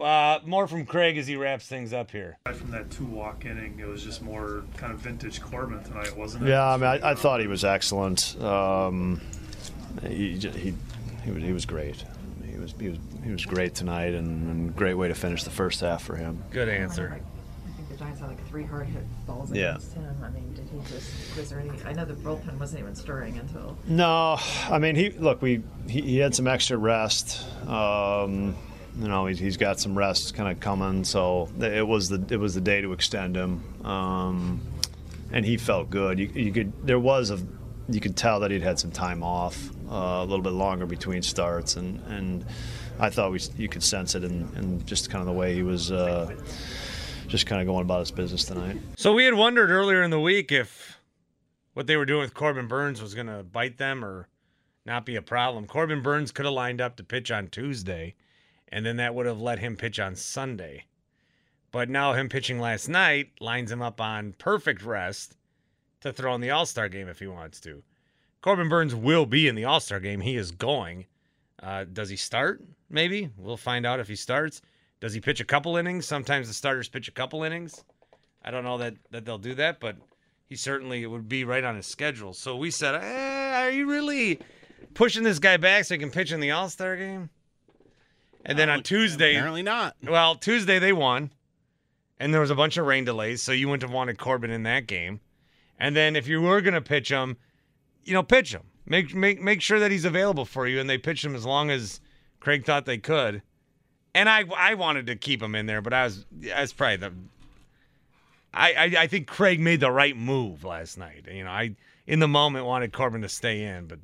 Uh, 0.00 0.38
more 0.46 0.66
from 0.66 0.86
Craig 0.86 1.18
as 1.18 1.26
he 1.26 1.36
wraps 1.36 1.66
things 1.66 1.92
up 1.92 2.10
here. 2.10 2.38
from 2.54 2.70
that 2.70 2.90
two 2.90 3.04
walk 3.04 3.44
inning, 3.44 3.78
it 3.78 3.86
was 3.86 4.02
just 4.02 4.22
more 4.22 4.62
kind 4.78 4.90
of 4.92 5.00
vintage 5.00 5.40
Corbin 5.42 5.82
tonight, 5.84 6.16
wasn't 6.16 6.44
it? 6.44 6.48
Yeah, 6.50 6.66
I 6.66 6.76
mean, 6.78 6.84
I, 6.86 7.10
I 7.10 7.14
thought 7.14 7.40
he 7.40 7.46
was 7.46 7.62
excellent. 7.64 8.40
Um, 8.40 9.20
he, 10.06 10.38
he 10.38 10.74
he 11.24 11.30
was 11.30 11.42
he 11.42 11.52
was 11.52 11.66
great. 11.66 12.04
He 12.50 12.58
was 12.58 12.74
he 12.80 12.88
was 12.88 12.98
he 13.22 13.30
was 13.32 13.44
great 13.44 13.74
tonight, 13.74 14.14
and, 14.14 14.48
and 14.50 14.74
great 14.76 14.94
way 14.94 15.08
to 15.08 15.14
finish 15.14 15.44
the 15.44 15.50
first 15.50 15.80
half 15.80 16.02
for 16.02 16.16
him. 16.16 16.42
Good 16.50 16.70
answer. 16.70 17.12
I 17.14 17.70
think 17.76 17.88
the 17.90 17.96
Giants 17.96 18.20
had 18.20 18.30
like 18.30 18.48
three 18.48 18.64
hard 18.64 18.86
hit 18.86 19.04
balls 19.26 19.52
Yeah. 19.52 19.72
against 19.72 19.92
him. 19.92 20.16
I 20.24 20.30
mean, 20.30 20.54
did 20.54 20.70
he 20.70 20.78
just? 20.90 21.36
Was 21.36 21.50
there 21.50 21.60
any? 21.60 21.70
I 21.84 21.92
know 21.92 22.06
the 22.06 22.14
bullpen 22.14 22.58
wasn't 22.58 22.80
even 22.80 22.94
stirring 22.94 23.36
until. 23.38 23.76
No, 23.86 24.38
I 24.70 24.78
mean 24.78 24.96
he 24.96 25.10
look 25.10 25.42
we 25.42 25.62
he, 25.86 26.00
he 26.00 26.16
had 26.18 26.34
some 26.34 26.46
extra 26.46 26.78
rest. 26.78 27.44
Um, 27.68 28.56
you 28.96 29.08
know 29.08 29.26
he's, 29.26 29.38
he's 29.38 29.56
got 29.56 29.80
some 29.80 29.96
rest 29.96 30.34
kind 30.34 30.50
of 30.50 30.60
coming, 30.60 31.04
so 31.04 31.48
it 31.60 31.86
was 31.86 32.08
the 32.08 32.24
it 32.32 32.38
was 32.38 32.54
the 32.54 32.60
day 32.60 32.80
to 32.80 32.92
extend 32.92 33.36
him, 33.36 33.62
um, 33.86 34.60
and 35.32 35.44
he 35.44 35.56
felt 35.56 35.90
good. 35.90 36.18
You, 36.18 36.30
you 36.34 36.52
could 36.52 36.86
there 36.86 36.98
was 36.98 37.30
a 37.30 37.38
you 37.88 38.00
could 38.00 38.16
tell 38.16 38.40
that 38.40 38.50
he'd 38.50 38.62
had 38.62 38.78
some 38.78 38.90
time 38.90 39.22
off, 39.22 39.70
uh, 39.90 40.20
a 40.20 40.24
little 40.24 40.42
bit 40.42 40.52
longer 40.52 40.86
between 40.86 41.22
starts, 41.22 41.76
and 41.76 42.00
and 42.06 42.44
I 42.98 43.10
thought 43.10 43.32
we 43.32 43.40
you 43.56 43.68
could 43.68 43.82
sense 43.82 44.14
it 44.14 44.24
in, 44.24 44.48
in 44.56 44.84
just 44.86 45.10
kind 45.10 45.20
of 45.20 45.26
the 45.26 45.32
way 45.32 45.54
he 45.54 45.62
was. 45.62 45.90
Uh, 45.90 46.36
just 47.28 47.46
kind 47.46 47.62
of 47.62 47.66
going 47.66 47.82
about 47.82 48.00
his 48.00 48.10
business 48.10 48.44
tonight. 48.44 48.76
So 48.98 49.14
we 49.14 49.24
had 49.24 49.32
wondered 49.32 49.70
earlier 49.70 50.02
in 50.02 50.10
the 50.10 50.20
week 50.20 50.52
if 50.52 50.98
what 51.72 51.86
they 51.86 51.96
were 51.96 52.04
doing 52.04 52.20
with 52.20 52.34
Corbin 52.34 52.68
Burnes 52.68 53.00
was 53.00 53.14
going 53.14 53.26
to 53.26 53.42
bite 53.42 53.78
them 53.78 54.04
or 54.04 54.28
not 54.84 55.06
be 55.06 55.16
a 55.16 55.22
problem. 55.22 55.66
Corbin 55.66 56.02
Burnes 56.02 56.30
could 56.30 56.44
have 56.44 56.52
lined 56.54 56.80
up 56.80 56.96
to 56.96 57.04
pitch 57.04 57.30
on 57.30 57.48
Tuesday, 57.48 58.14
and 58.72 58.84
then 58.86 58.96
that 58.96 59.14
would 59.14 59.26
have 59.26 59.40
let 59.40 59.58
him 59.58 59.76
pitch 59.76 60.00
on 60.00 60.16
Sunday. 60.16 60.86
But 61.70 61.90
now 61.90 62.14
him 62.14 62.28
pitching 62.28 62.58
last 62.58 62.88
night 62.88 63.30
lines 63.38 63.70
him 63.70 63.82
up 63.82 64.00
on 64.00 64.34
perfect 64.38 64.82
rest 64.82 65.36
to 66.00 66.12
throw 66.12 66.34
in 66.34 66.40
the 66.40 66.50
All 66.50 66.66
Star 66.66 66.88
game 66.88 67.06
if 67.06 67.18
he 67.18 67.26
wants 67.26 67.60
to. 67.60 67.82
Corbin 68.40 68.68
Burnes 68.68 68.94
will 68.94 69.26
be 69.26 69.46
in 69.46 69.54
the 69.54 69.66
All 69.66 69.78
Star 69.78 70.00
game. 70.00 70.22
He 70.22 70.36
is 70.36 70.50
going. 70.50 71.06
Uh, 71.62 71.84
does 71.84 72.08
he 72.08 72.16
start? 72.16 72.62
Maybe 72.90 73.30
we'll 73.36 73.56
find 73.56 73.86
out 73.86 74.00
if 74.00 74.08
he 74.08 74.16
starts. 74.16 74.62
Does 75.00 75.12
he 75.12 75.20
pitch 75.20 75.40
a 75.40 75.44
couple 75.44 75.76
innings? 75.76 76.06
Sometimes 76.06 76.48
the 76.48 76.54
starters 76.54 76.88
pitch 76.88 77.08
a 77.08 77.12
couple 77.12 77.42
innings. 77.44 77.84
I 78.44 78.50
don't 78.50 78.64
know 78.64 78.78
that, 78.78 78.94
that 79.10 79.24
they'll 79.24 79.38
do 79.38 79.54
that, 79.54 79.80
but 79.80 79.96
he 80.46 80.56
certainly 80.56 81.06
would 81.06 81.28
be 81.28 81.44
right 81.44 81.62
on 81.62 81.76
his 81.76 81.86
schedule. 81.86 82.32
So 82.32 82.56
we 82.56 82.70
said, 82.70 82.96
eh, 82.96 83.66
are 83.66 83.70
you 83.70 83.88
really 83.88 84.40
pushing 84.94 85.22
this 85.22 85.38
guy 85.38 85.56
back 85.56 85.84
so 85.84 85.94
he 85.94 85.98
can 85.98 86.10
pitch 86.10 86.32
in 86.32 86.40
the 86.40 86.50
All 86.50 86.68
Star 86.68 86.96
game? 86.96 87.30
And 88.44 88.58
then 88.58 88.68
on 88.68 88.82
Tuesday, 88.82 89.36
Apparently 89.36 89.62
not. 89.62 89.96
well, 90.02 90.34
Tuesday 90.34 90.78
they 90.78 90.92
won, 90.92 91.30
and 92.18 92.32
there 92.34 92.40
was 92.40 92.50
a 92.50 92.54
bunch 92.54 92.76
of 92.76 92.86
rain 92.86 93.04
delays, 93.04 93.42
so 93.42 93.52
you 93.52 93.68
wouldn't 93.68 93.82
have 93.82 93.92
wanted 93.92 94.18
Corbin 94.18 94.50
in 94.50 94.64
that 94.64 94.86
game. 94.86 95.20
And 95.78 95.94
then 95.94 96.16
if 96.16 96.26
you 96.26 96.40
were 96.40 96.60
gonna 96.60 96.80
pitch 96.80 97.08
him, 97.08 97.36
you 98.04 98.12
know, 98.14 98.22
pitch 98.22 98.52
him. 98.52 98.62
Make 98.84 99.14
make 99.14 99.40
make 99.40 99.62
sure 99.62 99.78
that 99.78 99.90
he's 99.90 100.04
available 100.04 100.44
for 100.44 100.66
you, 100.66 100.80
and 100.80 100.90
they 100.90 100.98
pitched 100.98 101.24
him 101.24 101.34
as 101.34 101.46
long 101.46 101.70
as 101.70 102.00
Craig 102.40 102.64
thought 102.64 102.84
they 102.84 102.98
could. 102.98 103.42
And 104.14 104.28
I 104.28 104.44
I 104.56 104.74
wanted 104.74 105.06
to 105.06 105.16
keep 105.16 105.40
him 105.40 105.54
in 105.54 105.66
there, 105.66 105.80
but 105.80 105.92
I 105.92 106.04
was 106.04 106.26
that's 106.32 106.72
probably 106.72 106.96
the. 106.96 107.12
I, 108.52 108.72
I 108.72 108.84
I 109.02 109.06
think 109.06 109.28
Craig 109.28 109.60
made 109.60 109.80
the 109.80 109.90
right 109.90 110.16
move 110.16 110.64
last 110.64 110.98
night. 110.98 111.26
You 111.30 111.44
know, 111.44 111.50
I 111.50 111.76
in 112.06 112.18
the 112.18 112.28
moment 112.28 112.66
wanted 112.66 112.92
Corbin 112.92 113.22
to 113.22 113.28
stay 113.28 113.62
in, 113.62 113.86
but 113.86 114.00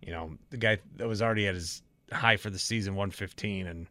you 0.00 0.12
know 0.12 0.38
the 0.50 0.56
guy 0.56 0.78
that 0.96 1.08
was 1.08 1.20
already 1.20 1.46
at 1.48 1.54
his 1.54 1.82
high 2.14 2.36
for 2.36 2.50
the 2.50 2.58
season, 2.58 2.94
115, 2.94 3.66
and 3.66 3.86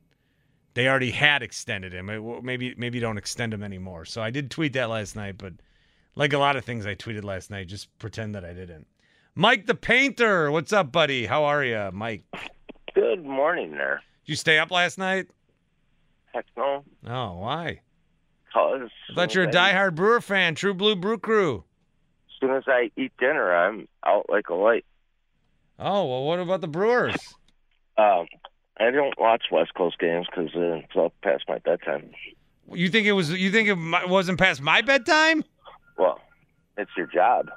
they 0.73 0.87
already 0.87 1.11
had 1.11 1.43
extended 1.43 1.93
him. 1.93 2.09
It- 2.09 2.43
maybe 2.43 2.73
maybe 2.77 2.99
don't 2.99 3.17
extend 3.17 3.53
him 3.53 3.63
anymore. 3.63 4.05
So 4.05 4.21
I 4.21 4.29
did 4.29 4.49
tweet 4.51 4.73
that 4.73 4.89
last 4.89 5.15
night, 5.15 5.37
but 5.37 5.53
like 6.15 6.33
a 6.33 6.37
lot 6.37 6.55
of 6.55 6.65
things 6.65 6.85
I 6.85 6.95
tweeted 6.95 7.23
last 7.23 7.49
night, 7.51 7.67
just 7.67 7.95
pretend 7.99 8.35
that 8.35 8.45
I 8.45 8.53
didn't. 8.53 8.87
Mike 9.35 9.65
the 9.65 9.75
painter, 9.75 10.51
what's 10.51 10.71
up, 10.73 10.91
buddy? 10.91 11.25
How 11.25 11.43
are 11.45 11.63
you, 11.63 11.89
Mike? 11.91 12.23
Good 12.93 13.23
morning 13.25 13.71
there. 13.71 14.01
Did 14.25 14.31
you 14.31 14.35
stay 14.35 14.59
up 14.59 14.69
last 14.71 14.97
night? 14.97 15.27
Heck 16.33 16.45
no. 16.55 16.83
Oh, 17.07 17.37
why? 17.39 17.81
Cause 18.53 18.89
I 19.09 19.13
thought 19.15 19.33
you're 19.33 19.45
a 19.45 19.51
diehard 19.51 19.95
Brewer 19.95 20.21
fan, 20.21 20.53
True 20.53 20.75
Blue 20.75 20.95
Brew 20.95 21.17
Crew. 21.17 21.63
As 22.27 22.33
soon 22.39 22.55
as 22.55 22.63
I 22.67 22.91
eat 22.95 23.11
dinner, 23.19 23.51
I'm 23.53 23.87
out 24.05 24.27
like 24.29 24.49
a 24.49 24.53
light. 24.53 24.85
Oh 25.79 26.05
well, 26.05 26.23
what 26.25 26.39
about 26.39 26.61
the 26.61 26.67
Brewers? 26.67 27.15
Um, 27.97 28.27
I 28.79 28.91
don't 28.91 29.17
watch 29.19 29.45
West 29.51 29.73
Coast 29.75 29.99
games 29.99 30.27
because 30.29 30.51
uh, 30.55 30.81
it's 30.83 30.95
up 30.97 31.13
past 31.21 31.43
my 31.47 31.59
bedtime. 31.59 32.11
You 32.71 32.89
think 32.89 33.05
it 33.05 33.11
was? 33.11 33.29
You 33.31 33.51
think 33.51 33.69
it 33.69 34.09
wasn't 34.09 34.39
past 34.39 34.61
my 34.61 34.81
bedtime? 34.81 35.43
Well, 35.97 36.19
it's 36.77 36.91
your 36.97 37.07
job. 37.07 37.51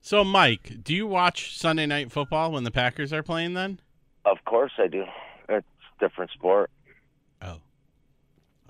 So, 0.00 0.22
Mike, 0.22 0.82
do 0.82 0.94
you 0.94 1.06
watch 1.06 1.56
Sunday 1.58 1.86
Night 1.86 2.12
Football 2.12 2.52
when 2.52 2.64
the 2.64 2.70
Packers 2.70 3.12
are 3.12 3.22
playing? 3.22 3.54
Then, 3.54 3.80
Of 4.24 4.38
course 4.44 4.72
I 4.78 4.86
do. 4.86 5.04
It's 5.48 5.66
a 5.66 6.04
different 6.04 6.30
sport. 6.30 6.70
Oh. 7.42 7.56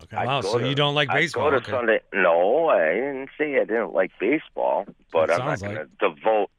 Okay. 0.05 0.25
Wow, 0.25 0.41
so 0.43 0.59
you 0.59 0.75
don't 0.75 0.95
like 0.95 1.09
baseball, 1.09 1.47
I 1.47 1.51
go 1.51 1.59
to 1.59 1.63
okay. 1.63 1.73
Sunday. 1.73 2.01
No, 2.13 2.69
I 2.69 2.95
didn't 2.95 3.31
say 3.39 3.57
I 3.57 3.65
didn't 3.65 3.93
like 3.93 4.11
baseball, 4.21 4.87
but 5.13 5.31
I'm 5.31 5.39
not 5.39 5.59
sounds 5.59 5.63
going 5.63 5.77
to 5.77 5.89
devote 6.01 6.51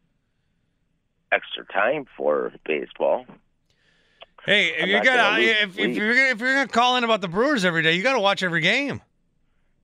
extra 1.31 1.65
time 1.65 2.05
for 2.17 2.51
baseball. 2.65 3.25
Hey, 4.45 4.67
if 4.77 4.83
I'm 4.83 4.89
you 4.89 4.95
not 4.95 5.05
got 5.05 5.17
gonna 5.17 5.37
lose 5.41 5.49
if, 5.49 5.63
if 5.69 5.73
sleep. 5.75 5.95
you're 5.95 6.15
gonna, 6.15 6.29
if 6.29 6.39
you're 6.39 6.53
gonna 6.53 6.67
call 6.67 6.97
in 6.97 7.03
about 7.03 7.21
the 7.21 7.27
Brewers 7.27 7.65
every 7.65 7.81
day, 7.81 7.93
you 7.93 8.03
got 8.03 8.13
to 8.13 8.19
watch 8.19 8.43
every 8.43 8.61
game. 8.61 9.01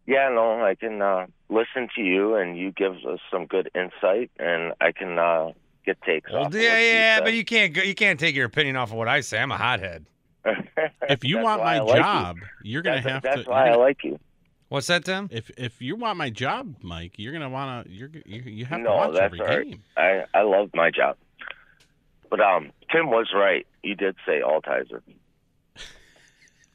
Yeah, 0.08 0.30
no, 0.30 0.64
I 0.64 0.76
can 0.76 1.02
uh, 1.02 1.28
listen 1.50 1.88
to 1.96 2.02
you, 2.02 2.36
and 2.36 2.58
you 2.58 2.72
give 2.72 2.94
us 3.06 3.20
some 3.32 3.46
good 3.46 3.70
insight, 3.76 4.32
and 4.40 4.74
I 4.82 4.92
can 4.92 5.18
uh, 5.20 5.52
get 5.86 6.02
takes 6.02 6.32
Well, 6.32 6.46
off. 6.46 6.54
yeah, 6.56 6.80
yeah, 6.80 7.20
but 7.22 7.34
you 7.34 7.46
can't 7.46 7.74
go, 7.74 7.82
you 7.82 7.94
can't 7.96 8.20
take 8.20 8.36
your 8.36 8.46
opinion 8.46 8.76
off 8.76 8.90
of 8.92 8.98
what 8.98 9.08
I 9.08 9.22
say. 9.22 9.40
I'm 9.40 9.52
a 9.52 9.58
hothead. 9.58 10.06
if 11.08 11.24
you 11.24 11.38
want 11.38 11.64
my 11.64 11.80
like 11.80 11.96
job, 11.98 12.38
you. 12.64 12.80
are 12.80 12.82
gonna 12.82 12.96
That's- 12.98 13.14
have 13.14 13.22
that's 13.24 13.36
to. 13.36 13.40
That's 13.42 13.48
why 13.50 13.66
you're 13.68 13.76
I 13.76 13.78
like 13.78 14.04
you. 14.04 14.20
What's 14.70 14.88
that, 14.88 15.06
Tim? 15.06 15.28
If 15.32 15.52
if 15.58 15.82
you 15.82 15.96
want 15.98 16.18
my 16.18 16.30
job, 16.30 16.76
Mike, 16.82 17.14
you're 17.18 17.34
gonna 17.34 17.50
wanna 17.50 17.84
you're 17.88 18.10
you 18.26 18.42
you 18.42 18.66
have 18.66 18.80
to 18.80 18.84
no, 18.84 18.96
watch 18.96 19.14
that's 19.14 19.26
every 19.26 19.40
all 19.42 19.48
right. 19.48 19.70
game. 19.70 19.84
I 19.98 20.24
I 20.34 20.42
love 20.44 20.70
my 20.74 20.90
job, 20.90 21.18
but 22.30 22.40
um, 22.40 22.72
Tim 22.92 23.10
was 23.10 23.32
right. 23.36 23.68
You 23.84 23.96
did 23.96 24.16
say 24.26 24.42
Altizer. 24.42 25.02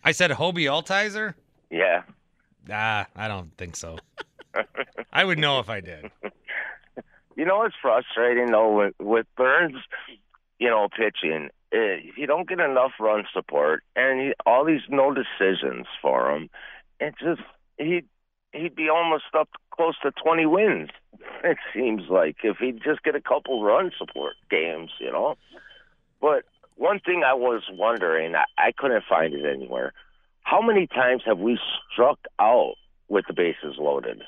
I 0.05 0.13
said 0.13 0.31
Hoby 0.31 0.65
Altizer. 0.65 1.35
Yeah. 1.71 2.03
Ah, 2.71 3.07
I 3.17 3.29
don't 3.29 3.57
think 3.57 3.77
so. 3.77 3.99
I 5.13 5.25
would 5.25 5.39
know 5.39 5.59
if 5.61 5.69
I 5.69 5.81
did. 5.81 6.11
You 7.37 7.45
know 7.45 7.65
it's 7.65 7.75
frustrating 7.81 8.51
though 8.51 8.75
with, 8.75 8.95
with 8.99 9.27
Burnes, 9.37 9.77
you 10.59 10.69
know, 10.71 10.89
pitching. 10.89 11.51
Uh, 11.71 12.01
you 12.17 12.27
don't 12.27 12.49
get 12.49 12.61
enough 12.61 12.93
run 12.99 13.25
support, 13.31 13.83
and 13.95 14.19
he, 14.21 14.33
all 14.47 14.65
these 14.65 14.81
no 14.89 15.13
decisions 15.13 15.87
for 16.01 16.35
him. 16.35 16.49
It 16.99 17.15
just 17.23 17.43
he 17.77 18.05
he'd 18.53 18.75
be 18.75 18.89
almost 18.89 19.25
up 19.39 19.51
close 19.71 19.97
to 20.03 20.13
20 20.13 20.47
wins. 20.47 20.91
It 21.45 21.59
seems 21.75 22.05
like 22.09 22.37
if 22.43 22.57
he'd 22.57 22.83
just 22.83 23.03
get 23.03 23.15
a 23.15 23.21
couple 23.21 23.63
run 23.63 23.91
support 23.99 24.35
games, 24.51 24.91
you 24.99 25.13
know. 25.13 25.37
But 26.21 26.45
one 26.77 27.01
thing 27.01 27.22
I 27.24 27.35
was 27.35 27.62
wondering, 27.70 28.35
I, 28.35 28.45
I 28.59 28.72
couldn't 28.72 29.05
find 29.09 29.35
it 29.35 29.45
anywhere. 29.45 29.93
How 30.43 30.61
many 30.61 30.87
times 30.87 31.22
have 31.27 31.39
we 31.39 31.59
struck 31.93 32.18
out 32.39 32.74
with 33.09 33.24
the 33.27 33.35
bases 33.35 33.77
loaded? 33.79 34.22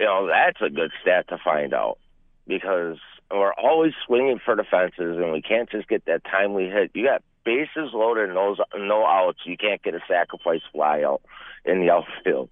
You 0.00 0.06
know, 0.06 0.28
that's 0.28 0.60
a 0.60 0.70
good 0.70 0.90
stat 1.02 1.28
to 1.28 1.38
find 1.42 1.74
out 1.74 1.98
because 2.46 2.96
we're 3.30 3.54
always 3.54 3.92
swinging 4.06 4.40
for 4.44 4.54
the 4.54 4.64
fences 4.64 5.18
and 5.18 5.32
we 5.32 5.42
can't 5.42 5.70
just 5.70 5.88
get 5.88 6.04
that 6.06 6.24
timely 6.24 6.68
hit. 6.68 6.90
You 6.94 7.04
got 7.04 7.22
bases 7.44 7.90
loaded 7.92 8.26
and 8.26 8.34
no, 8.34 8.56
no 8.76 9.04
outs. 9.04 9.40
You 9.44 9.56
can't 9.56 9.82
get 9.82 9.94
a 9.94 10.00
sacrifice 10.08 10.60
fly 10.72 11.02
out 11.02 11.22
in 11.64 11.80
the 11.80 11.90
outfield. 11.90 12.50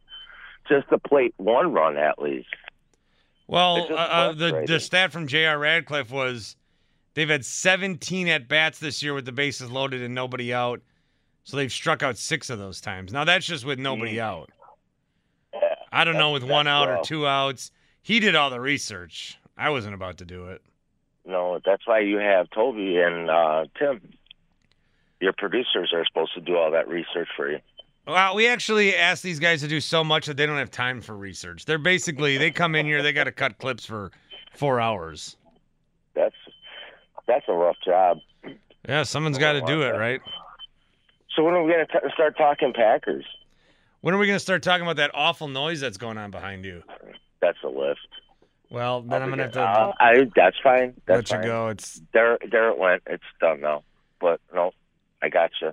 Just 0.69 0.89
to 0.89 0.99
plate 0.99 1.35
one 1.37 1.73
run 1.73 1.97
at 1.97 2.19
least. 2.19 2.49
Well, 3.47 3.87
uh, 3.91 3.95
uh, 3.95 4.33
the 4.33 4.65
the 4.67 4.81
stat 4.81 5.13
from 5.13 5.27
J.R. 5.27 5.59
Radcliffe 5.59 6.11
was 6.11 6.57
they've 7.15 7.29
had 7.29 7.45
17 7.45 8.29
at 8.29 8.49
bats 8.49 8.79
this 8.79 9.03
year 9.03 9.15
with 9.15 9.25
the 9.25 9.33
bases 9.33 9.71
loaded 9.71 10.03
and 10.03 10.15
nobody 10.15 10.53
out, 10.53 10.81
so 11.45 11.57
they've 11.57 11.73
struck 11.73 12.03
out 12.03 12.17
six 12.17 12.51
of 12.51 12.59
those 12.59 12.81
times. 12.81 13.13
Now 13.13 13.25
that's 13.25 13.47
just 13.47 13.65
with 13.65 13.79
nobody 13.79 14.21
out. 14.21 14.51
Yeah, 15.53 15.75
I 15.93 16.05
don't 16.05 16.17
know 16.17 16.33
with 16.33 16.45
one 16.45 16.67
out 16.67 16.89
or 16.89 17.01
two 17.05 17.27
outs. 17.27 17.71
He 18.03 18.21
did 18.21 18.35
all 18.35 18.51
the 18.51 18.61
research. 18.61 19.39
I 19.57 19.71
wasn't 19.71 19.95
about 19.95 20.19
to 20.19 20.25
do 20.25 20.49
it. 20.49 20.63
No, 21.25 21.61
that's 21.65 21.87
why 21.87 22.01
you 22.01 22.19
have 22.19 22.51
Toby 22.51 22.99
and 22.99 23.31
uh, 23.31 23.65
Tim. 23.79 24.01
Your 25.21 25.33
producers 25.33 25.93
are 25.95 26.05
supposed 26.05 26.35
to 26.35 26.41
do 26.41 26.57
all 26.57 26.71
that 26.73 26.87
research 26.87 27.29
for 27.35 27.51
you. 27.51 27.61
Well, 28.07 28.35
we 28.35 28.47
actually 28.47 28.95
asked 28.95 29.23
these 29.23 29.39
guys 29.39 29.63
to 29.63 29.69
do 29.69 29.81
so 29.81 30.05
much 30.05 30.27
that 30.27 30.37
they 30.37 30.45
don't 30.45 30.59
have 30.59 30.71
time 30.71 31.01
for 31.01 31.17
research. 31.17 31.65
They're 31.65 31.79
basically 31.79 32.37
they 32.37 32.51
come 32.51 32.75
in 32.75 32.85
here, 32.85 33.03
they 33.03 33.15
got 33.15 33.25
to 33.25 33.33
cut 33.33 33.57
clips 33.57 33.87
for 33.87 34.11
four 34.53 34.81
hours. 34.81 35.37
That's 36.15 36.35
that's 37.27 37.45
a 37.49 37.53
rough 37.53 37.77
job. 37.85 38.19
Yeah, 38.89 39.03
someone's 39.05 39.39
got 39.39 39.53
to 39.55 39.63
do 39.63 39.83
it, 39.83 39.91
right? 39.91 40.21
So 41.35 41.43
when 41.43 41.55
are 41.55 41.63
we 41.63 41.73
going 41.73 41.87
to 41.87 42.11
start 42.13 42.37
talking 42.37 42.73
Packers? 42.73 43.25
When 44.03 44.15
are 44.15 44.19
we 44.19 44.27
going 44.27 44.37
to 44.37 44.41
start 44.41 44.63
talking 44.63 44.83
about 44.83 44.97
that 44.97 45.11
awful 45.15 45.49
noise 45.49 45.81
that's 45.81 45.97
going 45.97 46.19
on 46.19 46.31
behind 46.31 46.65
you? 46.65 46.83
That's 47.41 47.59
a 47.65 47.69
lift. 47.69 48.01
Well, 48.71 49.03
then 49.03 49.23
I'm 49.23 49.29
gonna 49.31 49.45
have 49.45 49.53
to 49.53 49.61
Uh, 49.63 49.93
I 50.01 50.27
that's 50.35 50.57
fine. 50.63 50.95
That's 51.07 51.31
let 51.31 51.31
you 51.31 51.37
fine. 51.37 51.45
go. 51.47 51.69
It's 51.69 52.01
there. 52.13 52.39
There 52.51 52.71
it 52.71 52.79
went. 52.79 53.03
It's 53.07 53.23
done 53.41 53.61
now. 53.61 53.85
But 54.21 54.41
no, 54.53 54.73
I 55.23 55.29
got 55.29 55.51
you. 55.61 55.73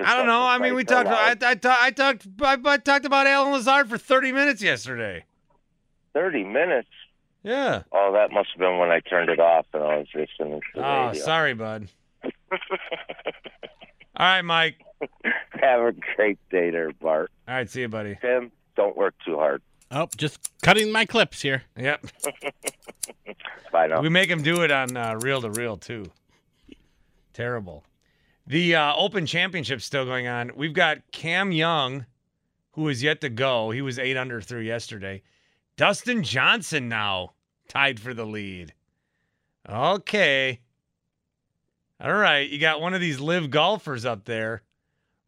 I 0.00 0.16
don't 0.16 0.26
know. 0.26 0.42
I 0.42 0.58
mean, 0.58 0.74
we 0.74 0.84
talked. 0.84 1.08
I, 1.08 1.32
I, 1.32 1.56
I 1.60 1.90
talked. 1.90 2.26
I, 2.40 2.56
I 2.64 2.76
talked 2.78 3.04
about 3.04 3.26
Allen 3.26 3.52
Lazard 3.52 3.90
for 3.90 3.98
30 3.98 4.32
minutes 4.32 4.62
yesterday. 4.62 5.24
Thirty 6.14 6.44
minutes. 6.44 6.88
Yeah. 7.44 7.82
Oh, 7.92 8.10
that 8.14 8.32
must 8.32 8.48
have 8.54 8.58
been 8.58 8.78
when 8.78 8.90
I 8.90 9.00
turned 9.00 9.28
it 9.30 9.38
off 9.38 9.66
and 9.74 9.82
I 9.82 9.98
was 9.98 10.06
listening 10.14 10.60
to 10.60 10.66
the 10.80 10.84
Oh, 10.86 11.06
radio. 11.08 11.22
sorry, 11.22 11.54
bud. 11.54 11.88
All 12.52 12.58
right, 14.16 14.42
Mike. 14.42 14.76
Have 15.60 15.80
a 15.80 15.92
great 16.16 16.38
day 16.50 16.70
there, 16.70 16.90
Bart. 16.92 17.30
All 17.46 17.54
right, 17.54 17.68
see 17.68 17.82
you, 17.82 17.88
buddy. 17.88 18.16
Tim, 18.20 18.50
don't 18.76 18.96
work 18.96 19.14
too 19.26 19.36
hard. 19.36 19.60
Oh, 19.90 20.08
just 20.16 20.50
cutting 20.62 20.90
my 20.90 21.04
clips 21.04 21.42
here. 21.42 21.62
Yep. 21.78 22.06
Bye 23.72 23.88
now. 23.88 24.00
We 24.00 24.08
make 24.08 24.30
him 24.30 24.42
do 24.42 24.62
it 24.62 24.70
on 24.70 24.96
uh, 24.96 25.16
reel 25.20 25.42
to 25.42 25.50
reel 25.50 25.76
too. 25.76 26.10
Terrible. 27.32 27.84
The 28.46 28.74
uh, 28.76 28.94
Open 28.96 29.26
Championship 29.26 29.82
still 29.82 30.04
going 30.04 30.26
on. 30.28 30.52
We've 30.56 30.72
got 30.72 30.98
Cam 31.12 31.52
Young, 31.52 32.06
who 32.72 32.88
is 32.88 33.02
yet 33.02 33.20
to 33.22 33.28
go. 33.28 33.70
He 33.70 33.82
was 33.82 33.98
eight 33.98 34.16
under 34.16 34.40
through 34.40 34.60
yesterday. 34.62 35.22
Dustin 35.76 36.22
Johnson 36.22 36.88
now 36.88 37.32
tied 37.68 38.00
for 38.00 38.14
the 38.14 38.24
lead. 38.26 38.72
Okay. 39.68 40.60
All 42.00 42.12
right, 42.12 42.48
you 42.50 42.58
got 42.58 42.80
one 42.80 42.92
of 42.92 43.00
these 43.00 43.20
live 43.20 43.50
golfers 43.50 44.04
up 44.04 44.24
there. 44.24 44.62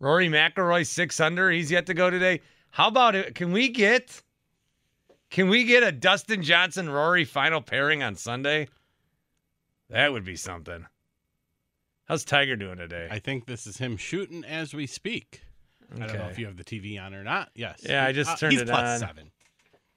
Rory 0.01 0.28
McIlroy 0.28 0.87
six 0.87 1.20
under. 1.20 1.51
He's 1.51 1.70
yet 1.70 1.87
to 1.87 1.95
go 1.95 2.11
today. 2.11 2.41
How 2.70 2.89
about 2.89 3.14
it? 3.14 3.34
Can 3.34 3.53
we 3.53 3.68
get? 3.68 4.22
Can 5.30 5.49
we 5.49 5.64
get 5.64 5.82
a 5.82 5.91
Dustin 5.93 6.43
Johnson 6.43 6.89
Rory 6.91 7.24
final 7.24 7.61
pairing 7.62 8.03
on 8.03 8.14
Sunday? 8.14 8.68
That 9.89 10.12
would 10.12 10.24
be 10.24 10.37
something. 10.37 10.84
How's 12.05 12.24
Tiger 12.24 12.57
doing 12.57 12.76
today? 12.76 13.09
I 13.11 13.18
think 13.20 13.47
this 13.47 13.66
is 13.66 13.78
him 13.78 13.97
shooting 13.97 14.45
as 14.45 14.74
we 14.74 14.87
speak. 14.87 15.43
I 15.95 16.07
don't 16.07 16.18
know 16.18 16.26
if 16.28 16.39
you 16.39 16.47
have 16.47 16.57
the 16.57 16.64
TV 16.64 17.01
on 17.01 17.14
or 17.14 17.24
not. 17.24 17.51
Yes. 17.55 17.80
Yeah, 17.82 18.05
I 18.05 18.12
just 18.12 18.30
Uh, 18.30 18.37
turned 18.37 18.53
he's 18.53 18.62
it 18.62 18.68
plus 18.68 19.03
on. 19.03 19.09
seven. 19.09 19.30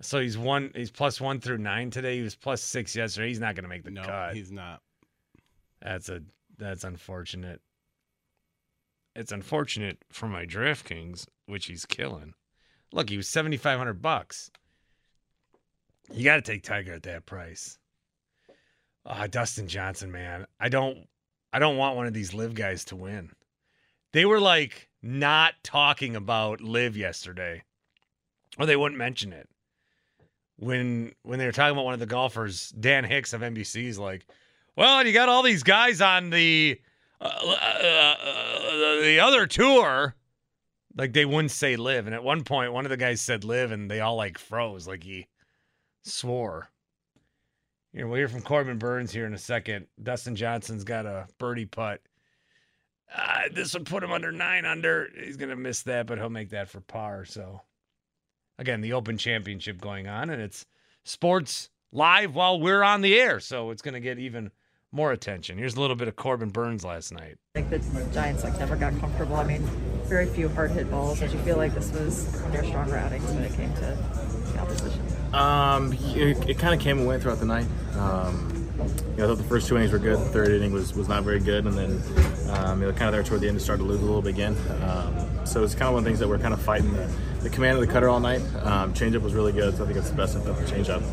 So 0.02 0.20
he's 0.20 0.38
one. 0.38 0.72
He's 0.76 0.91
plus 0.91 1.20
one 1.20 1.39
through 1.41 1.58
nine 1.58 1.89
today. 1.91 2.18
He 2.18 2.22
was 2.24 2.36
plus 2.36 2.62
six 2.62 2.95
yesterday. 2.95 3.28
He's 3.28 3.39
not 3.39 3.56
going 3.56 3.64
to 3.64 3.70
make 3.70 3.84
the 3.84 3.91
No, 3.91 4.04
cut. 4.04 4.34
he's 4.34 4.52
not. 4.52 4.82
That's 5.82 6.10
a 6.10 6.22
that's 6.58 6.84
unfortunate. 6.84 7.62
It's 9.16 9.32
unfortunate 9.32 9.97
for 10.12 10.28
my 10.28 10.45
DraftKings, 10.45 11.26
which 11.47 11.66
he's 11.66 11.86
killing. 11.86 12.34
Look, 12.93 13.10
he 13.10 13.18
was 13.18 13.28
seventy 13.28 13.58
five 13.58 13.78
hundred 13.78 14.02
bucks. 14.02 14.52
You 16.12 16.24
got 16.24 16.38
to 16.38 16.41
take 16.41 16.64
Tiger 16.64 16.93
at 16.93 17.04
that 17.04 17.26
price. 17.26 17.78
Ah, 19.06 19.28
Dustin 19.28 19.68
Johnson, 19.68 20.12
man, 20.12 20.45
I 20.60 20.70
don't, 20.70 21.08
I 21.54 21.60
don't 21.60 21.78
want 21.78 21.95
one 21.95 22.08
of 22.08 22.14
these 22.14 22.34
live 22.34 22.54
guys 22.54 22.86
to 22.86 22.95
win. 22.95 23.32
They 24.12 24.26
were 24.26 24.39
like 24.39 24.89
not 25.02 25.54
talking 25.64 26.16
about 26.16 26.62
live 26.62 26.97
yesterday, 26.97 27.64
or 28.58 28.66
they 28.66 28.76
wouldn't 28.76 28.97
mention 28.97 29.34
it. 29.34 29.47
When 30.60 31.14
when 31.24 31.39
they 31.39 31.45
were 31.45 31.51
talking 31.53 31.72
about 31.72 31.86
one 31.86 31.93
of 31.93 31.99
the 32.01 32.05
golfers, 32.05 32.70
Dan 32.72 33.05
Hicks 33.05 33.34
of 33.34 33.41
NBC 33.41 33.86
is 33.86 33.97
like, 33.97 34.26
well, 34.76 35.05
you 35.05 35.14
got 35.14 35.30
all 35.30 35.41
these 35.41 35.64
guys 35.64 36.01
on 36.01 36.30
the 36.30 36.80
uh, 37.22 37.26
uh, 37.26 38.16
uh, 38.24 39.01
the 39.01 39.20
other 39.22 39.47
tour. 39.47 40.16
Like 40.95 41.14
they 41.14 41.26
wouldn't 41.26 41.51
say 41.51 41.78
live, 41.78 42.07
and 42.07 42.16
at 42.16 42.24
one 42.24 42.43
point, 42.43 42.74
one 42.74 42.86
of 42.86 42.89
the 42.89 42.97
guys 42.97 43.22
said 43.22 43.45
live, 43.45 43.72
and 43.72 43.89
they 43.89 44.01
all 44.01 44.16
like 44.16 44.38
froze, 44.38 44.88
like 44.88 45.03
he 45.03 45.28
swore. 46.03 46.70
You 47.93 48.07
we'll 48.07 48.18
hear 48.18 48.28
from 48.28 48.41
Corbin 48.41 48.78
Burnes 48.78 49.12
here 49.12 49.26
in 49.26 49.34
a 49.34 49.38
second. 49.38 49.88
Dustin 50.01 50.36
Johnson's 50.36 50.84
got 50.84 51.05
a 51.05 51.28
birdie 51.39 51.66
putt. 51.66 52.01
Uh, 53.16 53.43
this 53.51 53.74
would 53.74 53.86
put 53.86 54.03
him 54.03 54.12
under 54.12 54.32
nine 54.32 54.66
under. 54.66 55.10
He's 55.24 55.38
gonna 55.38 55.55
miss 55.55 55.84
that, 55.84 56.05
but 56.05 56.18
he'll 56.18 56.30
make 56.30 56.49
that 56.49 56.70
for 56.70 56.82
par. 56.82 57.26
So, 57.26 57.62
again, 58.60 58.82
the 58.82 58.93
Open 58.93 59.18
Championship 59.18 59.82
going 59.82 60.07
on, 60.07 60.30
and 60.30 60.41
it's 60.41 60.66
sports 61.03 61.70
live 61.91 62.36
while 62.36 62.60
we're 62.60 62.84
on 62.84 63.01
the 63.01 63.20
air, 63.20 63.39
so 63.39 63.72
it's 63.72 63.82
gonna 63.82 63.99
get 63.99 64.20
even 64.20 64.51
more 64.91 65.12
attention. 65.12 65.57
Here's 65.57 65.76
a 65.76 65.82
little 65.82 65.95
bit 65.95 66.07
of 66.07 66.16
Corbin 66.16 66.49
Burnes 66.49 66.84
last 66.84 67.12
night. 67.12 67.38
I 67.55 67.62
think 67.62 67.70
the 67.70 68.03
Giants 68.14 68.43
like 68.43 68.60
never 68.60 68.76
got 68.76 68.97
comfortable. 68.99 69.38
I 69.38 69.43
mean, 69.43 69.62
very 70.05 70.26
few 70.28 70.49
hard 70.49 70.72
hit 70.72 70.91
balls. 70.91 71.20
Did 71.20 71.32
you 71.32 71.39
feel 71.39 71.57
like 71.57 71.74
this 71.74 71.91
was 71.91 72.32
their 72.51 72.64
stronger 72.64 72.93
routing 72.93 73.22
when 73.26 73.43
it 73.43 73.53
came 73.53 73.74
to 73.76 73.97
the 74.51 74.60
opposition? 74.60 75.01
Um, 75.34 75.93
it, 76.16 76.49
it 76.49 76.60
kind 76.60 76.74
of 76.74 76.80
came 76.80 76.97
and 76.97 77.07
went 77.07 77.22
throughout 77.22 77.39
the 77.39 77.45
night. 77.45 77.68
Um, 77.93 78.55
you 79.12 79.18
know, 79.18 79.26
I 79.26 79.28
thought 79.28 79.38
the 79.38 79.43
first 79.43 79.68
two 79.68 79.78
innings 79.78 79.91
were 79.91 79.99
good. 79.99 80.18
The 80.18 80.30
third 80.30 80.49
inning 80.49 80.72
was, 80.72 80.95
was 80.95 81.07
not 81.07 81.24
very 81.24 81.39
good, 81.39 81.66
and 81.66 81.78
then 81.78 82.01
um, 82.49 82.82
you 82.82 82.88
know, 82.88 82.93
kind 82.93 83.07
of 83.07 83.12
there 83.12 83.24
toward 83.24 83.41
the 83.41 83.47
end, 83.47 83.57
it 83.57 83.60
started 83.60 83.84
to 83.84 83.88
lose 83.88 84.01
a 84.01 84.05
little 84.05 84.22
bit 84.22 84.34
again. 84.34 84.57
Um, 84.82 85.45
so 85.45 85.64
it's 85.64 85.76
kind 85.76 85.88
of 85.88 85.93
one 85.93 85.99
of 85.99 86.03
the 86.05 86.10
things 86.10 86.20
that 86.20 86.28
we're 86.28 86.39
kind 86.39 86.53
of 86.53 86.62
fighting 86.62 86.91
the, 86.93 87.12
the 87.41 87.49
command 87.49 87.77
of 87.77 87.85
the 87.85 87.91
cutter 87.91 88.09
all 88.09 88.19
night. 88.19 88.41
Um, 88.63 88.93
changeup 88.93 89.21
was 89.21 89.33
really 89.33 89.51
good. 89.51 89.75
So 89.77 89.83
I 89.83 89.87
think 89.87 89.97
it's 89.97 90.09
the 90.09 90.15
best 90.15 90.35
I've 90.35 90.45
done 90.45 90.55
for 90.55 90.63
changeup 90.63 91.03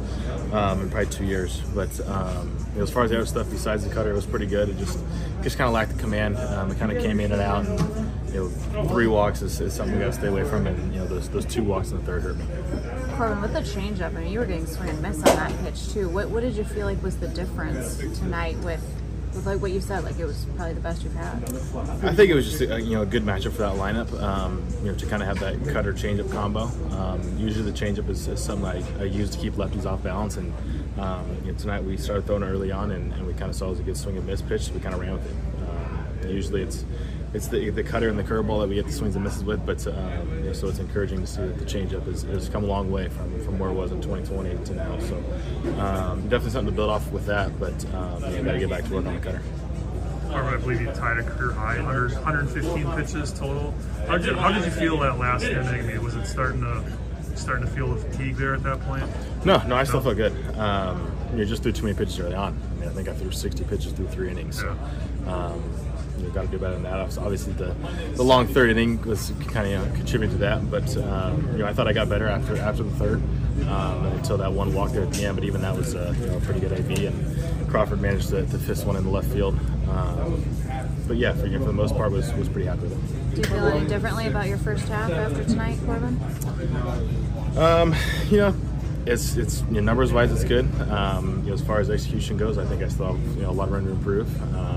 um, 0.53 0.83
in 0.83 0.91
probably 0.91 1.11
two 1.11 1.25
years. 1.25 1.61
But 1.75 2.01
um, 2.09 2.57
as 2.79 2.91
far 2.91 3.05
as 3.05 3.11
the 3.11 3.17
other 3.17 3.27
stuff 3.27 3.51
besides 3.51 3.87
the 3.87 3.95
cutter, 3.95 4.11
it 4.11 4.15
was 4.15 4.27
pretty 4.27 4.47
good. 4.47 4.69
It 4.69 4.79
just 4.79 4.99
just 5.43 5.59
kind 5.59 5.69
of 5.69 5.75
lacked 5.75 5.93
the 5.93 6.01
command. 6.01 6.37
Um, 6.39 6.71
it 6.71 6.79
kind 6.79 6.91
of 6.91 7.03
came 7.03 7.21
in 7.21 7.33
and 7.33 7.41
out. 7.41 7.67
And, 7.67 7.79
you 8.35 8.53
know, 8.73 8.85
three 8.89 9.07
walks 9.07 9.41
is, 9.41 9.61
is 9.61 9.73
something 9.73 9.95
we 9.95 10.01
got 10.01 10.13
to 10.13 10.19
stay 10.19 10.27
away 10.27 10.45
from, 10.45 10.67
and 10.67 10.93
you 10.93 11.01
know, 11.01 11.07
those 11.07 11.29
those 11.31 11.47
two 11.47 11.63
walks 11.63 11.91
in 11.91 11.99
the 11.99 12.03
third 12.03 12.23
hurt 12.23 12.37
me. 12.37 12.45
Corbin, 13.17 13.41
with 13.41 13.53
the 13.53 13.61
changeup, 13.61 14.15
I 14.17 14.21
mean, 14.21 14.33
you 14.33 14.41
were 14.41 14.47
getting 14.47 14.67
swing 14.67 14.91
and 14.91 15.01
miss 15.01 15.19
on 15.19 15.37
that 15.37 15.65
pitch 15.65 15.93
too. 15.93 16.09
What 16.09 16.29
what 16.31 16.41
did 16.43 16.55
you 16.55 16.65
feel 16.65 16.87
like 16.87 17.03
was 17.03 17.17
the 17.17 17.29
difference 17.29 17.97
tonight 18.19 18.59
with, 18.59 18.83
with 19.37 19.47
like 19.47 19.61
what 19.61 19.71
you 19.71 19.81
said? 19.81 20.03
Like 20.03 20.19
it 20.19 20.25
was 20.25 20.47
probably 20.57 20.75
the 20.75 20.81
best 20.81 21.05
you've 21.05 21.15
had. 21.15 21.43
I 22.03 22.15
think 22.15 22.31
it 22.31 22.35
was 22.35 22.47
just 22.51 22.61
a, 22.63 22.81
you 22.81 22.95
know 22.95 23.03
a 23.03 23.07
good 23.07 23.23
matchup 23.23 23.53
for 23.53 23.63
that 23.63 23.77
lineup. 23.77 24.21
Um, 24.21 24.67
you 24.83 24.91
know 24.91 24.99
to 24.99 25.07
kind 25.07 25.23
of 25.23 25.29
have 25.29 25.39
that 25.41 25.73
cutter 25.73 25.93
changeup 25.93 26.31
combo. 26.33 26.63
Um, 26.97 27.39
usually 27.39 27.71
the 27.71 27.77
changeup 27.77 28.09
is, 28.09 28.27
is 28.27 28.43
something 28.43 28.67
I, 28.67 28.83
I 29.01 29.05
use 29.05 29.31
to 29.31 29.39
keep 29.39 29.55
lefties 29.55 29.87
off 29.87 30.03
balance, 30.03 30.37
and 30.39 30.53
um, 30.99 31.25
you 31.45 31.53
know, 31.53 31.59
tonight 31.59 31.85
we 31.85 31.97
started 31.97 32.27
throwing 32.27 32.43
early 32.43 32.73
on, 32.73 32.91
and, 32.91 33.13
and 33.13 33.27
we 33.27 33.35
kind 33.35 33.51
of 33.51 33.55
saw 33.55 33.67
it 33.67 33.71
was 33.71 33.81
a 33.81 33.85
good 33.85 33.97
swing 33.97 34.17
and 34.17 34.27
miss 34.27 34.43
pitch. 34.43 34.63
So 34.63 34.73
we 34.73 34.81
kind 34.81 34.95
of 34.95 35.01
ran 35.01 35.13
with 35.13 35.27
it. 35.27 35.37
Um, 35.69 36.31
usually 36.31 36.63
it's 36.63 36.85
it's 37.35 37.49
the, 37.49 37.71
the 37.71 37.83
cutter 37.83 38.09
and 38.09 38.19
the 38.19 38.23
curveball 38.23 38.61
that 38.61 38.69
we 38.69 38.77
get 38.77 38.87
the 38.87 38.93
swings 38.93 39.15
and 39.15 39.25
misses 39.25 39.45
with, 39.45 39.65
but 39.67 39.87
um, 39.87 40.39
you 40.39 40.45
know, 40.45 40.53
so 40.53 40.69
it's 40.69 40.79
encouraging 40.79 41.21
to 41.21 41.27
see 41.27 41.43
that 41.43 41.59
the 41.59 41.65
changeup 41.65 42.05
has, 42.07 42.23
has 42.23 42.49
come 42.49 42.65
a 42.65 42.67
long 42.67 42.91
way 42.91 43.09
from, 43.09 43.45
from 43.45 43.59
where 43.59 43.71
it 43.71 43.75
was 43.75 43.93
in 43.93 44.01
2020 44.01 44.65
to 44.65 44.75
now. 44.75 44.99
So 45.01 45.17
um, 45.81 46.23
definitely 46.23 46.51
something 46.51 46.73
to 46.73 46.77
build 46.77 46.91
off 46.91 47.11
with 47.11 47.27
that, 47.27 47.59
but 47.59 47.75
um, 47.95 48.23
yeah, 48.23 48.43
got 48.43 48.53
to 48.53 48.59
get 48.59 48.71
back 48.71 48.85
to 48.85 48.95
work 48.95 49.07
on 49.07 49.15
the 49.15 49.21
cutter. 49.21 49.43
I 50.31 50.57
believe 50.57 50.81
you 50.81 50.91
tied 50.93 51.19
a 51.19 51.23
career 51.23 51.53
high, 51.53 51.77
100, 51.77 52.13
115 52.13 52.93
pitches 52.93 53.33
total. 53.33 53.73
How 54.07 54.19
did, 54.19 54.27
you, 54.27 54.35
how 54.35 54.53
did 54.53 54.65
you 54.65 54.71
feel 54.71 54.99
that 55.01 55.19
last 55.19 55.45
inning? 55.45 55.67
I 55.67 55.83
mean, 55.83 56.03
was 56.03 56.15
it 56.15 56.27
starting 56.27 56.61
to 56.61 56.85
starting 57.37 57.67
to 57.67 57.71
feel 57.71 57.95
the 57.95 58.01
fatigue 58.01 58.37
there 58.37 58.55
at 58.55 58.63
that 58.63 58.81
point? 58.81 59.05
No, 59.45 59.63
no, 59.67 59.77
I 59.77 59.85
still 59.85 60.01
feel 60.01 60.15
good. 60.15 60.33
Um, 60.57 61.13
you 61.37 61.45
just 61.45 61.63
threw 61.63 61.73
too 61.73 61.85
many 61.85 61.97
pitches 61.97 62.19
early 62.19 62.35
on. 62.35 62.59
I 62.77 62.81
mean, 62.81 62.89
I 62.89 62.93
think 62.93 63.09
I 63.09 63.15
threw 63.15 63.31
60 63.31 63.65
pitches 63.65 63.93
through 63.93 64.09
three 64.09 64.31
innings. 64.31 64.59
So, 64.59 64.77
um, 65.27 65.63
you 66.19 66.29
got 66.31 66.43
to 66.43 66.49
do 66.49 66.59
better 66.59 66.75
than 66.75 66.83
that. 66.85 67.19
Obviously, 67.19 67.53
the 67.55 67.75
the 68.15 68.23
long 68.23 68.47
third 68.47 68.71
inning 68.71 69.01
was 69.03 69.33
kind 69.49 69.67
of 69.67 69.73
you 69.73 69.79
know, 69.79 69.97
contributing 69.97 70.37
to 70.37 70.41
that. 70.43 70.71
But 70.71 70.97
um, 70.99 71.49
you 71.53 71.59
know, 71.59 71.67
I 71.67 71.73
thought 71.73 71.89
I 71.89 71.93
got 71.93 72.09
better 72.09 72.27
after 72.27 72.57
after 72.57 72.83
the 72.83 72.91
third 72.93 73.23
um, 73.69 74.07
until 74.07 74.39
that 74.39 74.53
one 74.53 74.75
walk 74.75 74.93
there 74.93 75.03
at 75.03 75.13
the 75.13 75.25
end. 75.25 75.37
But 75.37 75.45
even 75.45 75.63
that 75.63 75.77
was 75.77 75.95
uh, 75.95 76.15
you 76.21 76.27
know, 76.27 76.37
a 76.37 76.41
pretty 76.41 76.61
good 76.61 76.73
AB, 76.73 77.07
and 77.07 77.69
Crawford 77.69 78.01
managed 78.01 78.29
to, 78.31 78.47
to 78.47 78.59
fist 78.59 78.87
one 78.87 78.97
in 78.97 79.05
the 79.05 79.11
left 79.11 79.29
field. 79.29 79.59
Um, 79.89 80.45
but 81.07 81.17
yeah, 81.17 81.33
for, 81.33 81.49
for 81.49 81.65
the 81.65 81.73
most 81.73 81.95
part, 81.95 82.13
was 82.13 82.33
was 82.35 82.49
pretty 82.49 82.67
happy 82.67 82.83
with 82.83 82.93
it. 82.93 83.35
Do 83.35 83.41
you 83.43 83.45
feel 83.45 83.67
any 83.67 83.87
differently 83.87 84.27
about 84.27 84.49
your 84.49 84.59
first 84.59 84.89
half 84.89 85.11
after 85.11 85.45
tonight, 85.45 85.79
Corbin? 85.85 86.19
Um, 87.57 87.95
you 88.29 88.39
know, 88.39 88.55
it's 89.07 89.37
it's 89.37 89.63
you 89.63 89.75
know, 89.75 89.81
numbers 89.81 90.13
wise, 90.13 90.33
it's 90.33 90.45
good. 90.45 90.67
Um, 90.91 91.41
you 91.43 91.49
know, 91.49 91.55
as 91.55 91.63
far 91.63 91.81
as 91.81 91.91
execution 91.91 92.37
goes, 92.37 92.59
I 92.59 92.65
think 92.67 92.83
I 92.83 92.89
still 92.89 93.15
have 93.15 93.37
you 93.37 93.43
know 93.43 93.51
a 93.51 93.53
lot 93.53 93.69
of 93.69 93.75
room 93.75 93.87
to 93.87 93.93
improve. 93.93 94.55
Um, 94.55 94.76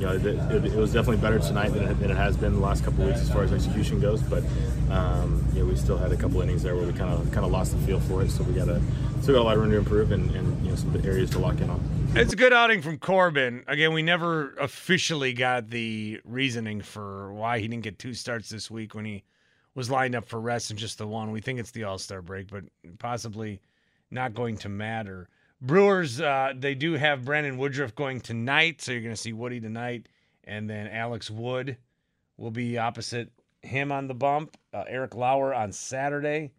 you 0.00 0.06
know, 0.06 0.12
it, 0.14 0.24
it, 0.24 0.64
it, 0.66 0.76
was 0.76 0.92
definitely 0.92 1.20
better 1.20 1.38
tonight 1.38 1.70
than 1.70 1.88
it, 1.88 2.00
than 2.00 2.10
it 2.10 2.16
has 2.16 2.36
been 2.36 2.54
the 2.54 2.60
last 2.60 2.84
couple 2.84 3.02
of 3.02 3.08
weeks 3.08 3.20
as 3.20 3.32
far 3.32 3.42
as 3.42 3.52
execution 3.52 4.00
goes. 4.00 4.22
But 4.22 4.44
um, 4.90 5.44
you 5.52 5.60
know, 5.60 5.66
we 5.66 5.76
still 5.76 5.98
had 5.98 6.12
a 6.12 6.16
couple 6.16 6.40
innings 6.40 6.62
there 6.62 6.76
where 6.76 6.86
we 6.86 6.92
kind 6.92 7.12
of 7.12 7.30
kind 7.32 7.44
of 7.44 7.50
lost 7.50 7.72
the 7.72 7.78
feel 7.86 8.00
for 8.00 8.22
it. 8.22 8.30
So 8.30 8.44
we 8.44 8.54
got 8.54 8.66
to 8.66 8.80
still 9.22 9.34
got 9.34 9.42
a 9.42 9.44
lot 9.44 9.56
of 9.56 9.62
room 9.62 9.72
to 9.72 9.78
improve 9.78 10.12
and, 10.12 10.30
and 10.36 10.64
you 10.64 10.70
know 10.70 10.76
some 10.76 10.94
areas 11.04 11.30
to 11.30 11.38
lock 11.38 11.60
in 11.60 11.68
on. 11.68 11.82
It's 12.14 12.32
a 12.32 12.36
good 12.36 12.52
outing 12.52 12.80
from 12.80 12.98
Corbin. 12.98 13.64
Again, 13.66 13.92
we 13.92 14.02
never 14.02 14.54
officially 14.54 15.32
got 15.32 15.70
the 15.70 16.20
reasoning 16.24 16.80
for 16.80 17.32
why 17.32 17.58
he 17.58 17.68
didn't 17.68 17.82
get 17.82 17.98
two 17.98 18.14
starts 18.14 18.48
this 18.48 18.70
week 18.70 18.94
when 18.94 19.04
he 19.04 19.24
was 19.74 19.90
lined 19.90 20.14
up 20.14 20.26
for 20.26 20.40
rest 20.40 20.70
and 20.70 20.78
just 20.78 20.98
the 20.98 21.06
one. 21.06 21.30
We 21.30 21.40
think 21.40 21.58
it's 21.58 21.70
the 21.72 21.84
All 21.84 21.98
Star 21.98 22.22
break, 22.22 22.48
but 22.48 22.64
possibly 22.98 23.60
not 24.10 24.34
going 24.34 24.56
to 24.58 24.68
matter. 24.68 25.28
Brewers, 25.60 26.20
uh, 26.20 26.52
they 26.56 26.74
do 26.74 26.92
have 26.94 27.24
Brandon 27.24 27.58
Woodruff 27.58 27.94
going 27.94 28.20
tonight, 28.20 28.80
so 28.80 28.92
you're 28.92 29.00
going 29.00 29.14
to 29.14 29.20
see 29.20 29.32
Woody 29.32 29.60
tonight, 29.60 30.08
and 30.44 30.70
then 30.70 30.86
Alex 30.86 31.30
Wood 31.30 31.76
will 32.36 32.52
be 32.52 32.78
opposite 32.78 33.32
him 33.62 33.90
on 33.90 34.06
the 34.06 34.14
bump. 34.14 34.56
Uh, 34.72 34.84
Eric 34.86 35.16
Lauer 35.16 35.52
on 35.52 35.72
Saturday, 35.72 36.52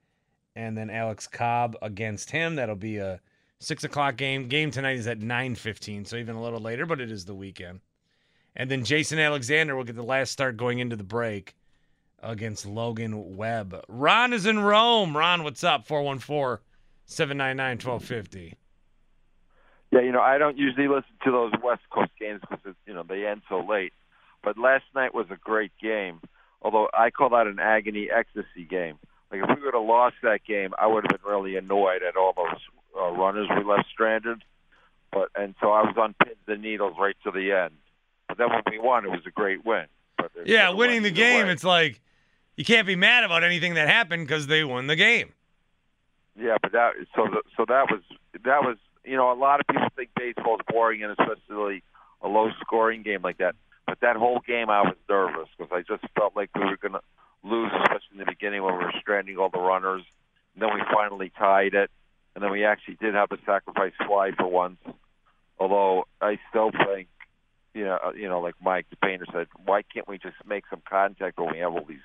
and 0.55 0.77
then 0.77 0.89
Alex 0.89 1.27
Cobb 1.27 1.77
against 1.81 2.29
him. 2.29 2.55
That'll 2.55 2.75
be 2.75 2.97
a 2.97 3.21
six 3.59 3.85
o'clock 3.85 4.17
game. 4.17 4.49
Game 4.49 4.69
tonight 4.69 4.97
is 4.97 5.07
at 5.07 5.19
nine 5.19 5.55
fifteen, 5.55 6.03
so 6.03 6.17
even 6.17 6.35
a 6.35 6.41
little 6.41 6.59
later, 6.59 6.85
but 6.85 6.99
it 6.99 7.11
is 7.11 7.23
the 7.23 7.35
weekend. 7.35 7.79
And 8.55 8.69
then 8.69 8.83
Jason 8.83 9.19
Alexander 9.19 9.75
will 9.75 9.85
get 9.85 9.95
the 9.95 10.03
last 10.03 10.31
start 10.31 10.57
going 10.57 10.79
into 10.79 10.97
the 10.97 11.03
break 11.03 11.55
against 12.21 12.65
Logan 12.65 13.37
Webb. 13.37 13.81
Ron 13.87 14.33
is 14.33 14.45
in 14.45 14.59
Rome. 14.59 15.15
Ron, 15.15 15.43
what's 15.43 15.63
up? 15.63 15.87
414 15.87 16.61
799 17.05 17.77
1250. 17.77 18.58
Yeah, 19.91 20.01
you 20.01 20.11
know, 20.11 20.21
I 20.21 20.37
don't 20.37 20.57
usually 20.57 20.87
listen 20.87 21.11
to 21.23 21.31
those 21.31 21.51
West 21.63 21.81
Coast 21.89 22.11
games 22.19 22.41
because 22.49 22.75
you 22.85 22.93
know 22.93 23.03
they 23.07 23.25
end 23.25 23.41
so 23.49 23.59
late. 23.59 23.93
But 24.43 24.57
last 24.57 24.85
night 24.95 25.13
was 25.13 25.27
a 25.31 25.35
great 25.35 25.71
game. 25.81 26.21
Although 26.61 26.89
I 26.93 27.09
call 27.09 27.29
that 27.29 27.47
an 27.47 27.59
agony 27.59 28.09
ecstasy 28.11 28.65
game. 28.69 28.99
Like 29.31 29.41
if 29.43 29.57
we 29.57 29.63
would 29.63 29.73
have 29.73 29.83
lost 29.83 30.15
that 30.23 30.43
game, 30.45 30.73
I 30.77 30.87
would 30.87 31.03
have 31.03 31.21
been 31.21 31.29
really 31.29 31.55
annoyed 31.55 32.03
at 32.03 32.15
all 32.15 32.33
those 32.35 32.59
uh, 32.99 33.09
runners 33.11 33.47
we 33.55 33.63
left 33.63 33.87
stranded. 33.91 34.43
But 35.11 35.29
and 35.35 35.55
so 35.59 35.71
I 35.71 35.81
was 35.81 35.95
on 35.97 36.13
pins 36.23 36.37
and 36.47 36.61
needles 36.61 36.95
right 36.99 37.15
to 37.23 37.31
the 37.31 37.51
end. 37.51 37.73
But 38.27 38.37
then 38.37 38.49
when 38.49 38.61
we 38.69 38.79
won, 38.79 39.05
it 39.05 39.09
was 39.09 39.21
a 39.25 39.31
great 39.31 39.65
win. 39.65 39.85
But 40.17 40.31
yeah, 40.45 40.69
winning 40.69 41.01
the 41.01 41.11
game, 41.11 41.47
way. 41.47 41.51
it's 41.51 41.63
like 41.63 42.01
you 42.57 42.65
can't 42.65 42.85
be 42.85 42.95
mad 42.95 43.23
about 43.23 43.43
anything 43.43 43.75
that 43.75 43.87
happened 43.87 44.27
because 44.27 44.47
they 44.47 44.63
won 44.63 44.87
the 44.87 44.95
game. 44.95 45.33
Yeah, 46.37 46.57
but 46.61 46.71
that 46.73 46.93
so 47.15 47.25
the, 47.25 47.41
so 47.57 47.65
that 47.67 47.89
was 47.89 48.01
that 48.33 48.63
was 48.63 48.77
you 49.05 49.17
know, 49.17 49.31
a 49.31 49.33
lot 49.33 49.59
of 49.59 49.67
people 49.67 49.87
think 49.95 50.09
baseball's 50.15 50.61
boring, 50.67 51.03
and 51.03 51.11
especially 51.11 51.83
a 52.21 52.27
low-scoring 52.27 53.03
game 53.03 53.21
like 53.23 53.37
that. 53.37 53.55
But 53.87 53.99
that 54.01 54.15
whole 54.15 54.39
game, 54.45 54.69
I 54.69 54.81
was 54.81 54.95
nervous 55.09 55.47
because 55.57 55.71
I 55.71 55.81
just 55.81 56.03
felt 56.15 56.35
like 56.35 56.49
we 56.55 56.65
were 56.65 56.77
going 56.77 56.93
to 56.93 57.01
lose, 57.43 57.71
especially 57.73 58.13
in 58.13 58.17
the 58.19 58.25
beginning 58.25 58.61
when 58.63 58.77
we 58.77 58.83
were 58.83 58.93
stranding 59.01 59.37
all 59.37 59.49
the 59.49 59.59
runners. 59.59 60.03
And 60.53 60.61
then 60.61 60.69
we 60.73 60.81
finally 60.93 61.31
tied 61.37 61.73
it, 61.73 61.89
and 62.35 62.43
then 62.43 62.51
we 62.51 62.65
actually 62.65 62.95
did 62.95 63.13
have 63.13 63.31
a 63.31 63.37
sacrifice 63.45 63.93
fly 64.05 64.31
for 64.37 64.47
once. 64.47 64.77
Although 65.57 66.05
I 66.21 66.37
still 66.49 66.71
think, 66.71 67.07
you 67.73 67.85
know, 67.85 67.97
uh, 68.03 68.11
you 68.13 68.27
know, 68.27 68.41
like 68.41 68.55
Mike 68.61 68.87
the 68.89 68.95
painter 68.97 69.25
said, 69.31 69.47
why 69.65 69.81
can't 69.81 70.07
we 70.07 70.17
just 70.17 70.35
make 70.47 70.65
some 70.69 70.81
contact 70.89 71.37
when 71.37 71.51
we 71.51 71.59
have 71.59 71.73
all 71.73 71.85
these, 71.87 71.97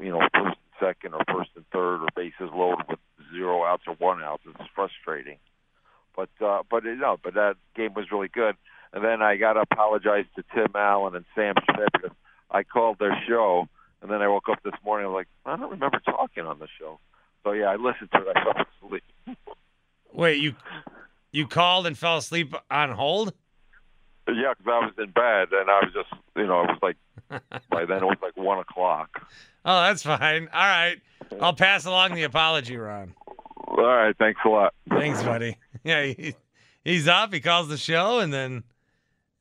you 0.00 0.10
know, 0.10 0.20
first 0.32 0.58
and 0.58 0.78
second 0.80 1.14
or 1.14 1.22
first 1.32 1.50
and 1.56 1.64
third 1.72 2.02
or 2.02 2.08
bases 2.14 2.50
loaded 2.54 2.86
with 2.88 2.98
zero 3.32 3.64
outs 3.64 3.84
or 3.86 3.94
one 3.94 4.22
out? 4.22 4.40
It's 4.46 4.68
frustrating. 4.74 5.38
But 6.16 6.30
uh, 6.44 6.62
but 6.70 6.84
you 6.84 6.96
know, 6.96 7.18
but 7.22 7.34
that 7.34 7.56
game 7.74 7.94
was 7.94 8.10
really 8.10 8.28
good. 8.28 8.56
And 8.92 9.04
then 9.04 9.22
I 9.22 9.36
got 9.36 9.54
to 9.54 9.60
apologize 9.60 10.24
to 10.36 10.44
Tim 10.54 10.68
Allen 10.74 11.16
and 11.16 11.24
Sam 11.34 11.54
Schmidt 11.64 11.88
because 11.92 12.16
I 12.50 12.62
called 12.62 12.98
their 13.00 13.20
show, 13.26 13.68
and 14.00 14.10
then 14.10 14.22
I 14.22 14.28
woke 14.28 14.48
up 14.48 14.62
this 14.62 14.74
morning. 14.84 15.06
I 15.06 15.08
was 15.08 15.14
like, 15.14 15.28
I 15.44 15.56
don't 15.56 15.70
remember 15.70 15.98
talking 16.04 16.46
on 16.46 16.60
the 16.60 16.68
show. 16.78 17.00
So 17.42 17.52
yeah, 17.52 17.66
I 17.66 17.76
listened 17.76 18.10
to 18.12 18.18
it. 18.18 18.36
I 18.36 18.44
fell 18.44 18.64
asleep. 18.84 19.02
Wait, 20.12 20.40
you 20.40 20.54
you 21.32 21.48
called 21.48 21.86
and 21.86 21.98
fell 21.98 22.18
asleep 22.18 22.54
on 22.70 22.92
hold? 22.92 23.32
Yeah, 24.28 24.54
because 24.56 24.66
I 24.66 24.86
was 24.86 24.92
in 24.98 25.10
bed 25.10 25.48
and 25.52 25.68
I 25.68 25.80
was 25.80 25.92
just, 25.92 26.08
you 26.36 26.46
know, 26.46 26.62
it 26.62 26.68
was 26.70 26.78
like 26.80 26.96
by 27.68 27.84
then 27.84 27.98
it 27.98 28.06
was 28.06 28.16
like 28.22 28.36
one 28.36 28.58
o'clock. 28.58 29.26
Oh, 29.66 29.80
that's 29.80 30.02
fine. 30.02 30.46
All 30.52 30.60
right, 30.60 30.96
I'll 31.40 31.54
pass 31.54 31.86
along 31.86 32.12
the 32.12 32.24
apology, 32.24 32.76
Ron. 32.76 33.14
All 33.66 33.84
right, 33.84 34.16
thanks 34.18 34.40
a 34.44 34.48
lot. 34.48 34.74
Thanks, 34.88 35.22
buddy. 35.22 35.56
Yeah, 35.82 36.04
he, 36.04 36.34
he's 36.82 37.08
up. 37.08 37.34
He 37.34 37.40
calls 37.40 37.68
the 37.68 37.76
show, 37.76 38.20
and 38.20 38.32
then 38.32 38.62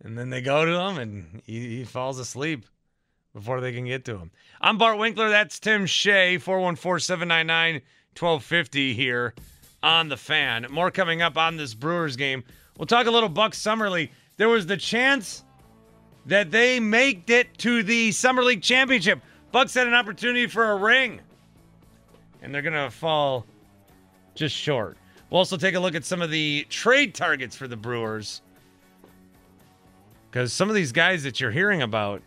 and 0.03 0.17
then 0.17 0.29
they 0.29 0.41
go 0.41 0.65
to 0.65 0.77
him, 0.77 0.97
and 0.97 1.41
he, 1.45 1.77
he 1.77 1.83
falls 1.85 2.19
asleep 2.19 2.65
before 3.33 3.61
they 3.61 3.71
can 3.71 3.85
get 3.85 4.03
to 4.05 4.17
him. 4.17 4.31
I'm 4.59 4.77
Bart 4.77 4.97
Winkler. 4.97 5.29
That's 5.29 5.57
Tim 5.59 5.85
Shea. 5.85 6.37
414-799-1250 6.37 8.93
here 8.93 9.33
on 9.81 10.09
the 10.09 10.17
fan. 10.17 10.67
More 10.69 10.91
coming 10.91 11.21
up 11.21 11.37
on 11.37 11.55
this 11.55 11.73
Brewers 11.73 12.17
game. 12.17 12.43
We'll 12.77 12.87
talk 12.87 13.07
a 13.07 13.11
little 13.11 13.29
Buck 13.29 13.53
Summer 13.53 13.89
League. 13.89 14.11
There 14.35 14.49
was 14.49 14.65
the 14.65 14.77
chance 14.77 15.45
that 16.25 16.51
they 16.51 16.79
make 16.79 17.29
it 17.29 17.57
to 17.59 17.83
the 17.83 18.11
Summer 18.11 18.43
League 18.43 18.61
championship. 18.61 19.21
Bucks 19.51 19.73
had 19.73 19.87
an 19.87 19.93
opportunity 19.93 20.47
for 20.47 20.71
a 20.71 20.75
ring, 20.75 21.21
and 22.41 22.53
they're 22.53 22.61
gonna 22.61 22.89
fall 22.89 23.45
just 24.35 24.55
short. 24.55 24.97
We'll 25.29 25.39
also 25.39 25.57
take 25.57 25.75
a 25.75 25.79
look 25.79 25.95
at 25.95 26.05
some 26.05 26.21
of 26.21 26.29
the 26.29 26.65
trade 26.69 27.15
targets 27.15 27.55
for 27.55 27.67
the 27.67 27.77
Brewers. 27.77 28.41
Because 30.29 30.53
some 30.53 30.69
of 30.69 30.75
these 30.75 30.91
guys 30.91 31.23
that 31.23 31.39
you're 31.39 31.51
hearing 31.51 31.81
about, 31.81 32.21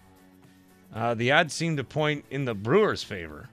uh, 0.94 1.14
the 1.14 1.32
odds 1.32 1.54
seem 1.54 1.76
to 1.76 1.84
point 1.84 2.24
in 2.30 2.44
the 2.44 2.54
Brewers' 2.54 3.02
favor. 3.02 3.48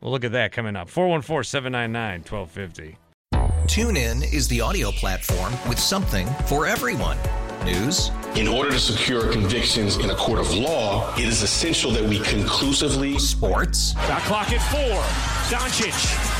We'll 0.00 0.12
look 0.12 0.24
at 0.24 0.32
that 0.32 0.52
coming 0.52 0.76
up. 0.76 0.88
414 0.88 1.44
799 1.44 2.20
1250. 2.20 2.96
TuneIn 3.66 4.32
is 4.32 4.48
the 4.48 4.60
audio 4.60 4.90
platform 4.90 5.52
with 5.68 5.78
something 5.78 6.26
for 6.46 6.66
everyone. 6.66 7.18
News. 7.64 8.10
In 8.34 8.48
order 8.48 8.70
to 8.70 8.80
secure 8.80 9.30
convictions 9.30 9.96
in 9.96 10.10
a 10.10 10.14
court 10.14 10.40
of 10.40 10.52
law, 10.54 11.14
it 11.14 11.24
is 11.24 11.42
essential 11.42 11.90
that 11.92 12.02
we 12.02 12.18
conclusively. 12.20 13.18
Sports. 13.18 13.92
Shot 13.92 14.22
clock 14.22 14.50
at 14.50 14.62
four. 14.72 15.02
Doncic. 15.56 16.39